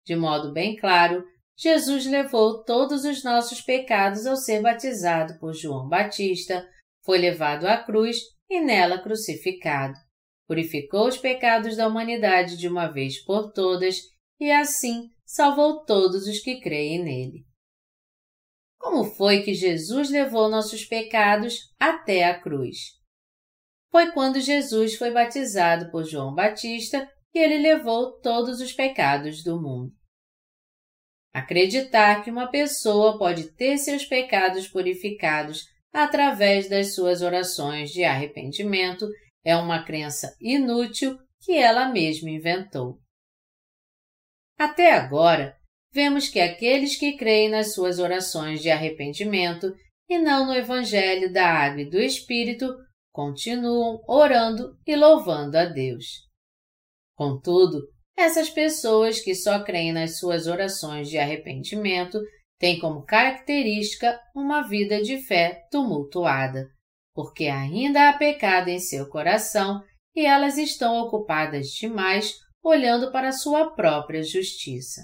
De 0.05 0.15
modo 0.15 0.51
bem 0.51 0.75
claro, 0.75 1.25
Jesus 1.57 2.05
levou 2.05 2.63
todos 2.63 3.05
os 3.05 3.23
nossos 3.23 3.61
pecados 3.61 4.25
ao 4.25 4.35
ser 4.35 4.61
batizado 4.61 5.39
por 5.39 5.53
João 5.53 5.87
Batista, 5.87 6.67
foi 7.03 7.17
levado 7.17 7.65
à 7.65 7.77
cruz 7.77 8.17
e 8.49 8.59
nela 8.61 9.01
crucificado. 9.01 9.95
Purificou 10.47 11.07
os 11.07 11.17
pecados 11.17 11.75
da 11.75 11.87
humanidade 11.87 12.57
de 12.57 12.67
uma 12.67 12.87
vez 12.87 13.23
por 13.23 13.51
todas 13.51 13.99
e 14.39 14.51
assim 14.51 15.09
salvou 15.25 15.83
todos 15.85 16.27
os 16.27 16.39
que 16.39 16.59
creem 16.59 17.03
nele. 17.03 17.45
Como 18.77 19.03
foi 19.03 19.41
que 19.41 19.53
Jesus 19.53 20.11
levou 20.11 20.49
nossos 20.49 20.85
pecados 20.85 21.55
até 21.79 22.25
a 22.25 22.39
cruz? 22.39 22.77
Foi 23.89 24.11
quando 24.11 24.39
Jesus 24.39 24.95
foi 24.95 25.09
batizado 25.09 25.89
por 25.89 26.03
João 26.03 26.35
Batista 26.35 27.09
e 27.35 27.39
ele 27.39 27.57
levou 27.57 28.17
todos 28.21 28.61
os 28.61 28.71
pecados 28.71 29.43
do 29.43 29.61
mundo. 29.61 29.91
Acreditar 31.33 32.23
que 32.23 32.31
uma 32.31 32.49
pessoa 32.49 33.19
pode 33.19 33.51
ter 33.55 33.77
seus 33.77 34.05
pecados 34.05 34.69
purificados 34.69 35.65
através 35.91 36.69
das 36.69 36.95
suas 36.95 37.21
orações 37.21 37.91
de 37.91 38.05
arrependimento 38.05 39.05
é 39.43 39.55
uma 39.57 39.83
crença 39.83 40.33
inútil 40.39 41.19
que 41.41 41.51
ela 41.51 41.89
mesma 41.89 42.29
inventou. 42.29 42.99
Até 44.57 44.93
agora, 44.93 45.57
vemos 45.93 46.29
que 46.29 46.39
aqueles 46.39 46.97
que 46.97 47.17
creem 47.17 47.49
nas 47.49 47.73
suas 47.73 47.99
orações 47.99 48.61
de 48.61 48.71
arrependimento 48.71 49.75
e 50.07 50.17
não 50.17 50.45
no 50.45 50.55
Evangelho 50.55 51.33
da 51.33 51.45
Água 51.45 51.81
e 51.81 51.89
do 51.89 51.99
Espírito 51.99 52.73
continuam 53.11 54.01
orando 54.07 54.79
e 54.87 54.95
louvando 54.95 55.57
a 55.57 55.65
Deus. 55.65 56.24
Contudo, 57.15 57.81
essas 58.17 58.49
pessoas 58.49 59.19
que 59.19 59.33
só 59.33 59.63
creem 59.63 59.91
nas 59.91 60.19
suas 60.19 60.47
orações 60.47 61.09
de 61.09 61.17
arrependimento 61.17 62.19
têm 62.57 62.79
como 62.79 63.05
característica 63.05 64.19
uma 64.35 64.61
vida 64.61 65.01
de 65.01 65.17
fé 65.17 65.65
tumultuada, 65.69 66.67
porque 67.13 67.47
ainda 67.47 68.09
há 68.09 68.13
pecado 68.13 68.69
em 68.69 68.79
seu 68.79 69.09
coração 69.09 69.81
e 70.15 70.25
elas 70.25 70.57
estão 70.57 70.97
ocupadas 70.99 71.67
demais 71.67 72.35
olhando 72.63 73.11
para 73.11 73.31
sua 73.31 73.71
própria 73.71 74.23
justiça. 74.23 75.01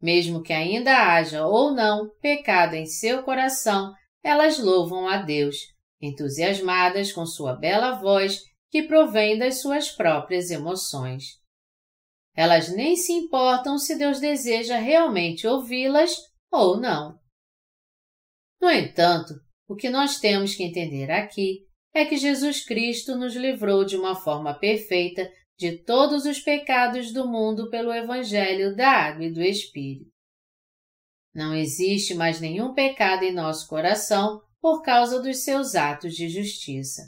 Mesmo 0.00 0.42
que 0.42 0.52
ainda 0.52 0.96
haja 0.96 1.44
ou 1.46 1.72
não 1.72 2.08
pecado 2.20 2.74
em 2.74 2.86
seu 2.86 3.22
coração, 3.24 3.92
elas 4.22 4.58
louvam 4.58 5.08
a 5.08 5.18
Deus, 5.18 5.56
entusiasmadas 6.00 7.12
com 7.12 7.26
sua 7.26 7.54
bela 7.54 7.96
voz 8.00 8.40
que 8.70 8.82
provém 8.82 9.38
das 9.38 9.60
suas 9.60 9.90
próprias 9.90 10.50
emoções. 10.50 11.38
Elas 12.34 12.68
nem 12.74 12.96
se 12.96 13.12
importam 13.12 13.78
se 13.78 13.96
Deus 13.96 14.20
deseja 14.20 14.78
realmente 14.78 15.46
ouvi-las 15.46 16.14
ou 16.50 16.78
não. 16.78 17.18
No 18.60 18.70
entanto, 18.70 19.34
o 19.68 19.74
que 19.74 19.88
nós 19.90 20.18
temos 20.18 20.54
que 20.54 20.62
entender 20.62 21.10
aqui 21.10 21.66
é 21.94 22.04
que 22.04 22.16
Jesus 22.16 22.64
Cristo 22.64 23.16
nos 23.16 23.34
livrou 23.34 23.84
de 23.84 23.96
uma 23.96 24.14
forma 24.14 24.58
perfeita 24.58 25.28
de 25.58 25.82
todos 25.82 26.24
os 26.24 26.38
pecados 26.38 27.12
do 27.12 27.26
mundo 27.26 27.68
pelo 27.68 27.92
Evangelho 27.92 28.76
da 28.76 28.88
Água 28.88 29.24
e 29.24 29.32
do 29.32 29.42
Espírito. 29.42 30.10
Não 31.34 31.54
existe 31.54 32.14
mais 32.14 32.40
nenhum 32.40 32.72
pecado 32.72 33.24
em 33.24 33.32
nosso 33.32 33.66
coração 33.68 34.40
por 34.60 34.82
causa 34.82 35.20
dos 35.20 35.42
seus 35.42 35.74
atos 35.74 36.14
de 36.14 36.28
justiça. 36.28 37.02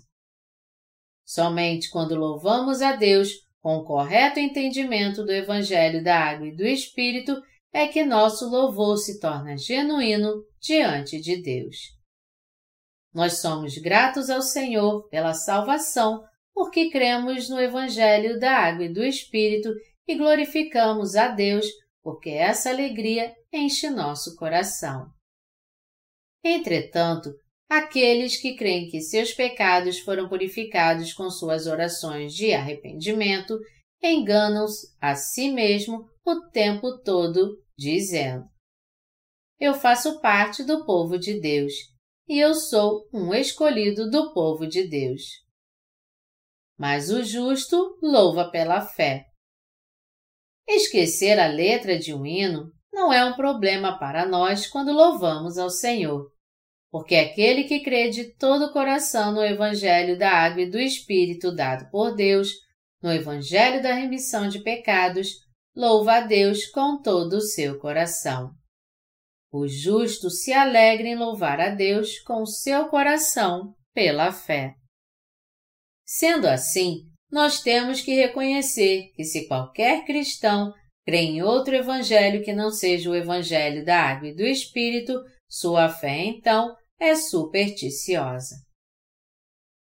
Somente 1.31 1.91
quando 1.91 2.16
louvamos 2.16 2.83
a 2.83 2.97
Deus 2.97 3.28
com 3.61 3.76
o 3.76 3.85
correto 3.85 4.41
entendimento 4.41 5.24
do 5.24 5.31
Evangelho 5.31 6.03
da 6.03 6.18
Água 6.18 6.49
e 6.49 6.57
do 6.57 6.66
Espírito 6.66 7.41
é 7.72 7.87
que 7.87 8.05
nosso 8.05 8.51
louvor 8.51 8.97
se 8.97 9.20
torna 9.20 9.57
genuíno 9.57 10.45
diante 10.61 11.20
de 11.20 11.41
Deus. 11.41 11.76
Nós 13.14 13.35
somos 13.35 13.78
gratos 13.78 14.28
ao 14.28 14.43
Senhor 14.43 15.09
pela 15.09 15.33
salvação 15.33 16.20
porque 16.53 16.91
cremos 16.91 17.49
no 17.49 17.61
Evangelho 17.61 18.41
da 18.41 18.51
Água 18.51 18.87
e 18.87 18.93
do 18.93 19.05
Espírito 19.05 19.72
e 20.09 20.16
glorificamos 20.16 21.14
a 21.14 21.28
Deus 21.28 21.64
porque 22.03 22.31
essa 22.31 22.70
alegria 22.70 23.33
enche 23.53 23.89
nosso 23.89 24.35
coração. 24.35 25.07
Entretanto, 26.43 27.31
aqueles 27.71 28.37
que 28.37 28.57
creem 28.57 28.91
que 28.91 29.01
seus 29.01 29.33
pecados 29.33 30.01
foram 30.01 30.29
purificados 30.29 31.12
com 31.12 31.31
suas 31.31 31.66
orações 31.66 32.35
de 32.35 32.53
arrependimento 32.53 33.59
enganam-se 34.03 34.89
a 35.01 35.14
si 35.14 35.51
mesmo 35.51 36.05
o 36.27 36.49
tempo 36.51 36.99
todo, 37.03 37.57
dizendo: 37.79 38.45
Eu 39.59 39.75
faço 39.75 40.21
parte 40.21 40.64
do 40.64 40.85
povo 40.85 41.18
de 41.18 41.41
Deus 41.41 41.73
e 42.29 42.39
eu 42.39 42.55
sou 42.55 43.09
um 43.12 43.33
escolhido 43.33 44.11
do 44.11 44.33
povo 44.35 44.66
de 44.66 44.89
Deus 44.89 45.23
mas 46.81 47.11
o 47.11 47.23
justo 47.23 47.99
louva 48.03 48.51
pela 48.51 48.81
fé. 48.81 49.27
Esquecer 50.66 51.39
a 51.39 51.47
letra 51.47 51.99
de 51.99 52.14
um 52.14 52.25
hino 52.25 52.73
não 52.91 53.12
é 53.12 53.23
um 53.23 53.37
problema 53.37 53.99
para 53.99 54.27
nós 54.27 54.66
quando 54.66 54.91
louvamos 54.91 55.59
ao 55.59 55.68
Senhor, 55.68 56.33
porque 56.91 57.14
aquele 57.14 57.64
que 57.64 57.80
crê 57.80 58.11
de 58.11 58.34
todo 58.34 58.66
o 58.66 58.72
coração 58.72 59.32
no 59.32 59.45
Evangelho 59.45 60.18
da 60.18 60.30
Água 60.30 60.62
e 60.62 60.70
do 60.70 60.78
Espírito 60.78 61.55
dado 61.55 61.88
por 61.91 62.14
Deus, 62.14 62.49
no 63.01 63.12
Evangelho 63.12 63.82
da 63.82 63.95
remissão 63.95 64.49
de 64.49 64.61
pecados, 64.61 65.28
louva 65.74 66.14
a 66.14 66.20
Deus 66.20 66.66
com 66.66 67.01
todo 67.01 67.34
o 67.34 67.41
seu 67.41 67.78
coração. 67.78 68.51
O 69.53 69.66
justo 69.66 70.30
se 70.30 70.53
alegra 70.53 71.09
em 71.09 71.16
louvar 71.16 71.61
a 71.61 71.70
Deus 71.70 72.18
com 72.20 72.43
o 72.43 72.47
seu 72.47 72.88
coração 72.88 73.74
pela 73.95 74.32
fé. 74.32 74.74
Sendo 76.05 76.47
assim, 76.47 77.05
nós 77.30 77.61
temos 77.61 78.01
que 78.01 78.14
reconhecer 78.14 79.12
que 79.14 79.24
se 79.24 79.47
qualquer 79.47 80.05
cristão 80.05 80.72
crê 81.07 81.18
em 81.18 81.43
outro 81.43 81.74
evangelho 81.74 82.43
que 82.45 82.53
não 82.53 82.70
seja 82.70 83.11
o 83.11 83.14
evangelho 83.14 83.84
da 83.84 84.01
água 84.01 84.28
e 84.28 84.34
do 84.34 84.43
Espírito, 84.43 85.20
sua 85.49 85.88
fé 85.88 86.24
então 86.24 86.76
é 87.01 87.16
supersticiosa. 87.16 88.57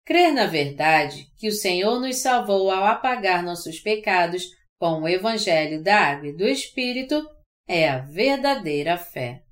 Crer 0.04 0.32
na 0.32 0.46
verdade 0.46 1.26
que 1.36 1.48
o 1.48 1.52
Senhor 1.52 1.98
nos 1.98 2.18
salvou 2.18 2.70
ao 2.70 2.84
apagar 2.84 3.42
nossos 3.42 3.80
pecados 3.80 4.44
com 4.78 5.02
o 5.02 5.08
evangelho 5.08 5.82
da 5.82 5.96
água 5.96 6.28
e 6.28 6.36
do 6.36 6.44
Espírito 6.44 7.26
é 7.66 7.88
a 7.88 7.98
verdadeira 7.98 8.96
fé. 8.96 9.42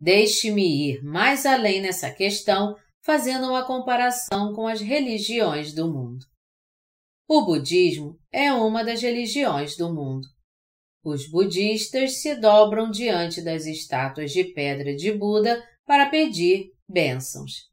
Deixe-me 0.00 0.90
ir 0.90 1.02
mais 1.02 1.44
além 1.46 1.80
nessa 1.80 2.10
questão 2.10 2.76
fazendo 3.02 3.48
uma 3.48 3.66
comparação 3.66 4.52
com 4.54 4.66
as 4.66 4.80
religiões 4.80 5.72
do 5.72 5.90
mundo. 5.90 6.26
O 7.26 7.44
budismo 7.44 8.18
é 8.32 8.52
uma 8.52 8.84
das 8.84 9.02
religiões 9.02 9.76
do 9.76 9.92
mundo. 9.92 10.26
Os 11.04 11.28
budistas 11.28 12.20
se 12.20 12.34
dobram 12.34 12.90
diante 12.90 13.40
das 13.42 13.66
estátuas 13.66 14.32
de 14.32 14.44
pedra 14.44 14.94
de 14.94 15.12
Buda 15.12 15.62
para 15.86 16.10
pedir 16.10 16.72
bênçãos. 16.88 17.68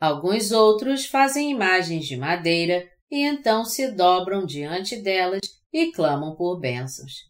Alguns 0.00 0.50
outros 0.50 1.04
fazem 1.06 1.50
imagens 1.50 2.06
de 2.06 2.16
madeira 2.16 2.88
e 3.10 3.22
então 3.22 3.64
se 3.64 3.90
dobram 3.90 4.46
diante 4.46 4.96
delas 4.96 5.40
e 5.72 5.92
clamam 5.92 6.34
por 6.36 6.58
bênçãos. 6.58 7.28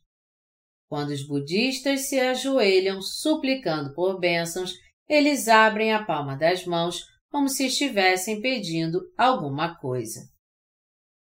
Quando 0.88 1.10
os 1.10 1.26
budistas 1.26 2.08
se 2.08 2.18
ajoelham 2.20 3.00
suplicando 3.00 3.94
por 3.94 4.20
bênçãos, 4.20 4.74
eles 5.08 5.48
abrem 5.48 5.92
a 5.92 6.04
palma 6.04 6.36
das 6.36 6.64
mãos 6.64 7.04
como 7.30 7.48
se 7.48 7.66
estivessem 7.66 8.40
pedindo 8.40 9.00
alguma 9.16 9.76
coisa. 9.76 10.20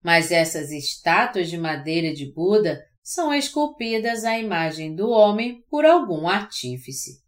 Mas 0.04 0.32
essas 0.32 0.72
estátuas 0.72 1.50
de 1.50 1.58
madeira 1.58 2.14
de 2.14 2.32
Buda 2.32 2.86
são 3.06 3.32
esculpidas 3.32 4.26
à 4.26 4.40
imagem 4.40 4.96
do 4.96 5.10
homem 5.10 5.62
por 5.70 5.86
algum 5.86 6.28
artífice. 6.28 7.24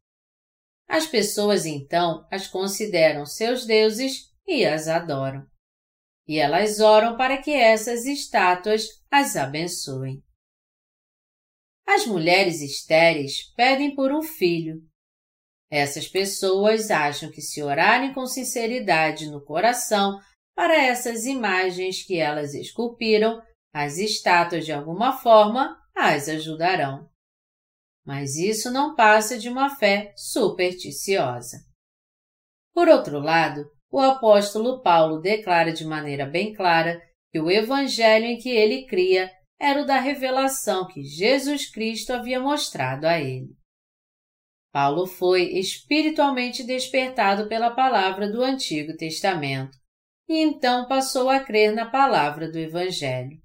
As 0.88 1.05
pessoas 1.05 1.65
então 1.65 2.25
as 2.32 2.47
consideram 2.47 3.25
seus 3.25 3.65
deuses 3.65 4.34
e 4.47 4.65
as 4.65 4.88
adoram. 4.88 5.45
E 6.28 6.39
elas 6.39 6.80
oram 6.80 7.15
para 7.15 7.41
que 7.41 7.51
essas 7.51 8.05
estátuas 8.05 8.88
as 9.11 9.36
abençoem. 9.36 10.23
As 11.86 12.05
mulheres 12.05 12.61
estéreis 12.61 13.53
pedem 13.55 13.93
por 13.93 14.11
um 14.11 14.23
filho 14.23 14.82
essas 15.69 16.07
pessoas 16.07 16.89
acham 16.89 17.30
que 17.30 17.41
se 17.41 17.61
orarem 17.61 18.13
com 18.13 18.25
sinceridade 18.25 19.30
no 19.30 19.43
coração 19.43 20.17
para 20.55 20.82
essas 20.82 21.25
imagens 21.25 22.03
que 22.03 22.17
elas 22.17 22.53
esculpiram, 22.53 23.41
as 23.80 23.99
estátuas 23.99 24.65
de 24.65 24.73
alguma 24.73 25.13
forma 25.13 25.80
as 25.95 26.28
ajudarão. 26.28 27.07
Mas 28.03 28.36
isso 28.36 28.71
não 28.71 28.95
passa 28.95 29.38
de 29.38 29.47
uma 29.49 29.69
fé 29.75 30.13
supersticiosa. 30.15 31.57
Por 32.73 32.88
outro 32.88 33.19
lado, 33.19 33.69
o 33.91 33.99
apóstolo 33.99 34.82
Paulo 34.82 35.19
declara 35.19 35.71
de 35.71 35.86
maneira 35.86 36.25
bem 36.25 36.55
clara 36.55 36.99
que 37.32 37.39
o 37.39 37.51
evangelho 37.51 38.25
em 38.25 38.38
que 38.38 38.49
ele 38.49 38.88
cria 38.88 39.32
era 39.59 39.84
o 39.84 39.86
da 39.86 39.99
revelação 39.99 40.88
que 40.88 41.03
Jesus 41.03 41.69
Cristo 41.69 42.13
havia 42.13 42.39
mostrado 42.39 43.05
a 43.05 43.19
ele. 43.19 43.55
Paulo 44.71 45.05
foi 45.05 45.53
espiritualmente 45.59 46.63
despertado 46.63 47.47
pela 47.47 47.71
palavra 47.71 48.28
do 48.28 48.41
Antigo 48.41 48.95
Testamento 48.97 49.78
e 50.28 50.39
então 50.39 50.88
passou 50.88 51.30
a 51.30 51.39
crer 51.39 51.73
na 51.73 51.89
palavra 51.89 52.51
do 52.51 52.57
Evangelho. 52.57 53.39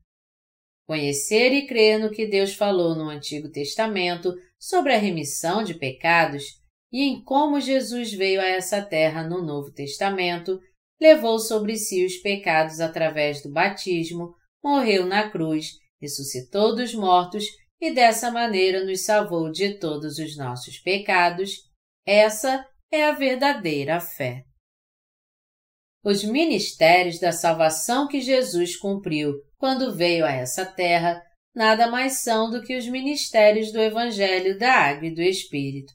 Conhecer 0.92 1.54
e 1.54 1.66
crer 1.66 1.98
no 1.98 2.10
que 2.10 2.26
Deus 2.26 2.52
falou 2.52 2.94
no 2.94 3.08
Antigo 3.08 3.48
Testamento 3.48 4.34
sobre 4.58 4.92
a 4.92 4.98
remissão 4.98 5.64
de 5.64 5.72
pecados 5.72 6.60
e 6.92 7.00
em 7.04 7.24
como 7.24 7.62
Jesus 7.62 8.12
veio 8.12 8.42
a 8.42 8.46
essa 8.46 8.82
terra 8.82 9.26
no 9.26 9.40
Novo 9.40 9.72
Testamento, 9.72 10.60
levou 11.00 11.38
sobre 11.38 11.78
si 11.78 12.04
os 12.04 12.18
pecados 12.18 12.78
através 12.78 13.42
do 13.42 13.50
batismo, 13.50 14.34
morreu 14.62 15.06
na 15.06 15.30
cruz, 15.30 15.78
ressuscitou 15.98 16.76
dos 16.76 16.92
mortos 16.92 17.46
e 17.80 17.90
dessa 17.90 18.30
maneira 18.30 18.84
nos 18.84 19.02
salvou 19.02 19.50
de 19.50 19.78
todos 19.78 20.18
os 20.18 20.36
nossos 20.36 20.78
pecados, 20.78 21.70
Essa 22.04 22.66
é 22.90 23.06
a 23.06 23.12
verdadeira 23.12 23.98
fé. 23.98 24.44
Os 26.04 26.24
ministérios 26.24 27.20
da 27.20 27.30
salvação 27.30 28.08
que 28.08 28.20
Jesus 28.20 28.76
cumpriu 28.76 29.34
quando 29.56 29.94
veio 29.94 30.24
a 30.24 30.32
essa 30.32 30.66
terra 30.66 31.22
nada 31.54 31.86
mais 31.86 32.22
são 32.22 32.50
do 32.50 32.62
que 32.62 32.76
os 32.76 32.88
ministérios 32.88 33.70
do 33.70 33.80
Evangelho 33.80 34.58
da 34.58 34.72
Água 34.72 35.06
e 35.06 35.14
do 35.14 35.22
Espírito. 35.22 35.92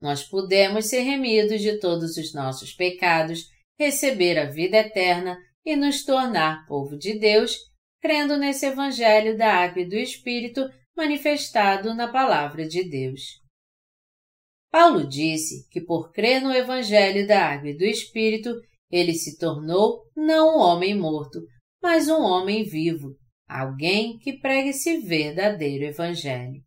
Nós 0.00 0.22
podemos 0.22 0.86
ser 0.86 1.00
remidos 1.00 1.60
de 1.60 1.80
todos 1.80 2.16
os 2.16 2.32
nossos 2.32 2.72
pecados, 2.72 3.46
receber 3.76 4.38
a 4.38 4.44
vida 4.44 4.76
eterna 4.76 5.36
e 5.64 5.74
nos 5.74 6.04
tornar 6.04 6.66
povo 6.66 6.96
de 6.96 7.18
Deus, 7.18 7.56
crendo 8.00 8.36
nesse 8.36 8.66
Evangelho 8.66 9.36
da 9.36 9.52
Água 9.52 9.82
e 9.82 9.88
do 9.88 9.96
Espírito 9.96 10.68
manifestado 10.96 11.94
na 11.94 12.06
Palavra 12.06 12.66
de 12.66 12.88
Deus. 12.88 13.40
Paulo 14.70 15.08
disse 15.08 15.68
que 15.70 15.80
por 15.80 16.12
crer 16.12 16.42
no 16.42 16.52
Evangelho 16.52 17.26
da 17.26 17.46
Água 17.46 17.70
e 17.70 17.76
do 17.76 17.84
Espírito, 17.84 18.54
ele 18.90 19.14
se 19.14 19.38
tornou 19.38 20.02
não 20.16 20.56
um 20.56 20.60
homem 20.60 20.98
morto, 20.98 21.40
mas 21.82 22.08
um 22.08 22.20
homem 22.20 22.64
vivo, 22.64 23.16
alguém 23.48 24.18
que 24.18 24.38
pregue 24.38 24.70
esse 24.70 24.98
verdadeiro 24.98 25.84
Evangelho. 25.84 26.62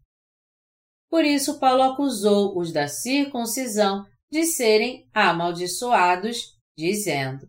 Por 1.10 1.26
isso, 1.26 1.60
Paulo 1.60 1.84
acusou 1.84 2.58
os 2.58 2.72
da 2.72 2.88
circuncisão 2.88 4.06
de 4.32 4.46
serem 4.46 5.10
amaldiçoados, 5.14 6.38
dizendo: 6.78 7.48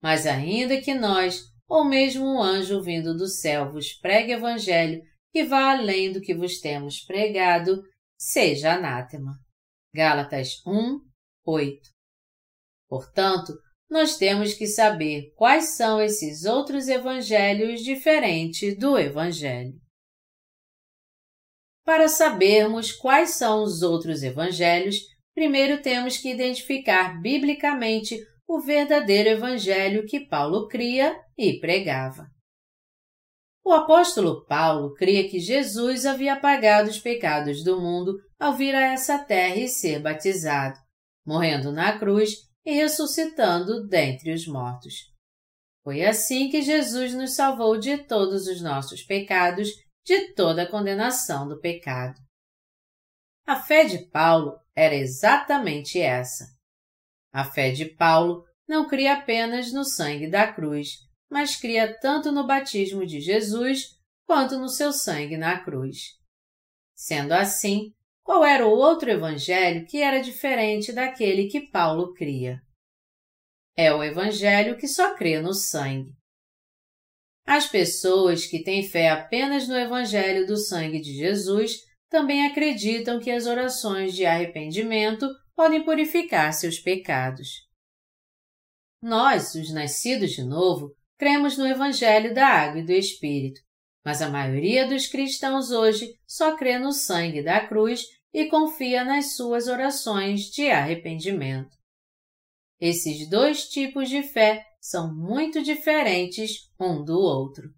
Mas 0.00 0.26
ainda 0.26 0.80
que 0.80 0.94
nós, 0.94 1.42
ou 1.68 1.84
mesmo 1.84 2.24
um 2.24 2.40
anjo 2.40 2.80
vindo 2.80 3.16
do 3.16 3.26
céu, 3.26 3.72
vos 3.72 3.92
pregue 3.94 4.32
Evangelho 4.32 5.02
que 5.32 5.44
vá 5.44 5.72
além 5.72 6.12
do 6.12 6.20
que 6.20 6.34
vos 6.34 6.58
temos 6.60 7.00
pregado, 7.00 7.82
seja 8.18 8.74
anátema. 8.74 9.38
Gálatas 9.94 10.64
1, 10.66 11.00
8. 11.44 11.90
Portanto, 12.88 13.52
nós 13.90 14.16
temos 14.16 14.54
que 14.54 14.68
saber 14.68 15.32
quais 15.34 15.76
são 15.76 16.00
esses 16.00 16.44
outros 16.44 16.86
evangelhos 16.86 17.82
diferentes 17.82 18.78
do 18.78 18.96
Evangelho. 18.96 19.74
Para 21.84 22.08
sabermos 22.08 22.92
quais 22.92 23.30
são 23.30 23.64
os 23.64 23.82
outros 23.82 24.22
evangelhos, 24.22 24.96
primeiro 25.34 25.82
temos 25.82 26.16
que 26.16 26.30
identificar 26.30 27.20
biblicamente 27.20 28.16
o 28.46 28.60
verdadeiro 28.60 29.30
evangelho 29.30 30.06
que 30.06 30.20
Paulo 30.20 30.68
cria 30.68 31.18
e 31.36 31.58
pregava. 31.58 32.28
O 33.64 33.72
apóstolo 33.72 34.44
Paulo 34.46 34.94
cria 34.94 35.28
que 35.28 35.40
Jesus 35.40 36.06
havia 36.06 36.34
apagado 36.34 36.88
os 36.88 36.98
pecados 36.98 37.64
do 37.64 37.80
mundo 37.80 38.16
ao 38.38 38.54
vir 38.54 38.74
a 38.74 38.92
essa 38.92 39.18
terra 39.18 39.56
e 39.56 39.68
ser 39.68 40.00
batizado, 40.00 40.78
morrendo 41.26 41.72
na 41.72 41.98
cruz 41.98 42.49
e 42.70 42.74
ressuscitando 42.74 43.86
dentre 43.88 44.32
os 44.32 44.46
mortos. 44.46 45.10
Foi 45.82 46.04
assim 46.04 46.48
que 46.48 46.62
Jesus 46.62 47.12
nos 47.14 47.34
salvou 47.34 47.78
de 47.78 47.98
todos 47.98 48.46
os 48.46 48.62
nossos 48.62 49.02
pecados, 49.02 49.68
de 50.04 50.32
toda 50.34 50.62
a 50.62 50.70
condenação 50.70 51.48
do 51.48 51.60
pecado. 51.60 52.14
A 53.44 53.56
fé 53.56 53.84
de 53.84 54.06
Paulo 54.10 54.56
era 54.74 54.94
exatamente 54.94 55.98
essa. 55.98 56.46
A 57.32 57.44
fé 57.44 57.72
de 57.72 57.86
Paulo 57.86 58.44
não 58.68 58.86
cria 58.86 59.14
apenas 59.14 59.72
no 59.72 59.84
sangue 59.84 60.30
da 60.30 60.52
cruz, 60.52 60.90
mas 61.28 61.56
cria 61.56 61.98
tanto 61.98 62.30
no 62.30 62.46
batismo 62.46 63.04
de 63.04 63.20
Jesus 63.20 63.98
quanto 64.26 64.58
no 64.58 64.68
seu 64.68 64.92
sangue 64.92 65.36
na 65.36 65.58
cruz. 65.58 66.16
Sendo 66.94 67.32
assim, 67.32 67.92
qual 68.30 68.44
era 68.44 68.64
o 68.64 68.70
outro 68.70 69.10
evangelho 69.10 69.84
que 69.86 70.00
era 70.00 70.20
diferente 70.20 70.92
daquele 70.92 71.48
que 71.48 71.62
Paulo 71.62 72.14
cria? 72.14 72.62
É 73.76 73.92
o 73.92 74.04
evangelho 74.04 74.78
que 74.78 74.86
só 74.86 75.16
crê 75.16 75.40
no 75.40 75.52
sangue. 75.52 76.12
As 77.44 77.66
pessoas 77.66 78.46
que 78.46 78.62
têm 78.62 78.88
fé 78.88 79.10
apenas 79.10 79.66
no 79.66 79.76
evangelho 79.76 80.46
do 80.46 80.56
sangue 80.56 81.00
de 81.00 81.12
Jesus 81.12 81.78
também 82.08 82.46
acreditam 82.46 83.18
que 83.18 83.32
as 83.32 83.46
orações 83.46 84.14
de 84.14 84.24
arrependimento 84.24 85.28
podem 85.56 85.84
purificar 85.84 86.52
seus 86.52 86.78
pecados. 86.78 87.48
Nós, 89.02 89.56
os 89.56 89.74
nascidos 89.74 90.30
de 90.30 90.44
novo, 90.44 90.94
cremos 91.18 91.58
no 91.58 91.66
Evangelho 91.66 92.32
da 92.32 92.46
Água 92.46 92.78
e 92.80 92.86
do 92.86 92.92
Espírito, 92.92 93.60
mas 94.04 94.22
a 94.22 94.28
maioria 94.28 94.86
dos 94.86 95.08
cristãos 95.08 95.72
hoje 95.72 96.14
só 96.24 96.56
crê 96.56 96.78
no 96.78 96.92
sangue 96.92 97.42
da 97.42 97.66
cruz 97.66 98.19
e 98.32 98.46
confia 98.46 99.04
nas 99.04 99.34
suas 99.34 99.66
orações 99.66 100.42
de 100.50 100.70
arrependimento. 100.70 101.76
Esses 102.80 103.28
dois 103.28 103.68
tipos 103.68 104.08
de 104.08 104.22
fé 104.22 104.64
são 104.80 105.14
muito 105.14 105.62
diferentes 105.62 106.70
um 106.78 107.04
do 107.04 107.18
outro. 107.18 107.68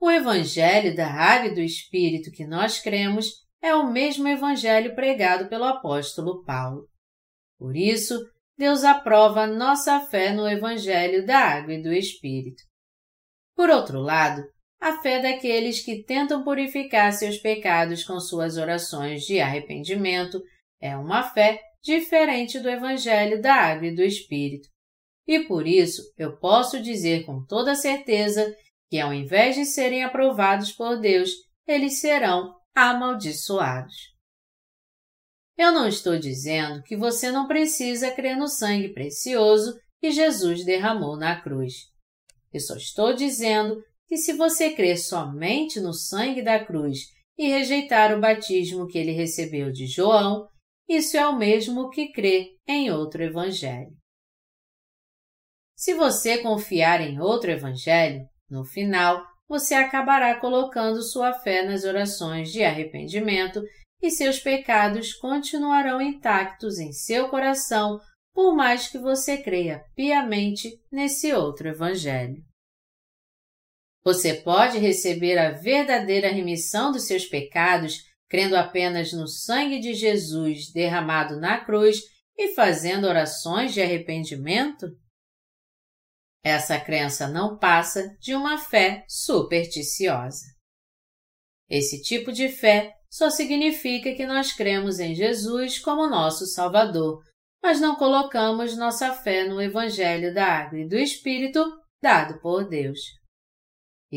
O 0.00 0.10
Evangelho 0.10 0.94
da 0.94 1.08
Água 1.08 1.48
e 1.48 1.54
do 1.54 1.60
Espírito 1.60 2.30
que 2.30 2.46
nós 2.46 2.80
cremos 2.80 3.46
é 3.62 3.74
o 3.74 3.90
mesmo 3.90 4.26
Evangelho 4.26 4.94
pregado 4.94 5.48
pelo 5.48 5.64
apóstolo 5.64 6.42
Paulo. 6.44 6.88
Por 7.58 7.76
isso, 7.76 8.18
Deus 8.58 8.84
aprova 8.84 9.46
nossa 9.46 10.00
fé 10.00 10.32
no 10.32 10.48
Evangelho 10.48 11.24
da 11.24 11.38
Água 11.38 11.74
e 11.74 11.82
do 11.82 11.92
Espírito. 11.92 12.62
Por 13.54 13.70
outro 13.70 14.00
lado, 14.00 14.42
a 14.80 15.00
fé 15.00 15.20
daqueles 15.20 15.84
que 15.84 16.02
tentam 16.02 16.44
purificar 16.44 17.12
seus 17.12 17.38
pecados 17.38 18.04
com 18.04 18.20
suas 18.20 18.56
orações 18.56 19.22
de 19.22 19.40
arrependimento 19.40 20.40
é 20.80 20.96
uma 20.96 21.22
fé 21.22 21.60
diferente 21.82 22.58
do 22.58 22.68
Evangelho 22.68 23.40
da 23.40 23.54
Água 23.54 23.88
e 23.88 23.94
do 23.94 24.02
Espírito. 24.02 24.68
E 25.26 25.40
por 25.40 25.66
isso 25.66 26.02
eu 26.16 26.36
posso 26.36 26.80
dizer 26.80 27.24
com 27.24 27.44
toda 27.44 27.74
certeza 27.74 28.54
que, 28.88 29.00
ao 29.00 29.12
invés 29.12 29.56
de 29.56 29.64
serem 29.64 30.04
aprovados 30.04 30.72
por 30.72 31.00
Deus, 31.00 31.30
eles 31.66 32.00
serão 32.00 32.54
amaldiçoados. 32.74 34.14
Eu 35.56 35.72
não 35.72 35.88
estou 35.88 36.18
dizendo 36.18 36.82
que 36.82 36.96
você 36.96 37.30
não 37.32 37.48
precisa 37.48 38.10
crer 38.10 38.36
no 38.36 38.46
sangue 38.46 38.90
precioso 38.90 39.74
que 39.98 40.10
Jesus 40.10 40.64
derramou 40.64 41.16
na 41.16 41.40
cruz. 41.40 41.74
Eu 42.52 42.60
só 42.60 42.76
estou 42.76 43.14
dizendo 43.14 43.82
que 44.06 44.16
se 44.16 44.32
você 44.32 44.70
crer 44.70 44.98
somente 44.98 45.80
no 45.80 45.92
sangue 45.92 46.42
da 46.42 46.64
cruz 46.64 47.00
e 47.36 47.48
rejeitar 47.48 48.16
o 48.16 48.20
batismo 48.20 48.86
que 48.86 48.98
ele 48.98 49.12
recebeu 49.12 49.70
de 49.70 49.86
João, 49.86 50.48
isso 50.88 51.16
é 51.16 51.26
o 51.26 51.36
mesmo 51.36 51.90
que 51.90 52.12
crer 52.12 52.48
em 52.66 52.90
outro 52.90 53.22
evangelho. 53.22 53.90
Se 55.74 55.92
você 55.94 56.38
confiar 56.38 57.00
em 57.00 57.20
outro 57.20 57.50
evangelho, 57.50 58.24
no 58.48 58.64
final 58.64 59.22
você 59.48 59.74
acabará 59.74 60.40
colocando 60.40 61.02
sua 61.02 61.32
fé 61.32 61.64
nas 61.64 61.84
orações 61.84 62.50
de 62.50 62.64
arrependimento 62.64 63.62
e 64.02 64.10
seus 64.10 64.38
pecados 64.38 65.14
continuarão 65.14 66.00
intactos 66.00 66.78
em 66.78 66.92
seu 66.92 67.28
coração 67.28 68.00
por 68.34 68.54
mais 68.54 68.88
que 68.88 68.98
você 68.98 69.38
creia 69.38 69.82
piamente 69.94 70.70
nesse 70.92 71.32
outro 71.32 71.68
evangelho. 71.68 72.42
Você 74.06 74.34
pode 74.34 74.78
receber 74.78 75.36
a 75.36 75.50
verdadeira 75.50 76.30
remissão 76.30 76.92
dos 76.92 77.08
seus 77.08 77.26
pecados 77.26 78.04
crendo 78.28 78.56
apenas 78.56 79.12
no 79.12 79.26
sangue 79.26 79.80
de 79.80 79.94
Jesus 79.94 80.70
derramado 80.72 81.40
na 81.40 81.58
cruz 81.64 82.02
e 82.38 82.54
fazendo 82.54 83.08
orações 83.08 83.74
de 83.74 83.82
arrependimento? 83.82 84.86
Essa 86.44 86.78
crença 86.78 87.26
não 87.26 87.58
passa 87.58 88.16
de 88.20 88.32
uma 88.32 88.58
fé 88.58 89.04
supersticiosa. 89.08 90.46
Esse 91.68 92.00
tipo 92.00 92.30
de 92.30 92.48
fé 92.48 92.94
só 93.10 93.28
significa 93.28 94.14
que 94.14 94.24
nós 94.24 94.52
cremos 94.52 95.00
em 95.00 95.16
Jesus 95.16 95.80
como 95.80 96.06
nosso 96.06 96.46
Salvador, 96.46 97.24
mas 97.60 97.80
não 97.80 97.96
colocamos 97.96 98.76
nossa 98.76 99.12
fé 99.12 99.48
no 99.48 99.60
Evangelho 99.60 100.32
da 100.32 100.46
Água 100.46 100.78
e 100.78 100.88
do 100.88 100.96
Espírito 100.96 101.60
dado 102.00 102.40
por 102.40 102.68
Deus. 102.68 103.00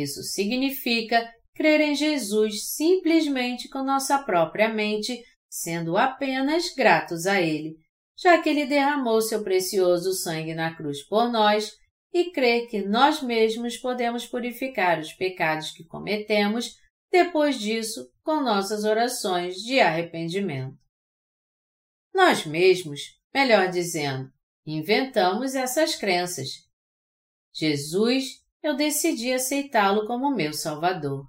Isso 0.02 0.24
significa 0.24 1.32
crer 1.56 1.82
em 1.82 1.95
Jesus 1.95 2.70
simplesmente 2.70 3.68
com 3.68 3.84
nossa 3.84 4.18
própria 4.20 4.70
mente, 4.70 5.22
sendo 5.50 5.97
apenas 5.97 6.74
gratos 6.74 7.26
a 7.26 7.41
Ele, 7.41 7.76
já 8.18 8.41
que 8.41 8.50
Ele 8.50 8.66
derramou 8.66 9.22
seu 9.22 9.43
precioso 9.43 10.14
sangue 10.14 10.54
na 10.54 10.76
cruz 10.76 11.04
por 11.06 11.30
nós, 11.32 11.78
e 12.14 12.32
crer 12.32 12.68
que 12.68 12.82
nós 12.82 13.22
mesmos 13.22 13.78
podemos 13.78 14.26
purificar 14.26 15.00
os 15.00 15.14
pecados 15.14 15.72
que 15.72 15.84
cometemos 15.84 16.76
depois 17.12 17.60
disso 17.60 18.10
com 18.24 18.41
nossas 18.41 18.84
orações 18.84 19.56
de 19.58 19.80
arrependimento. 19.80 20.78
Nós 22.14 22.45
mesmos, 22.45 23.02
melhor 23.34 23.70
dizendo, 23.70 24.32
inventamos 24.66 25.56
essas 25.56 25.95
crenças. 25.95 26.50
Jesus 27.54 28.43
eu 28.62 28.76
decidi 28.76 29.32
aceitá-lo 29.32 30.05
como 30.05 30.36
meu 30.36 30.53
Salvador. 30.53 31.26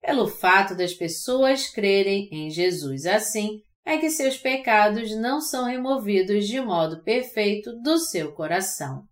Pelo 0.00 0.26
fato 0.26 0.74
das 0.74 0.94
pessoas 0.94 1.68
crerem 1.68 2.28
em 2.32 2.50
Jesus 2.50 3.06
assim, 3.06 3.62
é 3.84 3.98
que 3.98 4.10
seus 4.10 4.36
pecados 4.36 5.14
não 5.16 5.40
são 5.40 5.64
removidos 5.64 6.46
de 6.46 6.60
modo 6.60 7.02
perfeito 7.02 7.72
do 7.82 7.98
seu 7.98 8.32
coração. 8.32 9.06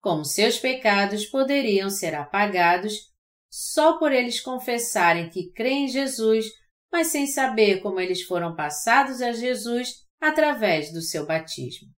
Como 0.00 0.24
seus 0.24 0.58
pecados 0.58 1.26
poderiam 1.26 1.90
ser 1.90 2.14
apagados 2.14 3.08
só 3.50 3.98
por 3.98 4.12
eles 4.12 4.40
confessarem 4.40 5.30
que 5.30 5.50
creem 5.52 5.86
em 5.86 5.88
Jesus, 5.88 6.46
mas 6.92 7.08
sem 7.08 7.26
saber 7.26 7.80
como 7.80 7.98
eles 7.98 8.22
foram 8.22 8.54
passados 8.54 9.20
a 9.20 9.32
Jesus 9.32 10.06
através 10.20 10.92
do 10.92 11.00
seu 11.00 11.26
batismo. 11.26 11.97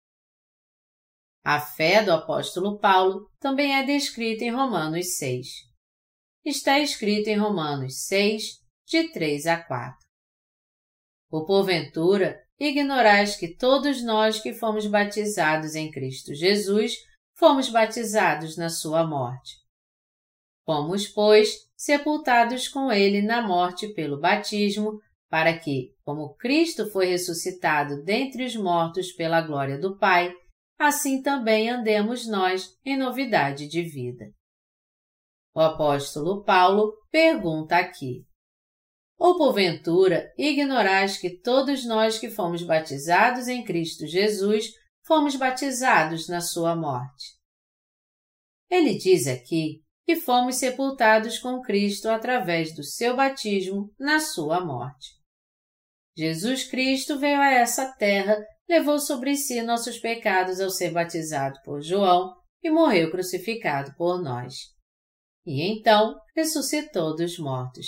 A 1.43 1.59
fé 1.59 2.03
do 2.03 2.11
apóstolo 2.11 2.79
Paulo 2.79 3.29
também 3.39 3.75
é 3.75 3.83
descrita 3.83 4.43
em 4.43 4.51
Romanos 4.51 5.17
6. 5.17 5.47
Está 6.45 6.79
escrito 6.79 7.27
em 7.27 7.37
Romanos 7.37 8.05
6, 8.05 8.43
de 8.85 9.11
3 9.11 9.47
a 9.47 9.63
4. 9.63 9.97
Por 11.29 11.45
porventura, 11.45 12.37
ignorais 12.59 13.35
que 13.35 13.55
todos 13.55 14.03
nós 14.03 14.39
que 14.41 14.53
fomos 14.53 14.85
batizados 14.87 15.75
em 15.75 15.89
Cristo 15.91 16.33
Jesus 16.33 16.93
fomos 17.35 17.69
batizados 17.69 18.57
na 18.57 18.69
sua 18.69 19.07
morte. 19.07 19.53
Fomos, 20.65 21.07
pois, 21.07 21.49
sepultados 21.75 22.67
com 22.67 22.91
ele 22.91 23.21
na 23.21 23.41
morte 23.41 23.87
pelo 23.93 24.19
batismo, 24.19 24.99
para 25.29 25.57
que, 25.57 25.93
como 26.03 26.35
Cristo 26.35 26.91
foi 26.91 27.05
ressuscitado 27.05 28.03
dentre 28.03 28.43
os 28.43 28.55
mortos 28.55 29.11
pela 29.13 29.41
glória 29.41 29.79
do 29.79 29.97
Pai, 29.97 30.33
assim 30.79 31.21
também 31.21 31.69
andemos 31.69 32.25
nós 32.25 32.79
em 32.85 32.97
novidade 32.97 33.67
de 33.67 33.83
vida. 33.83 34.33
O 35.53 35.59
apóstolo 35.59 36.43
Paulo 36.45 36.93
pergunta 37.11 37.75
aqui: 37.75 38.25
Ou 39.17 39.37
porventura 39.37 40.33
ignorais 40.37 41.17
que 41.17 41.37
todos 41.41 41.85
nós 41.85 42.17
que 42.17 42.29
fomos 42.29 42.63
batizados 42.63 43.49
em 43.49 43.63
Cristo 43.65 44.07
Jesus 44.07 44.71
fomos 45.05 45.35
batizados 45.35 46.29
na 46.29 46.39
sua 46.39 46.75
morte? 46.75 47.37
Ele 48.69 48.97
diz 48.97 49.27
aqui 49.27 49.83
que 50.05 50.15
fomos 50.15 50.55
sepultados 50.55 51.39
com 51.39 51.61
Cristo 51.61 52.07
através 52.07 52.73
do 52.73 52.83
seu 52.83 53.15
batismo 53.15 53.93
na 53.99 54.19
sua 54.19 54.63
morte. 54.63 55.19
Jesus 56.15 56.63
Cristo 56.63 57.19
veio 57.19 57.39
a 57.39 57.51
essa 57.51 57.91
terra 57.93 58.37
levou 58.69 58.99
sobre 58.99 59.35
si 59.35 59.61
nossos 59.63 59.97
pecados 59.97 60.61
ao 60.61 60.69
ser 60.69 60.91
batizado 60.91 61.59
por 61.65 61.81
João 61.81 62.35
e 62.61 62.69
morreu 62.69 63.09
crucificado 63.09 63.93
por 63.97 64.21
nós. 64.21 64.53
E 65.43 65.63
então 65.63 66.15
ressuscitou 66.35 67.15
dos 67.15 67.39
mortos. 67.39 67.87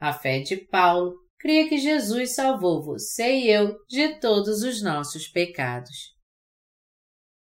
A 0.00 0.14
fé 0.14 0.40
de 0.40 0.56
Paulo 0.56 1.14
cria 1.38 1.68
que 1.68 1.76
Jesus 1.76 2.34
salvou 2.34 2.82
você 2.82 3.40
e 3.40 3.50
eu 3.50 3.76
de 3.86 4.18
todos 4.18 4.62
os 4.62 4.82
nossos 4.82 5.28
pecados. 5.28 6.14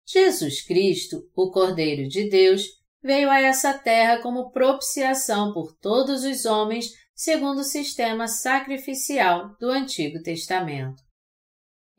Jesus 0.07 0.63
Cristo, 0.63 1.27
o 1.35 1.51
Cordeiro 1.51 2.07
de 2.07 2.29
Deus, 2.29 2.63
veio 3.01 3.29
a 3.29 3.39
essa 3.39 3.77
terra 3.77 4.21
como 4.21 4.51
propiciação 4.51 5.53
por 5.53 5.75
todos 5.77 6.23
os 6.23 6.45
homens 6.45 6.91
segundo 7.15 7.59
o 7.59 7.63
sistema 7.63 8.27
sacrificial 8.27 9.55
do 9.59 9.69
Antigo 9.69 10.21
Testamento. 10.21 11.08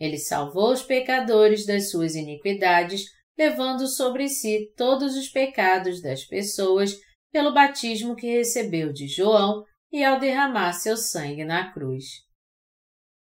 Ele 0.00 0.18
salvou 0.18 0.72
os 0.72 0.82
pecadores 0.82 1.66
das 1.66 1.90
suas 1.90 2.14
iniquidades, 2.14 3.04
levando 3.36 3.86
sobre 3.86 4.28
si 4.28 4.72
todos 4.74 5.14
os 5.14 5.28
pecados 5.28 6.00
das 6.00 6.24
pessoas 6.24 6.98
pelo 7.30 7.52
batismo 7.52 8.16
que 8.16 8.26
recebeu 8.26 8.92
de 8.92 9.06
João 9.06 9.62
e 9.92 10.02
ao 10.02 10.18
derramar 10.18 10.72
seu 10.72 10.96
sangue 10.96 11.44
na 11.44 11.70
cruz. 11.72 12.04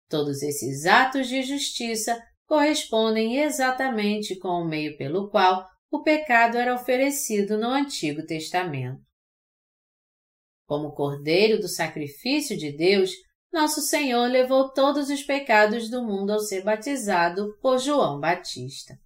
Todos 0.08 0.42
esses 0.42 0.86
atos 0.86 1.28
de 1.28 1.42
justiça 1.42 2.18
correspondem 2.46 3.38
exatamente 3.38 4.38
com 4.38 4.48
o 4.48 4.68
meio 4.68 4.96
pelo 4.96 5.30
qual 5.30 5.66
o 5.90 6.02
pecado 6.02 6.56
era 6.56 6.74
oferecido 6.74 7.58
no 7.58 7.68
Antigo 7.68 8.24
Testamento. 8.24 9.00
Como 10.66 10.94
cordeiro 10.94 11.60
do 11.60 11.68
sacrifício 11.68 12.56
de 12.56 12.74
Deus, 12.74 13.10
nosso 13.52 13.82
Senhor 13.82 14.26
levou 14.28 14.72
todos 14.72 15.10
os 15.10 15.22
pecados 15.22 15.90
do 15.90 16.02
mundo 16.02 16.30
ao 16.32 16.40
ser 16.40 16.62
batizado 16.62 17.56
por 17.60 17.78
João 17.78 18.18
Batista. 18.18 18.98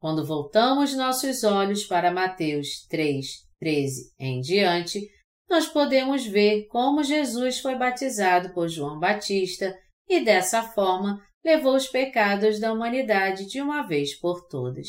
Quando 0.00 0.26
voltamos 0.26 0.96
nossos 0.96 1.44
olhos 1.44 1.84
para 1.84 2.10
Mateus 2.10 2.84
3, 2.88 3.24
13 3.60 4.12
em 4.18 4.40
diante, 4.40 5.08
nós 5.48 5.68
podemos 5.68 6.26
ver 6.26 6.66
como 6.66 7.04
Jesus 7.04 7.60
foi 7.60 7.76
batizado 7.76 8.52
por 8.52 8.68
João 8.68 8.98
Batista 8.98 9.72
e, 10.08 10.24
dessa 10.24 10.62
forma, 10.62 11.24
levou 11.44 11.76
os 11.76 11.86
pecados 11.86 12.58
da 12.58 12.72
humanidade 12.72 13.46
de 13.46 13.60
uma 13.60 13.86
vez 13.86 14.18
por 14.18 14.48
todas. 14.48 14.88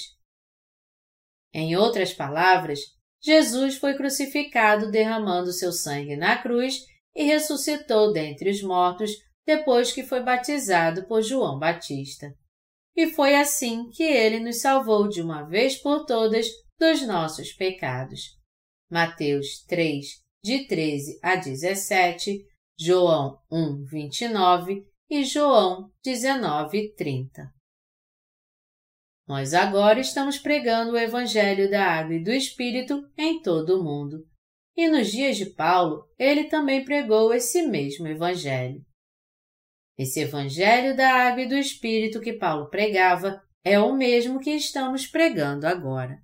Em 1.54 1.76
outras 1.76 2.14
palavras, 2.14 2.80
Jesus 3.22 3.78
foi 3.78 3.94
crucificado 3.96 4.90
derramando 4.90 5.54
seu 5.54 5.72
sangue 5.72 6.16
na 6.16 6.42
cruz 6.42 6.82
e 7.16 7.24
ressuscitou 7.24 8.12
dentre 8.12 8.50
os 8.50 8.62
mortos 8.62 9.12
depois 9.46 9.92
que 9.92 10.04
foi 10.04 10.22
batizado 10.22 11.06
por 11.08 11.22
João 11.22 11.60
Batista. 11.60 12.34
E 12.96 13.08
foi 13.08 13.36
assim 13.36 13.90
que 13.90 14.04
ele 14.04 14.40
nos 14.40 14.62
salvou 14.62 15.08
de 15.08 15.22
uma 15.22 15.44
vez 15.44 15.78
por 15.78 16.06
todas 16.06 16.48
dos 16.80 17.06
nossos 17.06 17.52
pecados. 17.54 18.22
Mateus 18.92 19.64
3, 19.68 20.06
de 20.44 20.68
13 20.68 21.20
a 21.24 21.36
17, 21.36 22.46
João 22.80 23.40
1, 23.52 23.86
29 23.86 24.86
e 25.10 25.24
João 25.24 25.90
19, 26.04 26.94
30. 26.96 27.52
Nós 29.28 29.54
agora 29.54 30.00
estamos 30.00 30.38
pregando 30.38 30.92
o 30.92 30.98
Evangelho 30.98 31.70
da 31.70 31.86
Água 31.86 32.16
e 32.16 32.24
do 32.24 32.32
Espírito 32.32 33.10
em 33.18 33.42
todo 33.42 33.80
o 33.80 33.84
mundo. 33.84 34.28
E 34.76 34.88
nos 34.88 35.12
dias 35.12 35.38
de 35.38 35.54
Paulo, 35.54 36.06
ele 36.18 36.46
também 36.46 36.84
pregou 36.84 37.34
esse 37.34 37.62
mesmo 37.62 38.08
Evangelho. 38.08 38.82
Esse 39.98 40.22
Evangelho 40.22 40.96
da 40.96 41.28
Água 41.28 41.44
e 41.44 41.48
do 41.48 41.56
Espírito 41.56 42.20
que 42.20 42.34
Paulo 42.34 42.70
pregava 42.70 43.42
é 43.64 43.80
o 43.80 43.96
mesmo 43.96 44.40
que 44.40 44.52
estamos 44.52 45.06
pregando 45.06 45.68
agora. 45.68 46.18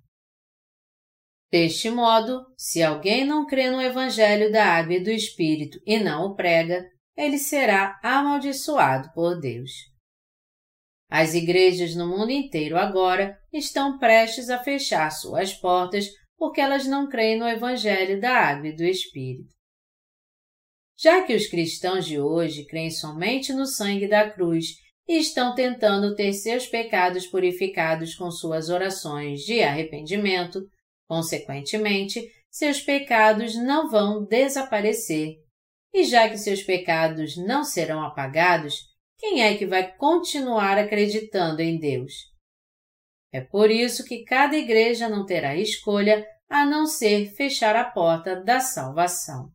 Deste 1.50 1.90
modo, 1.90 2.44
se 2.56 2.82
alguém 2.82 3.24
não 3.24 3.46
crê 3.46 3.70
no 3.70 3.80
Evangelho 3.80 4.52
da 4.52 4.64
Água 4.64 4.94
e 4.94 5.02
do 5.02 5.10
Espírito 5.10 5.80
e 5.86 5.98
não 5.98 6.26
o 6.26 6.36
prega, 6.36 6.88
ele 7.16 7.38
será 7.38 7.98
amaldiçoado 8.02 9.12
por 9.12 9.38
Deus. 9.40 9.70
As 11.10 11.34
igrejas 11.34 11.96
no 11.96 12.06
mundo 12.06 12.30
inteiro 12.30 12.76
agora 12.76 13.36
estão 13.52 13.98
prestes 13.98 14.48
a 14.48 14.62
fechar 14.62 15.10
suas 15.10 15.52
portas 15.52 16.08
porque 16.40 16.58
elas 16.58 16.86
não 16.86 17.06
creem 17.06 17.38
no 17.38 17.46
Evangelho 17.46 18.18
da 18.18 18.32
Água 18.32 18.68
e 18.68 18.72
do 18.74 18.82
Espírito. 18.82 19.52
Já 20.98 21.22
que 21.22 21.34
os 21.34 21.46
cristãos 21.46 22.06
de 22.06 22.18
hoje 22.18 22.64
creem 22.64 22.90
somente 22.90 23.52
no 23.52 23.66
sangue 23.66 24.08
da 24.08 24.30
cruz 24.30 24.68
e 25.06 25.18
estão 25.18 25.54
tentando 25.54 26.14
ter 26.14 26.32
seus 26.32 26.66
pecados 26.66 27.26
purificados 27.26 28.14
com 28.14 28.30
suas 28.30 28.70
orações 28.70 29.40
de 29.40 29.62
arrependimento, 29.62 30.66
consequentemente, 31.06 32.26
seus 32.50 32.80
pecados 32.80 33.54
não 33.54 33.90
vão 33.90 34.24
desaparecer. 34.24 35.34
E 35.92 36.04
já 36.04 36.26
que 36.26 36.38
seus 36.38 36.62
pecados 36.62 37.36
não 37.36 37.64
serão 37.64 38.02
apagados, 38.02 38.76
quem 39.18 39.42
é 39.42 39.58
que 39.58 39.66
vai 39.66 39.94
continuar 39.94 40.78
acreditando 40.78 41.60
em 41.60 41.78
Deus? 41.78 42.29
É 43.32 43.40
por 43.40 43.70
isso 43.70 44.04
que 44.04 44.24
cada 44.24 44.56
igreja 44.56 45.08
não 45.08 45.24
terá 45.24 45.54
escolha 45.56 46.26
a 46.48 46.66
não 46.66 46.86
ser 46.86 47.32
fechar 47.34 47.76
a 47.76 47.84
porta 47.84 48.42
da 48.42 48.58
salvação. 48.58 49.52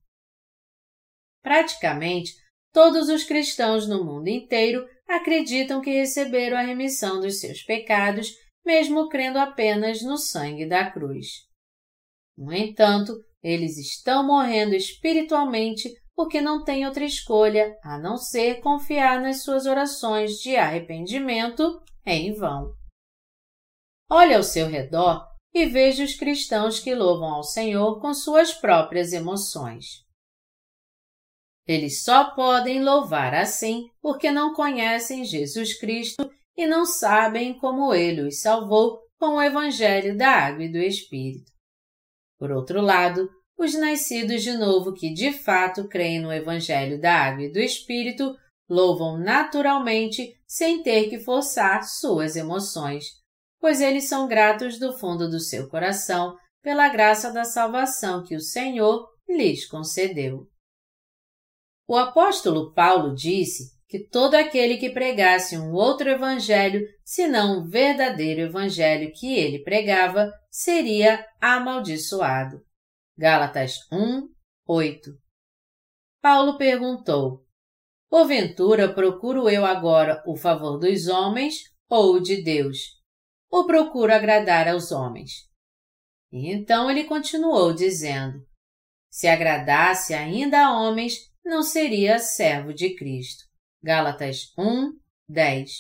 Praticamente, 1.44 2.34
todos 2.74 3.10
os 3.10 3.24
cristãos 3.24 3.88
no 3.88 4.04
mundo 4.04 4.30
inteiro 4.30 4.88
acreditam 5.08 5.82
que 5.82 5.92
receberam 5.92 6.58
a 6.58 6.62
remissão 6.62 7.20
dos 7.20 7.40
seus 7.40 7.62
pecados, 7.62 8.32
mesmo 8.66 9.10
crendo 9.10 9.38
apenas 9.38 10.02
no 10.02 10.18
sangue 10.18 10.66
da 10.66 10.90
cruz. 10.90 11.28
No 12.38 12.54
entanto, 12.54 13.14
eles 13.44 13.78
estão 13.78 14.26
morrendo 14.26 14.74
espiritualmente 14.74 15.94
porque 16.16 16.42
não 16.42 16.64
têm 16.64 16.88
outra 16.88 17.04
escolha 17.04 17.78
a 17.84 18.00
não 18.00 18.18
ser 18.18 18.62
confiar 18.62 19.22
nas 19.22 19.44
suas 19.44 19.66
orações 19.66 20.38
de 20.40 20.56
arrependimento 20.56 21.82
em 22.06 22.34
vão. 22.34 22.74
Olhe 24.10 24.34
ao 24.34 24.44
seu 24.44 24.68
redor 24.68 25.28
e 25.54 25.66
veja 25.66 26.04
os 26.04 26.16
cristãos 26.16 26.80
que 26.80 26.94
louvam 26.94 27.34
ao 27.34 27.44
Senhor 27.44 28.00
com 28.00 28.14
suas 28.14 28.54
próprias 28.54 29.14
emoções. 29.14 30.06
Eles 31.68 32.04
só 32.04 32.36
podem 32.36 32.84
louvar 32.84 33.34
assim 33.34 33.90
porque 34.02 34.30
não 34.30 34.54
conhecem 34.54 35.26
Jesus 35.26 35.80
Cristo 35.80 36.30
e 36.56 36.68
não 36.68 36.86
sabem 36.86 37.58
como 37.58 37.94
ele 37.94 38.22
os 38.22 38.40
salvou 38.42 39.02
com 39.18 39.38
o 39.38 39.42
Evangelho 39.42 40.16
da 40.16 40.30
Água 40.30 40.66
e 40.66 40.72
do 40.72 40.78
Espírito. 40.78 41.52
Por 42.38 42.52
outro 42.52 42.82
lado, 42.82 43.28
os 43.58 43.74
nascidos 43.74 44.44
de 44.44 44.56
novo 44.56 44.94
que 44.94 45.12
de 45.14 45.32
fato 45.32 45.88
creem 45.88 46.20
no 46.20 46.32
Evangelho 46.32 47.00
da 47.00 47.14
Água 47.14 47.46
e 47.46 47.52
do 47.52 47.60
Espírito 47.60 48.36
louvam 48.70 49.18
naturalmente 49.18 50.38
sem 50.46 50.84
ter 50.84 51.10
que 51.10 51.20
forçar 51.20 51.84
suas 51.84 52.36
emoções, 52.36 53.06
pois 53.66 53.82
eles 53.82 54.08
são 54.08 54.28
gratos 54.28 54.78
do 54.78 54.96
fundo 54.96 55.28
do 55.28 55.40
seu 55.40 55.68
coração 55.68 56.38
pela 56.62 56.88
graça 56.88 57.34
da 57.34 57.44
salvação 57.44 58.24
que 58.24 58.36
o 58.36 58.40
Senhor 58.40 59.10
lhes 59.28 59.68
concedeu. 59.68 60.48
O 61.88 61.98
apóstolo 61.98 62.72
Paulo 62.76 63.16
disse 63.16 63.76
que 63.88 64.08
todo 64.08 64.36
aquele 64.36 64.78
que 64.78 64.92
pregasse 64.92 65.58
um 65.58 65.74
outro 65.74 66.08
evangelho, 66.08 66.86
senão 67.04 67.58
o 67.58 67.68
verdadeiro 67.68 68.42
evangelho 68.42 69.12
que 69.12 69.36
ele 69.36 69.64
pregava, 69.64 70.32
seria 70.52 71.26
amaldiçoado. 71.42 72.62
Gálatas 73.18 73.78
1, 73.92 74.30
8. 74.68 75.10
Paulo 76.22 76.56
perguntou: 76.60 77.44
Porventura 78.12 78.94
procuro 78.94 79.50
eu 79.50 79.66
agora 79.66 80.22
o 80.24 80.36
favor 80.36 80.78
dos 80.78 81.08
homens 81.08 81.56
ou 81.90 82.20
de 82.20 82.44
Deus? 82.44 82.95
Ou 83.56 83.66
procuro 83.66 84.14
agradar 84.14 84.68
aos 84.68 84.92
homens? 84.92 85.48
E 86.30 86.52
então 86.52 86.92
ele 86.92 87.06
continuou 87.06 87.74
dizendo: 87.74 88.46
Se 89.10 89.30
agradasse 89.30 90.14
ainda 90.14 90.66
a 90.66 90.78
homens, 90.78 91.14
não 91.42 91.64
seria 91.64 92.20
servo 92.20 92.74
de 92.74 92.94
Cristo. 92.98 93.46
Gálatas 93.82 94.52
1, 94.58 94.92
10. 95.30 95.72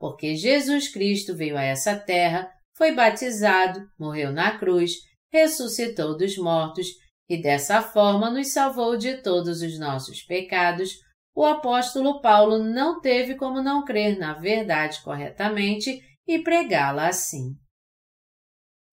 Porque 0.00 0.34
Jesus 0.34 0.88
Cristo 0.88 1.36
veio 1.36 1.56
a 1.56 1.62
essa 1.62 1.96
terra, 1.96 2.50
foi 2.76 2.92
batizado, 2.92 3.88
morreu 3.96 4.32
na 4.32 4.58
cruz, 4.58 4.94
ressuscitou 5.32 6.16
dos 6.16 6.36
mortos 6.36 6.88
e 7.28 7.40
dessa 7.40 7.80
forma 7.80 8.30
nos 8.30 8.48
salvou 8.48 8.96
de 8.96 9.22
todos 9.22 9.62
os 9.62 9.78
nossos 9.78 10.24
pecados, 10.24 10.90
o 11.36 11.44
apóstolo 11.44 12.20
Paulo 12.20 12.58
não 12.58 13.00
teve 13.00 13.36
como 13.36 13.62
não 13.62 13.84
crer 13.84 14.18
na 14.18 14.34
verdade 14.34 15.00
corretamente 15.04 16.02
e 16.28 16.42
pregá-la 16.42 17.08
assim. 17.08 17.56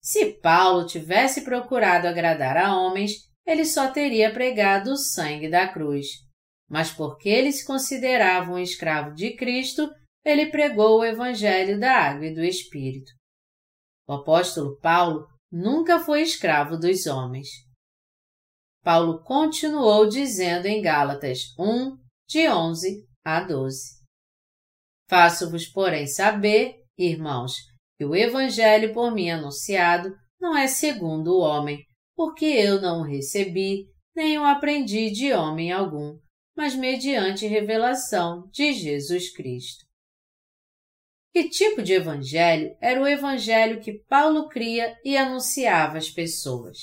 Se 0.02 0.32
Paulo 0.40 0.86
tivesse 0.86 1.44
procurado 1.44 2.08
agradar 2.08 2.56
a 2.56 2.74
homens, 2.74 3.12
ele 3.44 3.66
só 3.66 3.92
teria 3.92 4.32
pregado 4.32 4.92
o 4.92 4.96
sangue 4.96 5.50
da 5.50 5.68
cruz. 5.68 6.06
Mas 6.68 6.90
porque 6.90 7.28
ele 7.28 7.52
se 7.52 7.66
considerava 7.66 8.50
um 8.50 8.58
escravo 8.58 9.14
de 9.14 9.36
Cristo, 9.36 9.88
ele 10.24 10.50
pregou 10.50 10.98
o 11.00 11.04
Evangelho 11.04 11.78
da 11.78 11.92
Água 11.92 12.26
e 12.26 12.34
do 12.34 12.42
Espírito. 12.42 13.12
O 14.08 14.14
apóstolo 14.14 14.78
Paulo 14.80 15.26
nunca 15.52 16.00
foi 16.00 16.22
escravo 16.22 16.76
dos 16.76 17.06
homens. 17.06 17.48
Paulo 18.82 19.22
continuou 19.22 20.08
dizendo 20.08 20.66
em 20.66 20.80
Gálatas 20.80 21.40
1, 21.58 21.96
de 22.28 22.48
11 22.48 23.04
a 23.24 23.40
12. 23.40 23.96
Faço-vos, 25.08 25.66
porém, 25.66 26.06
saber, 26.06 26.85
irmãos, 26.98 27.52
que 27.96 28.04
o 28.04 28.14
Evangelho 28.14 28.92
por 28.92 29.12
mim 29.12 29.30
anunciado 29.30 30.14
não 30.40 30.56
é 30.56 30.66
segundo 30.66 31.34
o 31.34 31.40
homem, 31.40 31.84
porque 32.14 32.46
eu 32.46 32.80
não 32.80 33.00
o 33.00 33.04
recebi, 33.04 33.86
nem 34.14 34.38
o 34.38 34.44
aprendi 34.44 35.10
de 35.10 35.32
homem 35.32 35.70
algum, 35.70 36.18
mas 36.56 36.74
mediante 36.74 37.46
revelação 37.46 38.48
de 38.50 38.72
Jesus 38.72 39.32
Cristo. 39.32 39.84
Que 41.32 41.50
tipo 41.50 41.82
de 41.82 41.92
evangelho 41.92 42.74
era 42.80 42.98
o 42.98 43.06
evangelho 43.06 43.78
que 43.78 44.02
Paulo 44.08 44.48
cria 44.48 44.96
e 45.04 45.18
anunciava 45.18 45.98
às 45.98 46.08
pessoas? 46.08 46.78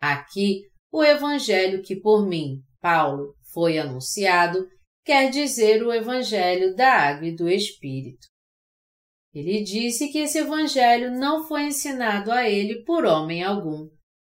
Aqui, 0.00 0.62
o 0.90 1.04
evangelho 1.04 1.80
que 1.80 1.94
por 1.94 2.26
mim, 2.26 2.60
Paulo, 2.80 3.36
foi 3.54 3.78
anunciado, 3.78 4.66
quer 5.04 5.30
dizer 5.30 5.84
o 5.84 5.92
evangelho 5.92 6.74
da 6.74 6.92
água 6.92 7.28
e 7.28 7.36
do 7.36 7.48
Espírito. 7.48 8.26
Ele 9.36 9.62
disse 9.62 10.08
que 10.08 10.20
esse 10.20 10.38
evangelho 10.38 11.10
não 11.10 11.46
foi 11.46 11.64
ensinado 11.64 12.32
a 12.32 12.48
ele 12.48 12.82
por 12.84 13.04
homem 13.04 13.44
algum, 13.44 13.86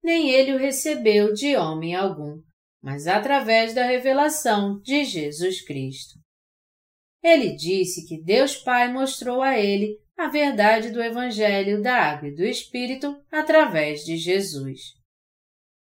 nem 0.04 0.28
ele 0.28 0.52
o 0.52 0.58
recebeu 0.58 1.32
de 1.32 1.56
homem 1.56 1.94
algum, 1.94 2.42
mas 2.82 3.06
através 3.06 3.72
da 3.72 3.82
revelação 3.82 4.78
de 4.82 5.02
Jesus 5.06 5.64
Cristo. 5.64 6.18
Ele 7.22 7.56
disse 7.56 8.06
que 8.06 8.22
Deus 8.22 8.56
Pai 8.56 8.92
mostrou 8.92 9.40
a 9.40 9.58
ele 9.58 9.96
a 10.18 10.28
verdade 10.28 10.90
do 10.90 11.02
Evangelho 11.02 11.80
da 11.80 11.94
Água 11.96 12.28
e 12.28 12.34
do 12.34 12.44
Espírito 12.44 13.18
através 13.32 14.04
de 14.04 14.18
Jesus. 14.18 14.80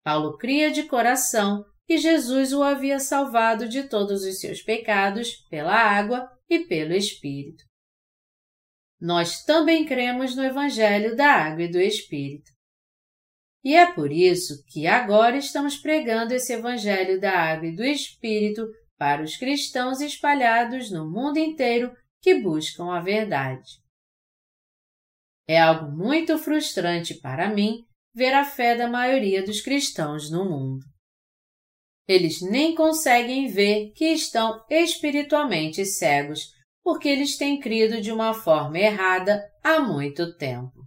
Paulo 0.02 0.36
cria 0.36 0.72
de 0.72 0.82
coração 0.82 1.64
que 1.86 1.96
Jesus 1.96 2.52
o 2.52 2.60
havia 2.60 2.98
salvado 2.98 3.68
de 3.68 3.84
todos 3.84 4.24
os 4.24 4.40
seus 4.40 4.60
pecados 4.62 5.36
pela 5.48 5.76
água 5.76 6.28
e 6.50 6.58
pelo 6.64 6.92
Espírito. 6.92 7.64
Nós 9.00 9.44
também 9.44 9.84
cremos 9.84 10.34
no 10.34 10.42
Evangelho 10.42 11.14
da 11.14 11.30
Água 11.30 11.64
e 11.64 11.70
do 11.70 11.80
Espírito. 11.80 12.50
E 13.62 13.74
é 13.74 13.92
por 13.92 14.12
isso 14.12 14.64
que 14.68 14.86
agora 14.86 15.36
estamos 15.36 15.76
pregando 15.76 16.32
esse 16.32 16.52
Evangelho 16.52 17.20
da 17.20 17.32
Água 17.32 17.66
e 17.66 17.74
do 17.74 17.84
Espírito 17.84 18.66
para 18.96 19.22
os 19.22 19.36
cristãos 19.36 20.00
espalhados 20.00 20.90
no 20.90 21.10
mundo 21.10 21.38
inteiro 21.38 21.92
que 22.22 22.40
buscam 22.40 22.92
a 22.92 23.00
verdade. 23.00 23.70
É 25.48 25.60
algo 25.60 25.96
muito 25.96 26.38
frustrante 26.38 27.14
para 27.14 27.48
mim 27.48 27.84
ver 28.14 28.32
a 28.32 28.44
fé 28.44 28.74
da 28.74 28.88
maioria 28.88 29.44
dos 29.44 29.60
cristãos 29.60 30.30
no 30.30 30.44
mundo. 30.44 30.84
Eles 32.08 32.40
nem 32.40 32.74
conseguem 32.74 33.48
ver 33.48 33.92
que 33.92 34.06
estão 34.06 34.64
espiritualmente 34.70 35.84
cegos, 35.84 36.52
porque 36.86 37.08
eles 37.08 37.36
têm 37.36 37.58
crido 37.58 38.00
de 38.00 38.12
uma 38.12 38.32
forma 38.32 38.78
errada 38.78 39.42
há 39.60 39.80
muito 39.80 40.36
tempo. 40.36 40.86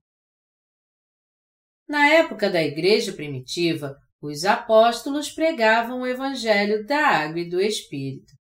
Na 1.86 2.08
época 2.08 2.50
da 2.50 2.64
Igreja 2.64 3.12
primitiva, 3.12 3.98
os 4.22 4.46
apóstolos 4.46 5.30
pregavam 5.30 6.00
o 6.00 6.08
Evangelho 6.08 6.86
da 6.86 7.06
Água 7.06 7.42
e 7.42 7.50
do 7.50 7.60
Espírito. 7.60 8.32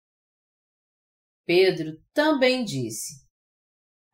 Pedro 1.45 1.97
também 2.15 2.65
disse: 2.65 3.27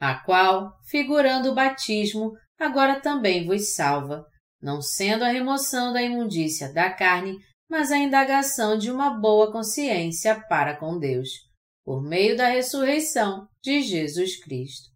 A 0.01 0.25
qual, 0.25 0.73
figurando 0.89 1.51
o 1.51 1.55
batismo, 1.55 2.33
agora 2.59 2.99
também 2.99 3.45
vos 3.45 3.75
salva, 3.75 4.25
não 4.59 4.81
sendo 4.81 5.23
a 5.23 5.29
remoção 5.29 5.93
da 5.93 6.01
imundícia 6.01 6.73
da 6.73 6.91
carne, 6.91 7.37
mas 7.69 7.93
a 7.93 7.99
indagação 7.99 8.79
de 8.79 8.91
uma 8.91 9.11
boa 9.21 9.53
consciência 9.53 10.43
para 10.49 10.79
com 10.79 10.99
Deus, 10.99 11.29
por 11.85 12.03
meio 12.03 12.37
da 12.37 12.49
ressurreição 12.49 13.47
de 13.63 13.83
Jesus 13.83 14.43
Cristo. 14.43 14.89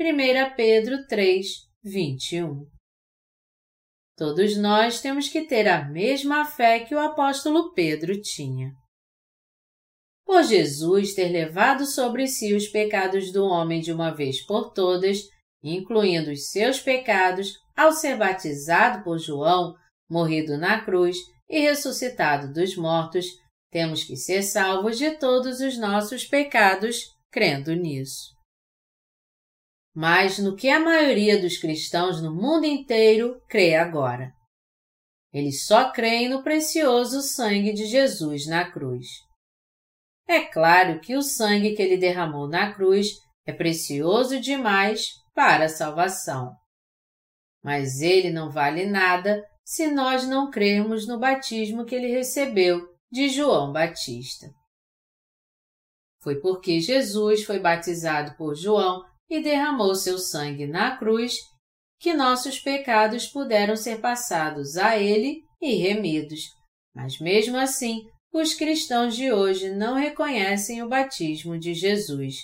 1 0.00 0.54
Pedro 0.56 1.04
3, 1.08 1.46
21 1.82 2.64
Todos 4.16 4.56
nós 4.56 5.00
temos 5.00 5.28
que 5.28 5.46
ter 5.46 5.66
a 5.68 5.84
mesma 5.88 6.44
fé 6.44 6.80
que 6.80 6.94
o 6.94 7.00
apóstolo 7.00 7.72
Pedro 7.72 8.20
tinha. 8.20 8.70
Por 10.24 10.42
Jesus 10.44 11.14
ter 11.14 11.28
levado 11.28 11.86
sobre 11.86 12.28
si 12.28 12.54
os 12.54 12.68
pecados 12.68 13.32
do 13.32 13.44
homem 13.44 13.80
de 13.80 13.92
uma 13.92 14.10
vez 14.10 14.44
por 14.44 14.72
todas, 14.72 15.22
incluindo 15.62 16.30
os 16.30 16.50
seus 16.50 16.78
pecados, 16.80 17.52
ao 17.76 17.92
ser 17.92 18.16
batizado 18.16 19.02
por 19.02 19.18
João, 19.18 19.74
morrido 20.08 20.56
na 20.58 20.84
cruz 20.84 21.16
e 21.48 21.60
ressuscitado 21.60 22.52
dos 22.52 22.76
mortos, 22.76 23.26
temos 23.70 24.04
que 24.04 24.16
ser 24.16 24.42
salvos 24.42 24.98
de 24.98 25.12
todos 25.18 25.60
os 25.60 25.78
nossos 25.78 26.24
pecados, 26.24 27.16
crendo 27.30 27.74
nisso 27.74 28.38
mas 30.00 30.38
no 30.38 30.54
que 30.54 30.70
a 30.70 30.78
maioria 30.78 31.42
dos 31.42 31.58
cristãos 31.58 32.22
no 32.22 32.32
mundo 32.32 32.64
inteiro 32.64 33.42
crê 33.48 33.74
agora. 33.74 34.32
Eles 35.32 35.66
só 35.66 35.90
creem 35.90 36.28
no 36.28 36.44
precioso 36.44 37.20
sangue 37.20 37.72
de 37.72 37.84
Jesus 37.84 38.46
na 38.46 38.70
cruz. 38.70 39.08
É 40.28 40.44
claro 40.44 41.00
que 41.00 41.16
o 41.16 41.20
sangue 41.20 41.74
que 41.74 41.82
ele 41.82 41.96
derramou 41.96 42.46
na 42.46 42.72
cruz 42.72 43.08
é 43.44 43.52
precioso 43.52 44.38
demais 44.38 45.14
para 45.34 45.64
a 45.64 45.68
salvação. 45.68 46.54
Mas 47.60 48.00
ele 48.00 48.30
não 48.30 48.52
vale 48.52 48.86
nada 48.86 49.44
se 49.64 49.88
nós 49.88 50.24
não 50.28 50.48
crermos 50.48 51.08
no 51.08 51.18
batismo 51.18 51.84
que 51.84 51.96
ele 51.96 52.06
recebeu 52.06 52.86
de 53.10 53.28
João 53.28 53.72
Batista. 53.72 54.46
Foi 56.22 56.40
porque 56.40 56.80
Jesus 56.80 57.44
foi 57.44 57.58
batizado 57.58 58.36
por 58.36 58.54
João 58.54 59.04
e 59.30 59.42
derramou 59.42 59.94
seu 59.94 60.18
sangue 60.18 60.66
na 60.66 60.96
cruz, 60.96 61.34
que 62.00 62.14
nossos 62.14 62.58
pecados 62.58 63.26
puderam 63.26 63.76
ser 63.76 64.00
passados 64.00 64.76
a 64.76 64.96
ele 64.96 65.42
e 65.60 65.74
remidos. 65.74 66.40
Mas 66.94 67.18
mesmo 67.20 67.56
assim, 67.56 68.08
os 68.32 68.54
cristãos 68.54 69.16
de 69.16 69.32
hoje 69.32 69.70
não 69.70 69.94
reconhecem 69.94 70.82
o 70.82 70.88
batismo 70.88 71.58
de 71.58 71.74
Jesus 71.74 72.36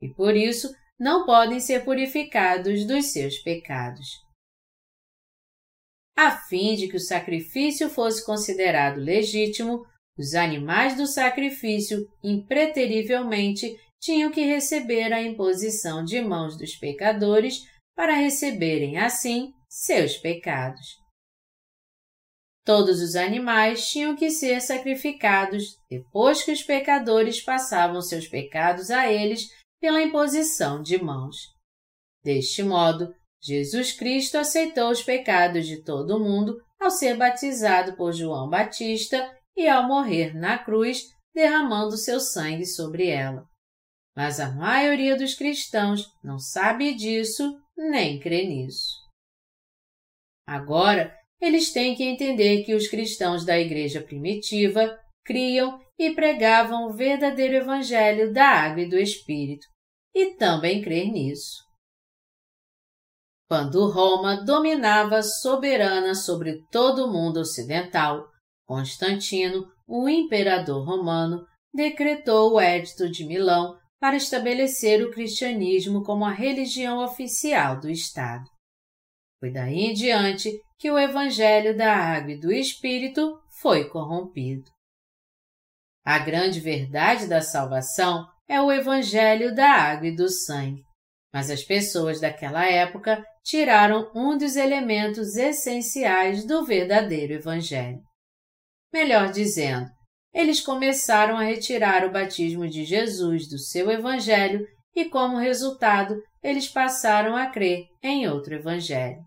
e 0.00 0.08
por 0.12 0.36
isso 0.36 0.72
não 0.98 1.24
podem 1.24 1.60
ser 1.60 1.84
purificados 1.84 2.86
dos 2.86 3.06
seus 3.06 3.38
pecados. 3.38 4.06
A 6.16 6.32
fim 6.32 6.74
de 6.74 6.88
que 6.88 6.96
o 6.96 7.00
sacrifício 7.00 7.88
fosse 7.88 8.24
considerado 8.26 8.98
legítimo, 8.98 9.86
os 10.18 10.34
animais 10.34 10.96
do 10.96 11.06
sacrifício 11.06 12.06
impreterivelmente 12.22 13.78
tinham 14.00 14.30
que 14.30 14.42
receber 14.42 15.12
a 15.12 15.22
imposição 15.22 16.04
de 16.04 16.20
mãos 16.20 16.56
dos 16.56 16.74
pecadores 16.76 17.60
para 17.94 18.14
receberem, 18.14 18.98
assim, 18.98 19.52
seus 19.68 20.16
pecados. 20.16 20.86
Todos 22.64 23.00
os 23.00 23.16
animais 23.16 23.88
tinham 23.88 24.14
que 24.14 24.30
ser 24.30 24.60
sacrificados 24.60 25.76
depois 25.90 26.42
que 26.42 26.52
os 26.52 26.62
pecadores 26.62 27.42
passavam 27.42 28.02
seus 28.02 28.28
pecados 28.28 28.90
a 28.90 29.10
eles 29.10 29.48
pela 29.80 30.02
imposição 30.02 30.82
de 30.82 31.02
mãos. 31.02 31.36
Deste 32.22 32.62
modo, 32.62 33.14
Jesus 33.40 33.92
Cristo 33.92 34.36
aceitou 34.36 34.90
os 34.90 35.02
pecados 35.02 35.66
de 35.66 35.82
todo 35.82 36.16
o 36.16 36.20
mundo 36.20 36.60
ao 36.78 36.90
ser 36.90 37.16
batizado 37.16 37.96
por 37.96 38.12
João 38.12 38.48
Batista 38.48 39.37
e 39.58 39.68
ao 39.68 39.88
morrer 39.88 40.34
na 40.34 40.56
cruz, 40.56 41.02
derramando 41.34 41.96
seu 41.96 42.20
sangue 42.20 42.64
sobre 42.64 43.08
ela. 43.08 43.44
Mas 44.16 44.38
a 44.38 44.52
maioria 44.52 45.16
dos 45.16 45.34
cristãos 45.34 46.06
não 46.22 46.38
sabe 46.38 46.94
disso 46.94 47.60
nem 47.76 48.20
crê 48.20 48.46
nisso. 48.46 48.88
Agora, 50.46 51.12
eles 51.40 51.72
têm 51.72 51.96
que 51.96 52.04
entender 52.04 52.64
que 52.64 52.74
os 52.74 52.86
cristãos 52.86 53.44
da 53.44 53.58
igreja 53.58 54.00
primitiva 54.00 54.96
criam 55.24 55.78
e 55.98 56.14
pregavam 56.14 56.86
o 56.86 56.92
verdadeiro 56.92 57.54
evangelho 57.54 58.32
da 58.32 58.46
água 58.46 58.82
e 58.82 58.88
do 58.88 58.96
Espírito, 58.96 59.66
e 60.14 60.36
também 60.36 60.80
crer 60.82 61.10
nisso. 61.10 61.58
Quando 63.48 63.90
Roma 63.90 64.44
dominava 64.44 65.22
soberana 65.22 66.14
sobre 66.14 66.62
todo 66.70 67.06
o 67.06 67.12
mundo 67.12 67.40
ocidental, 67.40 68.28
Constantino, 68.68 69.66
o 69.86 70.06
imperador 70.10 70.86
romano, 70.86 71.42
decretou 71.72 72.52
o 72.52 72.60
Edito 72.60 73.10
de 73.10 73.24
Milão 73.24 73.78
para 73.98 74.14
estabelecer 74.14 75.02
o 75.02 75.10
cristianismo 75.10 76.04
como 76.04 76.22
a 76.22 76.30
religião 76.30 77.02
oficial 77.02 77.80
do 77.80 77.88
Estado. 77.88 78.44
Foi 79.40 79.50
daí 79.50 79.86
em 79.86 79.94
diante 79.94 80.52
que 80.78 80.90
o 80.90 80.98
Evangelho 80.98 81.74
da 81.74 81.96
Água 81.96 82.32
e 82.32 82.38
do 82.38 82.52
Espírito 82.52 83.40
foi 83.60 83.88
corrompido. 83.88 84.70
A 86.04 86.18
grande 86.18 86.60
verdade 86.60 87.26
da 87.26 87.40
salvação 87.40 88.26
é 88.46 88.60
o 88.60 88.70
Evangelho 88.70 89.54
da 89.54 89.70
Água 89.70 90.08
e 90.08 90.14
do 90.14 90.28
Sangue, 90.28 90.82
mas 91.32 91.50
as 91.50 91.62
pessoas 91.62 92.20
daquela 92.20 92.66
época 92.66 93.24
tiraram 93.42 94.10
um 94.14 94.36
dos 94.36 94.56
elementos 94.56 95.36
essenciais 95.36 96.46
do 96.46 96.66
verdadeiro 96.66 97.32
Evangelho. 97.32 98.07
Melhor 98.92 99.30
dizendo, 99.30 99.86
eles 100.32 100.60
começaram 100.60 101.36
a 101.36 101.42
retirar 101.42 102.06
o 102.06 102.12
batismo 102.12 102.68
de 102.68 102.84
Jesus 102.84 103.48
do 103.48 103.58
seu 103.58 103.90
Evangelho 103.90 104.66
e, 104.94 105.06
como 105.06 105.36
resultado, 105.36 106.14
eles 106.42 106.68
passaram 106.68 107.36
a 107.36 107.46
crer 107.46 107.86
em 108.02 108.28
outro 108.28 108.54
Evangelho. 108.54 109.18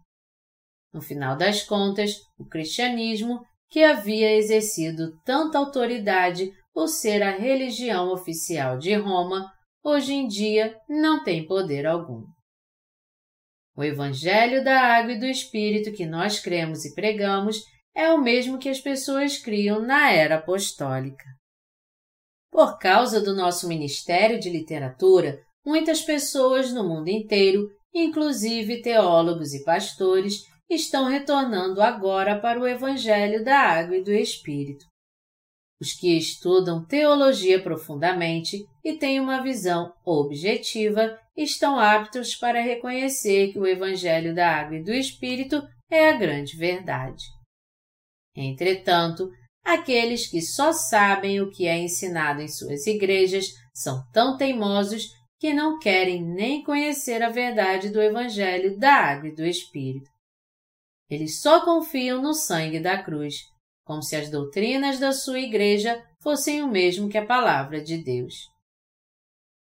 No 0.93 1.01
final 1.01 1.37
das 1.37 1.63
contas, 1.63 2.15
o 2.37 2.45
cristianismo, 2.45 3.39
que 3.69 3.83
havia 3.83 4.35
exercido 4.35 5.17
tanta 5.23 5.57
autoridade 5.57 6.51
por 6.73 6.87
ser 6.87 7.21
a 7.23 7.31
religião 7.31 8.11
oficial 8.11 8.77
de 8.77 8.93
Roma, 8.95 9.49
hoje 9.83 10.13
em 10.13 10.27
dia 10.27 10.75
não 10.89 11.23
tem 11.23 11.45
poder 11.45 11.85
algum. 11.85 12.23
O 13.75 13.83
Evangelho 13.83 14.63
da 14.63 14.79
Água 14.79 15.13
e 15.13 15.19
do 15.19 15.25
Espírito 15.25 15.93
que 15.93 16.05
nós 16.05 16.39
cremos 16.39 16.83
e 16.83 16.93
pregamos 16.93 17.57
é 17.95 18.11
o 18.11 18.21
mesmo 18.21 18.57
que 18.57 18.69
as 18.69 18.79
pessoas 18.79 19.37
criam 19.37 19.81
na 19.81 20.11
era 20.11 20.35
apostólica. 20.35 21.25
Por 22.51 22.77
causa 22.77 23.21
do 23.21 23.33
nosso 23.33 23.67
Ministério 23.67 24.39
de 24.39 24.49
Literatura, 24.49 25.39
muitas 25.65 26.01
pessoas 26.01 26.73
no 26.73 26.87
mundo 26.87 27.07
inteiro, 27.07 27.69
inclusive 27.93 28.81
teólogos 28.81 29.53
e 29.53 29.63
pastores, 29.63 30.43
estão 30.69 31.05
retornando 31.05 31.81
agora 31.81 32.39
para 32.39 32.59
o 32.59 32.67
Evangelho 32.67 33.43
da 33.43 33.57
Água 33.57 33.97
e 33.97 34.03
do 34.03 34.11
Espírito. 34.11 34.85
Os 35.81 35.93
que 35.93 36.15
estudam 36.15 36.85
teologia 36.85 37.61
profundamente 37.61 38.65
e 38.83 38.93
têm 38.93 39.19
uma 39.19 39.41
visão 39.41 39.91
objetiva 40.05 41.17
estão 41.35 41.79
aptos 41.79 42.35
para 42.35 42.61
reconhecer 42.61 43.51
que 43.51 43.59
o 43.59 43.65
Evangelho 43.65 44.35
da 44.35 44.47
Água 44.47 44.77
e 44.77 44.83
do 44.83 44.93
Espírito 44.93 45.61
é 45.89 46.09
a 46.09 46.17
grande 46.17 46.55
verdade. 46.55 47.23
Entretanto, 48.35 49.29
aqueles 49.63 50.27
que 50.27 50.41
só 50.41 50.71
sabem 50.71 51.41
o 51.41 51.49
que 51.49 51.67
é 51.67 51.77
ensinado 51.77 52.41
em 52.41 52.47
suas 52.47 52.87
igrejas 52.87 53.47
são 53.73 54.03
tão 54.11 54.37
teimosos 54.37 55.09
que 55.39 55.53
não 55.53 55.79
querem 55.79 56.23
nem 56.23 56.63
conhecer 56.63 57.23
a 57.23 57.29
verdade 57.29 57.89
do 57.89 58.01
Evangelho 58.01 58.77
da 58.77 58.93
Água 58.93 59.29
e 59.29 59.35
do 59.35 59.45
Espírito. 59.45 60.09
Eles 61.09 61.41
só 61.41 61.65
confiam 61.65 62.21
no 62.21 62.33
sangue 62.33 62.79
da 62.79 63.01
cruz, 63.01 63.35
como 63.83 64.01
se 64.01 64.15
as 64.15 64.29
doutrinas 64.29 64.99
da 64.99 65.11
sua 65.11 65.39
igreja 65.39 66.01
fossem 66.21 66.61
o 66.61 66.67
mesmo 66.67 67.09
que 67.09 67.17
a 67.17 67.25
palavra 67.25 67.83
de 67.83 67.97
Deus. 67.97 68.35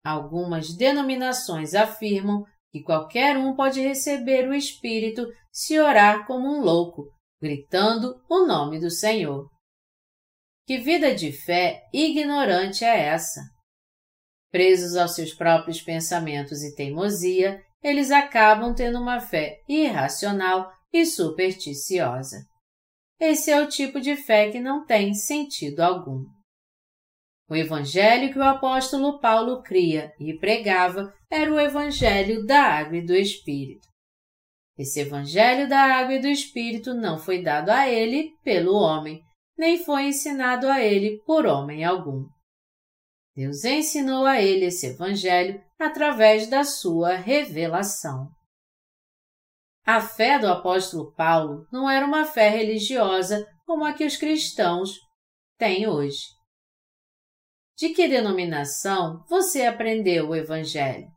Algumas 0.04 0.74
denominações 0.74 1.74
afirmam 1.74 2.44
que 2.72 2.82
qualquer 2.82 3.36
um 3.36 3.54
pode 3.54 3.80
receber 3.80 4.48
o 4.48 4.54
Espírito 4.54 5.26
se 5.52 5.78
orar 5.78 6.26
como 6.26 6.48
um 6.48 6.60
louco, 6.60 7.06
gritando 7.40 8.20
o 8.28 8.46
nome 8.46 8.80
do 8.80 8.90
Senhor. 8.90 9.48
Que 10.66 10.78
vida 10.78 11.14
de 11.14 11.32
fé 11.32 11.82
ignorante 11.92 12.84
é 12.84 13.06
essa? 13.06 13.40
Presos 14.50 14.96
aos 14.96 15.14
seus 15.14 15.32
próprios 15.32 15.80
pensamentos 15.80 16.62
e 16.62 16.74
teimosia, 16.74 17.62
eles 17.82 18.10
acabam 18.10 18.74
tendo 18.74 19.00
uma 19.00 19.20
fé 19.20 19.62
irracional 19.68 20.70
e 20.92 21.06
supersticiosa. 21.06 22.38
Esse 23.20 23.50
é 23.50 23.60
o 23.60 23.68
tipo 23.68 24.00
de 24.00 24.16
fé 24.16 24.50
que 24.50 24.60
não 24.60 24.84
tem 24.84 25.14
sentido 25.14 25.80
algum. 25.80 26.24
O 27.48 27.56
evangelho 27.56 28.30
que 28.30 28.38
o 28.38 28.44
apóstolo 28.44 29.18
Paulo 29.20 29.62
cria 29.62 30.12
e 30.20 30.38
pregava 30.38 31.12
era 31.30 31.52
o 31.52 31.58
evangelho 31.58 32.44
da 32.44 32.60
água 32.60 32.98
e 32.98 33.04
do 33.04 33.14
Espírito. 33.14 33.87
Esse 34.78 35.00
Evangelho 35.00 35.68
da 35.68 35.80
Água 35.80 36.14
e 36.14 36.20
do 36.20 36.28
Espírito 36.28 36.94
não 36.94 37.18
foi 37.18 37.42
dado 37.42 37.70
a 37.70 37.88
ele 37.88 38.30
pelo 38.44 38.74
homem, 38.74 39.20
nem 39.58 39.82
foi 39.84 40.04
ensinado 40.04 40.68
a 40.68 40.80
ele 40.80 41.20
por 41.26 41.44
homem 41.46 41.84
algum. 41.84 42.24
Deus 43.34 43.64
ensinou 43.64 44.24
a 44.24 44.40
ele 44.40 44.66
esse 44.66 44.86
Evangelho 44.86 45.60
através 45.80 46.48
da 46.48 46.62
sua 46.62 47.16
revelação. 47.16 48.30
A 49.84 50.00
fé 50.00 50.38
do 50.38 50.46
apóstolo 50.46 51.12
Paulo 51.14 51.66
não 51.72 51.90
era 51.90 52.06
uma 52.06 52.24
fé 52.24 52.48
religiosa 52.48 53.44
como 53.66 53.84
a 53.84 53.92
que 53.92 54.04
os 54.04 54.16
cristãos 54.16 54.92
têm 55.58 55.88
hoje. 55.88 56.22
De 57.76 57.88
que 57.90 58.06
denominação 58.06 59.24
você 59.28 59.66
aprendeu 59.66 60.28
o 60.28 60.36
Evangelho? 60.36 61.08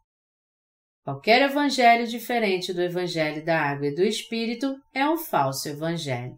Qualquer 1.03 1.41
evangelho 1.41 2.05
diferente 2.05 2.71
do 2.71 2.81
evangelho 2.81 3.43
da 3.43 3.59
água 3.59 3.87
e 3.87 3.95
do 3.95 4.03
Espírito 4.03 4.75
é 4.93 5.07
um 5.09 5.17
falso 5.17 5.67
evangelho. 5.67 6.37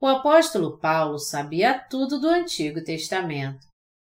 O 0.00 0.06
apóstolo 0.06 0.78
Paulo 0.78 1.18
sabia 1.18 1.78
tudo 1.78 2.20
do 2.20 2.28
Antigo 2.28 2.84
Testamento, 2.84 3.66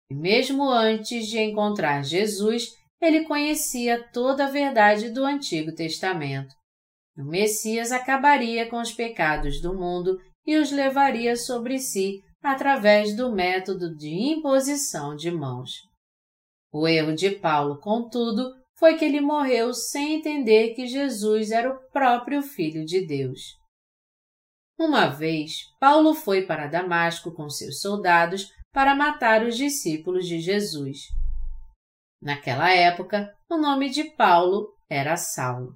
e 0.10 0.16
mesmo 0.16 0.70
antes 0.70 1.28
de 1.28 1.40
encontrar 1.40 2.04
Jesus, 2.04 2.72
ele 3.02 3.24
conhecia 3.24 4.04
toda 4.12 4.46
a 4.46 4.50
verdade 4.50 5.10
do 5.10 5.24
Antigo 5.24 5.74
Testamento. 5.74 6.54
O 7.18 7.24
Messias 7.24 7.94
acabaria 7.94 8.70
com 8.70 8.82
os 8.82 8.92
pecados 8.92 9.62
do 9.62 9.74
mundo 9.74 10.20
e 10.46 10.58
os 10.58 10.72
levaria 10.72 11.38
sobre 11.38 11.80
si 11.80 12.22
através 12.44 13.16
do 13.16 13.32
método 13.32 13.96
de 13.96 14.10
imposição 14.10 15.16
de 15.16 15.32
mãos. 15.32 15.72
O 16.72 16.88
erro 16.88 17.16
de 17.16 17.32
Paulo, 17.32 17.80
contudo, 17.80 18.52
foi 18.78 18.98
que 18.98 19.06
ele 19.06 19.22
morreu 19.22 19.74
sem 19.74 20.16
entender 20.16 20.74
que 20.74 20.88
Jesus 20.88 21.52
era 21.52 21.72
o 21.72 21.80
próprio 21.92 22.42
Filho 22.42 22.86
de 22.86 23.06
Deus. 23.06 23.58
Uma 24.78 25.08
vez, 25.08 25.74
Paulo 25.80 26.14
foi 26.14 26.46
para 26.46 26.68
Damasco 26.68 27.32
com 27.32 27.50
seus 27.50 27.80
soldados 27.80 28.52
para 28.74 28.94
matar 28.94 29.46
os 29.46 29.56
discípulos 29.56 30.28
de 30.28 30.40
Jesus. 30.40 31.08
Naquela 32.22 32.70
época, 32.70 33.34
o 33.50 33.58
nome 33.58 33.90
de 33.90 34.04
Paulo 34.16 34.68
era 34.90 35.16
Saulo. 35.16 35.74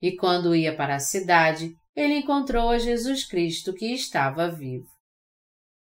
E 0.00 0.14
quando 0.14 0.54
ia 0.54 0.76
para 0.76 0.96
a 0.96 1.00
cidade, 1.00 1.74
ele 1.96 2.18
encontrou 2.18 2.68
a 2.68 2.78
Jesus 2.78 3.24
Cristo 3.24 3.72
que 3.72 3.86
estava 3.94 4.50
vivo. 4.50 4.86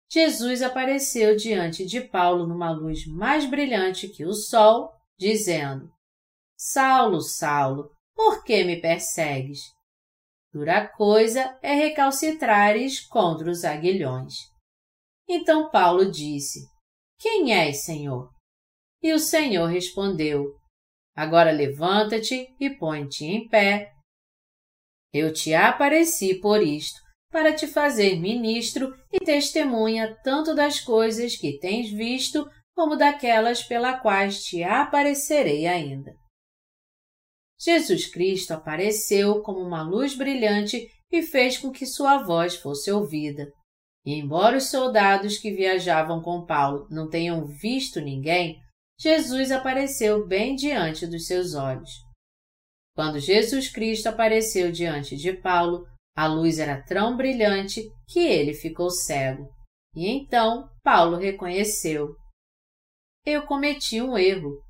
Jesus 0.10 0.62
apareceu 0.62 1.36
diante 1.36 1.86
de 1.86 2.00
Paulo 2.00 2.48
numa 2.48 2.72
luz 2.72 3.06
mais 3.08 3.46
brilhante 3.46 4.08
que 4.08 4.26
o 4.26 4.34
sol, 4.34 4.92
dizendo: 5.18 5.92
Saulo, 6.68 7.22
Saulo, 7.22 7.92
por 8.16 8.44
que 8.44 8.64
me 8.64 8.82
persegues? 8.82 9.60
Dura 10.52 10.88
coisa 10.88 11.60
é 11.62 11.76
recalcitrares 11.76 13.06
contra 13.06 13.52
os 13.52 13.64
aguilhões. 13.64 14.34
Então 15.30 15.70
Paulo 15.70 16.10
disse: 16.10 16.62
Quem 17.20 17.54
és, 17.54 17.84
Senhor? 17.84 18.32
E 19.00 19.14
o 19.14 19.20
Senhor 19.20 19.68
respondeu: 19.68 20.44
Agora 21.16 21.52
levanta-te 21.52 22.48
e 22.60 22.70
põe-te 22.72 23.26
em 23.26 23.48
pé. 23.48 23.92
Eu 25.14 25.32
te 25.32 25.54
apareci 25.54 26.42
por 26.42 26.64
isto, 26.64 27.00
para 27.32 27.54
te 27.54 27.68
fazer 27.68 28.16
ministro 28.16 28.92
e 29.14 29.20
testemunha 29.20 30.18
tanto 30.24 30.56
das 30.56 30.80
coisas 30.80 31.36
que 31.36 31.60
tens 31.60 31.92
visto, 31.92 32.50
como 32.74 32.96
daquelas 32.96 33.62
pela 33.62 34.00
quais 34.00 34.44
te 34.44 34.64
aparecerei 34.64 35.68
ainda. 35.68 36.25
Jesus 37.60 38.08
Cristo 38.08 38.52
apareceu 38.52 39.42
como 39.42 39.60
uma 39.60 39.82
luz 39.82 40.16
brilhante 40.16 40.90
e 41.12 41.22
fez 41.22 41.58
com 41.58 41.72
que 41.72 41.86
sua 41.86 42.24
voz 42.24 42.56
fosse 42.56 42.92
ouvida. 42.92 43.52
E 44.06 44.14
embora 44.14 44.58
os 44.58 44.70
soldados 44.70 45.38
que 45.38 45.52
viajavam 45.52 46.22
com 46.22 46.46
Paulo 46.46 46.88
não 46.90 47.10
tenham 47.10 47.46
visto 47.46 48.00
ninguém, 48.00 48.62
Jesus 49.00 49.52
apareceu 49.52 50.28
bem 50.28 50.56
diante 50.56 51.08
dos 51.08 51.26
seus 51.26 51.56
olhos. 51.56 51.90
Quando 52.96 53.20
Jesus 53.20 53.70
Cristo 53.70 54.08
apareceu 54.08 54.72
diante 54.72 55.18
de 55.18 55.34
Paulo, 55.34 55.86
a 56.16 56.28
luz 56.28 56.60
era 56.60 56.82
tão 56.82 57.18
brilhante 57.18 57.84
que 58.08 58.20
ele 58.20 58.54
ficou 58.54 58.90
cego. 58.90 59.50
E 59.94 60.08
então 60.08 60.70
Paulo 60.82 61.18
reconheceu: 61.18 62.16
Eu 63.26 63.46
cometi 63.46 64.02
um 64.02 64.18
erro. 64.18 64.62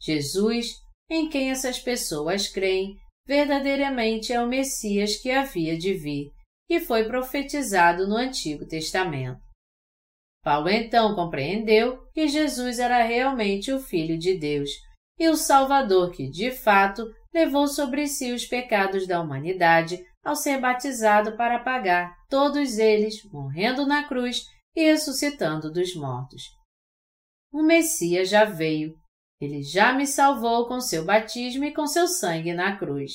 Jesus, 0.00 0.74
em 1.10 1.28
quem 1.28 1.50
essas 1.50 1.78
pessoas 1.78 2.48
creem, 2.48 2.96
verdadeiramente 3.26 4.32
é 4.32 4.40
o 4.42 4.46
Messias 4.46 5.16
que 5.16 5.30
havia 5.30 5.76
de 5.76 5.94
vir 5.94 6.30
e 6.68 6.80
foi 6.80 7.04
profetizado 7.04 8.06
no 8.06 8.16
Antigo 8.16 8.66
Testamento. 8.66 9.40
Paulo 10.42 10.68
então 10.68 11.14
compreendeu 11.14 11.98
que 12.12 12.28
Jesus 12.28 12.78
era 12.78 13.02
realmente 13.02 13.72
o 13.72 13.80
Filho 13.80 14.18
de 14.18 14.38
Deus 14.38 14.70
e 15.18 15.28
o 15.28 15.36
Salvador 15.36 16.12
que, 16.12 16.30
de 16.30 16.50
fato, 16.50 17.04
levou 17.34 17.66
sobre 17.66 18.06
si 18.06 18.32
os 18.32 18.46
pecados 18.46 19.06
da 19.06 19.20
humanidade 19.20 19.98
ao 20.24 20.36
ser 20.36 20.60
batizado 20.60 21.36
para 21.36 21.58
pagar 21.58 22.14
todos 22.28 22.78
eles, 22.78 23.24
morrendo 23.32 23.86
na 23.86 24.06
cruz 24.06 24.44
e 24.76 24.84
ressuscitando 24.84 25.72
dos 25.72 25.94
mortos. 25.94 26.42
O 27.52 27.62
Messias 27.62 28.28
já 28.28 28.44
veio. 28.44 28.94
Ele 29.40 29.62
já 29.62 29.92
me 29.92 30.06
salvou 30.06 30.66
com 30.66 30.80
seu 30.80 31.04
batismo 31.04 31.64
e 31.64 31.72
com 31.72 31.86
seu 31.86 32.08
sangue 32.08 32.52
na 32.52 32.76
cruz 32.76 33.12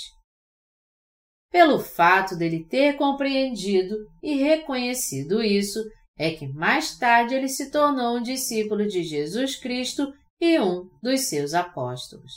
pelo 1.53 1.77
fato 1.77 2.35
dele 2.35 2.65
ter 2.65 2.97
compreendido 2.97 3.95
e 4.23 4.37
reconhecido 4.37 5.43
isso, 5.43 5.79
é 6.17 6.31
que 6.31 6.47
mais 6.47 6.97
tarde 6.97 7.35
ele 7.35 7.47
se 7.47 7.69
tornou 7.69 8.17
um 8.17 8.23
discípulo 8.23 8.87
de 8.87 9.03
Jesus 9.03 9.55
Cristo 9.55 10.11
e 10.41 10.59
um 10.59 10.89
dos 11.01 11.29
seus 11.29 11.53
apóstolos. 11.53 12.31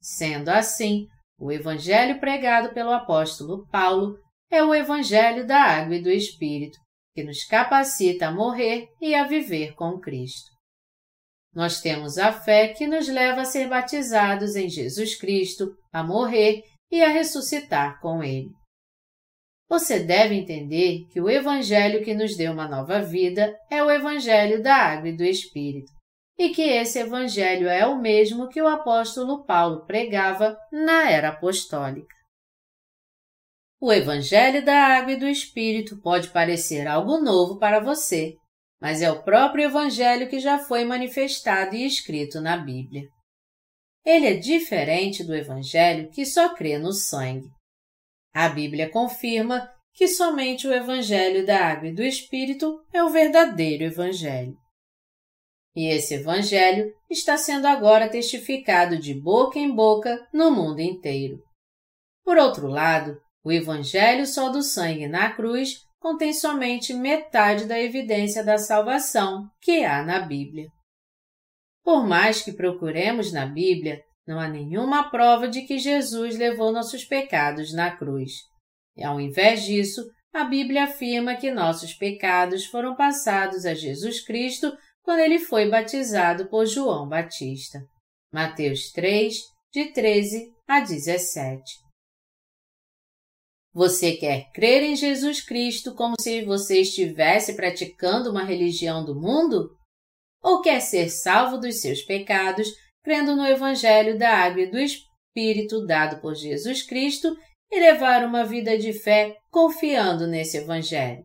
Sendo 0.00 0.48
assim, 0.48 1.06
o 1.38 1.52
Evangelho 1.52 2.18
pregado 2.20 2.72
pelo 2.72 2.90
apóstolo 2.90 3.66
Paulo 3.68 4.16
é 4.50 4.64
o 4.64 4.74
Evangelho 4.74 5.46
da 5.46 5.60
Água 5.60 5.96
e 5.96 6.02
do 6.02 6.10
Espírito, 6.10 6.78
que 7.14 7.22
nos 7.22 7.44
capacita 7.44 8.28
a 8.28 8.32
morrer 8.32 8.88
e 8.98 9.14
a 9.14 9.26
viver 9.26 9.74
com 9.74 10.00
Cristo. 10.00 10.51
Nós 11.54 11.80
temos 11.80 12.16
a 12.16 12.32
fé 12.32 12.68
que 12.68 12.86
nos 12.86 13.08
leva 13.08 13.42
a 13.42 13.44
ser 13.44 13.68
batizados 13.68 14.56
em 14.56 14.68
Jesus 14.68 15.14
Cristo, 15.14 15.74
a 15.92 16.02
morrer 16.02 16.62
e 16.90 17.02
a 17.02 17.08
ressuscitar 17.08 18.00
com 18.00 18.22
Ele. 18.22 18.48
Você 19.68 20.00
deve 20.00 20.34
entender 20.34 21.06
que 21.10 21.20
o 21.20 21.30
Evangelho 21.30 22.04
que 22.04 22.14
nos 22.14 22.36
deu 22.36 22.52
uma 22.52 22.68
nova 22.68 23.00
vida 23.00 23.54
é 23.70 23.82
o 23.82 23.90
Evangelho 23.90 24.62
da 24.62 24.74
Água 24.74 25.08
e 25.08 25.16
do 25.16 25.24
Espírito, 25.24 25.90
e 26.38 26.50
que 26.50 26.62
esse 26.62 26.98
Evangelho 26.98 27.68
é 27.68 27.86
o 27.86 28.00
mesmo 28.00 28.48
que 28.48 28.60
o 28.60 28.68
apóstolo 28.68 29.44
Paulo 29.44 29.86
pregava 29.86 30.56
na 30.70 31.10
era 31.10 31.30
apostólica. 31.30 32.14
O 33.80 33.92
Evangelho 33.92 34.64
da 34.64 34.76
Água 34.76 35.12
e 35.12 35.16
do 35.16 35.26
Espírito 35.26 36.00
pode 36.02 36.28
parecer 36.28 36.86
algo 36.86 37.18
novo 37.18 37.58
para 37.58 37.80
você, 37.80 38.34
mas 38.82 39.00
é 39.00 39.08
o 39.08 39.22
próprio 39.22 39.66
Evangelho 39.66 40.28
que 40.28 40.40
já 40.40 40.58
foi 40.58 40.84
manifestado 40.84 41.76
e 41.76 41.86
escrito 41.86 42.40
na 42.40 42.56
Bíblia. 42.56 43.08
Ele 44.04 44.26
é 44.26 44.34
diferente 44.34 45.22
do 45.22 45.32
Evangelho 45.32 46.10
que 46.10 46.26
só 46.26 46.52
crê 46.52 46.78
no 46.78 46.92
sangue. 46.92 47.48
A 48.34 48.48
Bíblia 48.48 48.90
confirma 48.90 49.72
que 49.94 50.08
somente 50.08 50.66
o 50.66 50.74
Evangelho 50.74 51.46
da 51.46 51.64
Água 51.64 51.90
e 51.90 51.94
do 51.94 52.02
Espírito 52.02 52.84
é 52.92 53.04
o 53.04 53.10
verdadeiro 53.10 53.84
Evangelho. 53.84 54.56
E 55.76 55.86
esse 55.86 56.14
Evangelho 56.14 56.92
está 57.08 57.36
sendo 57.36 57.68
agora 57.68 58.10
testificado 58.10 58.98
de 58.98 59.14
boca 59.14 59.60
em 59.60 59.72
boca 59.72 60.26
no 60.34 60.50
mundo 60.50 60.80
inteiro. 60.80 61.38
Por 62.24 62.36
outro 62.36 62.66
lado, 62.66 63.16
o 63.44 63.52
Evangelho 63.52 64.26
só 64.26 64.48
do 64.48 64.60
sangue 64.60 65.06
na 65.06 65.32
cruz 65.32 65.84
contém 66.02 66.34
somente 66.34 66.92
metade 66.92 67.64
da 67.64 67.80
evidência 67.80 68.44
da 68.44 68.58
salvação 68.58 69.48
que 69.60 69.84
há 69.84 70.02
na 70.02 70.18
Bíblia. 70.18 70.66
Por 71.84 72.04
mais 72.04 72.42
que 72.42 72.52
procuremos 72.52 73.32
na 73.32 73.46
Bíblia, 73.46 74.02
não 74.26 74.38
há 74.38 74.48
nenhuma 74.48 75.10
prova 75.10 75.48
de 75.48 75.62
que 75.62 75.78
Jesus 75.78 76.36
levou 76.36 76.72
nossos 76.72 77.04
pecados 77.04 77.72
na 77.72 77.96
cruz. 77.96 78.32
E 78.96 79.04
ao 79.04 79.20
invés 79.20 79.62
disso, 79.62 80.04
a 80.34 80.44
Bíblia 80.44 80.84
afirma 80.84 81.36
que 81.36 81.52
nossos 81.52 81.94
pecados 81.94 82.66
foram 82.66 82.96
passados 82.96 83.64
a 83.64 83.72
Jesus 83.72 84.24
Cristo 84.24 84.76
quando 85.02 85.20
ele 85.20 85.38
foi 85.38 85.68
batizado 85.68 86.48
por 86.48 86.66
João 86.66 87.08
Batista. 87.08 87.78
Mateus 88.32 88.90
3, 88.90 89.34
de 89.72 89.92
13 89.92 90.52
a 90.66 90.80
17. 90.80 91.81
Você 93.74 94.12
quer 94.12 94.50
crer 94.52 94.82
em 94.82 94.94
Jesus 94.94 95.40
Cristo 95.40 95.94
como 95.94 96.14
se 96.20 96.44
você 96.44 96.80
estivesse 96.80 97.54
praticando 97.54 98.30
uma 98.30 98.44
religião 98.44 99.04
do 99.04 99.14
mundo? 99.14 99.70
ou 100.42 100.60
quer 100.60 100.80
ser 100.80 101.08
salvo 101.08 101.56
dos 101.56 101.80
seus 101.80 102.02
pecados, 102.02 102.68
crendo 103.02 103.36
no 103.36 103.46
Evangelho 103.46 104.18
da 104.18 104.30
Água 104.30 104.62
e 104.62 104.70
do 104.70 104.78
Espírito 104.78 105.86
dado 105.86 106.20
por 106.20 106.34
Jesus 106.34 106.82
Cristo 106.82 107.36
e 107.70 107.80
levar 107.80 108.24
uma 108.24 108.44
vida 108.44 108.76
de 108.76 108.92
fé 108.92 109.36
confiando 109.50 110.26
nesse 110.26 110.58
Evangelho. 110.58 111.24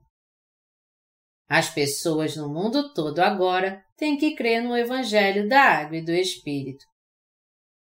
As 1.49 1.69
pessoas 1.69 2.35
no 2.35 2.47
mundo 2.47 2.93
todo 2.93 3.19
agora 3.19 3.83
têm 3.97 4.17
que 4.17 4.35
crer 4.35 4.61
no 4.61 4.77
Evangelho 4.77 5.47
da 5.47 5.61
Água 5.61 5.97
e 5.97 6.05
do 6.05 6.11
Espírito. 6.11 6.85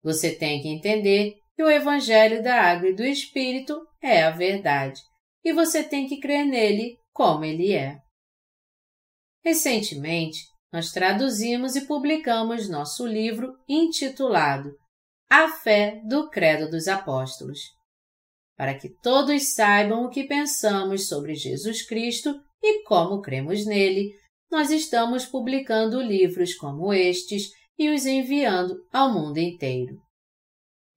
Você 0.02 0.34
tem 0.34 0.60
que 0.62 0.68
entender 0.68 1.39
que 1.60 1.64
o 1.64 1.70
Evangelho 1.70 2.42
da 2.42 2.58
Água 2.58 2.88
e 2.88 2.94
do 2.94 3.04
Espírito 3.04 3.86
é 4.00 4.22
a 4.22 4.30
verdade, 4.30 4.98
e 5.44 5.52
você 5.52 5.84
tem 5.84 6.08
que 6.08 6.18
crer 6.18 6.46
nele 6.46 6.96
como 7.12 7.44
ele 7.44 7.74
é. 7.74 7.98
Recentemente, 9.44 10.40
nós 10.72 10.90
traduzimos 10.90 11.76
e 11.76 11.86
publicamos 11.86 12.66
nosso 12.66 13.06
livro 13.06 13.52
intitulado 13.68 14.70
A 15.30 15.48
Fé 15.50 16.00
do 16.08 16.30
Credo 16.30 16.70
dos 16.70 16.88
Apóstolos, 16.88 17.58
para 18.56 18.72
que 18.72 18.88
todos 19.02 19.52
saibam 19.52 20.06
o 20.06 20.08
que 20.08 20.24
pensamos 20.24 21.08
sobre 21.08 21.34
Jesus 21.34 21.86
Cristo 21.86 22.40
e 22.62 22.84
como 22.84 23.20
cremos 23.20 23.66
nele. 23.66 24.14
Nós 24.50 24.70
estamos 24.70 25.26
publicando 25.26 26.00
livros 26.00 26.54
como 26.54 26.90
estes 26.90 27.50
e 27.78 27.90
os 27.90 28.06
enviando 28.06 28.82
ao 28.90 29.12
mundo 29.12 29.36
inteiro. 29.36 30.00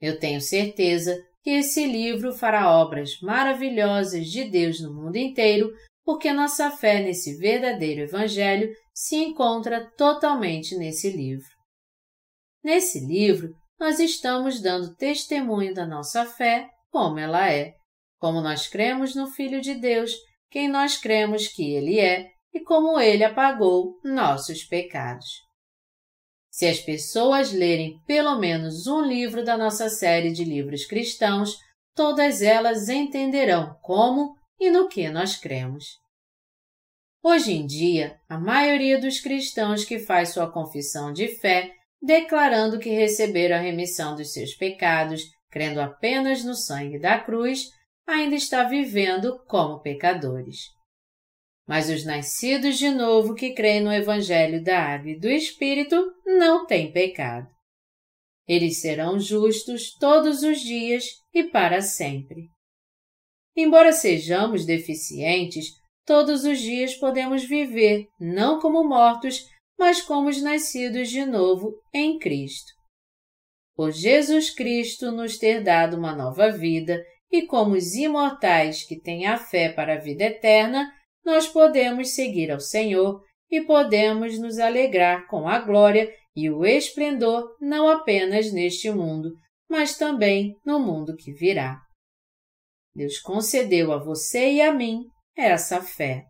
Eu 0.04 0.20
tenho 0.20 0.42
certeza 0.42 1.18
que 1.42 1.50
esse 1.50 1.86
livro 1.86 2.34
fará 2.34 2.70
obras 2.78 3.22
maravilhosas 3.22 4.28
de 4.28 4.44
Deus 4.44 4.82
no 4.82 4.94
mundo 4.94 5.16
inteiro, 5.16 5.72
porque 6.04 6.34
nossa 6.34 6.70
fé 6.72 7.02
nesse 7.02 7.38
verdadeiro 7.38 8.02
Evangelho 8.02 8.70
se 8.94 9.16
encontra 9.16 9.90
totalmente 9.96 10.76
nesse 10.76 11.10
livro. 11.10 11.48
Nesse 12.62 13.00
livro, 13.00 13.56
nós 13.80 13.98
estamos 13.98 14.62
dando 14.62 14.94
testemunho 14.98 15.74
da 15.74 15.88
nossa 15.88 16.26
fé 16.26 16.68
como 16.92 17.18
ela 17.18 17.50
é, 17.50 17.72
como 18.20 18.42
nós 18.42 18.68
cremos 18.68 19.16
no 19.16 19.28
Filho 19.28 19.62
de 19.62 19.74
Deus, 19.74 20.12
quem 20.52 20.68
nós 20.68 20.98
cremos 20.98 21.48
que 21.48 21.74
Ele 21.74 21.98
é 21.98 22.28
e 22.54 22.60
como 22.60 23.00
Ele 23.00 23.24
apagou 23.24 23.98
nossos 24.04 24.66
pecados. 24.66 25.30
Se 26.54 26.68
as 26.68 26.80
pessoas 26.80 27.52
lerem 27.52 28.00
pelo 28.06 28.38
menos 28.38 28.86
um 28.86 29.02
livro 29.02 29.44
da 29.44 29.58
nossa 29.58 29.90
série 29.90 30.32
de 30.32 30.44
livros 30.44 30.86
cristãos, 30.86 31.58
todas 31.96 32.44
elas 32.44 32.90
entenderão 32.90 33.76
como 33.82 34.36
e 34.60 34.70
no 34.70 34.88
que 34.88 35.10
nós 35.10 35.36
cremos. 35.36 35.98
Hoje 37.24 37.54
em 37.54 37.66
dia, 37.66 38.20
a 38.30 38.38
maioria 38.38 39.02
dos 39.02 39.20
cristãos 39.20 39.84
que 39.84 39.98
faz 39.98 40.30
sua 40.30 40.48
confissão 40.48 41.12
de 41.12 41.28
fé, 41.40 41.72
declarando 42.00 42.78
que 42.78 42.92
receberam 42.92 43.56
a 43.56 43.60
remissão 43.60 44.16
dos 44.16 44.32
seus 44.32 44.54
pecados, 44.54 45.24
crendo 45.50 45.82
apenas 45.82 46.44
no 46.44 46.54
sangue 46.54 47.00
da 47.00 47.18
cruz, 47.18 47.70
ainda 48.06 48.36
está 48.36 48.64
vivendo 48.64 49.44
como 49.48 49.82
pecadores. 49.82 50.66
Mas 51.68 51.90
os 51.90 52.06
nascidos 52.06 52.78
de 52.78 52.90
novo 52.90 53.36
que 53.36 53.54
creem 53.54 53.82
no 53.82 53.92
Evangelho 53.92 54.64
da 54.64 54.80
Água 54.80 55.12
e 55.12 55.20
do 55.20 55.30
Espírito 55.30 55.96
não 56.26 56.66
têm 56.66 56.92
pecado. 56.92 57.48
Eles 58.48 58.82
serão 58.82 59.20
justos 59.20 59.94
todos 59.98 60.44
os 60.44 60.60
dias 60.60 61.06
e 61.34 61.46
para 61.46 61.82
sempre. 61.82 62.50
Embora 63.56 63.94
sejamos 63.94 64.66
deficientes, 64.66 65.68
todos 66.06 66.44
os 66.44 66.60
dias 66.60 66.96
podemos 66.96 67.44
viver 67.46 68.08
não 68.20 68.60
como 68.60 68.84
mortos, 68.84 69.46
mas 69.78 70.02
como 70.02 70.30
os 70.30 70.42
nascidos 70.42 71.10
de 71.10 71.26
novo 71.26 71.74
em 71.94 72.20
Cristo. 72.20 72.74
Por 73.76 73.92
Jesus 73.92 74.50
Cristo 74.50 75.12
nos 75.12 75.38
ter 75.38 75.64
dado 75.64 75.98
uma 75.98 76.16
nova 76.16 76.50
vida 76.50 77.04
e 77.32 77.44
como 77.48 77.76
os 77.76 77.96
imortais 77.96 78.84
que 78.84 79.00
têm 79.00 79.26
a 79.26 79.38
fé 79.38 79.70
para 79.70 79.96
a 79.96 80.00
vida 80.00 80.26
eterna, 80.26 80.92
nós 81.26 81.48
podemos 81.48 82.14
seguir 82.16 82.52
ao 82.52 82.60
Senhor 82.60 83.24
e 83.50 83.62
podemos 83.62 84.40
nos 84.40 84.60
alegrar 84.60 85.28
com 85.28 85.48
a 85.48 85.60
glória 85.60 86.12
e 86.36 86.50
o 86.50 86.66
esplendor 86.66 87.56
não 87.62 87.88
apenas 87.88 88.52
neste 88.52 88.90
mundo, 88.90 89.30
mas 89.70 89.98
também 89.98 90.56
no 90.66 90.80
mundo 90.80 91.16
que 91.16 91.32
virá. 91.32 91.80
Deus 92.96 93.20
concedeu 93.20 93.92
a 93.92 93.98
você 93.98 94.54
e 94.54 94.62
a 94.62 94.74
mim 94.74 95.04
essa 95.36 95.82
fé. 95.82 96.26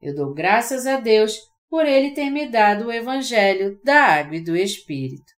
Eu 0.00 0.14
dou 0.14 0.32
graças 0.32 0.86
a 0.86 0.98
Deus 0.98 1.38
por 1.68 1.86
Ele 1.86 2.12
ter 2.12 2.30
me 2.30 2.50
dado 2.50 2.86
o 2.86 2.92
Evangelho 2.92 3.80
da 3.82 4.02
Água 4.02 4.36
e 4.36 4.44
do 4.44 4.56
Espírito. 4.56 5.32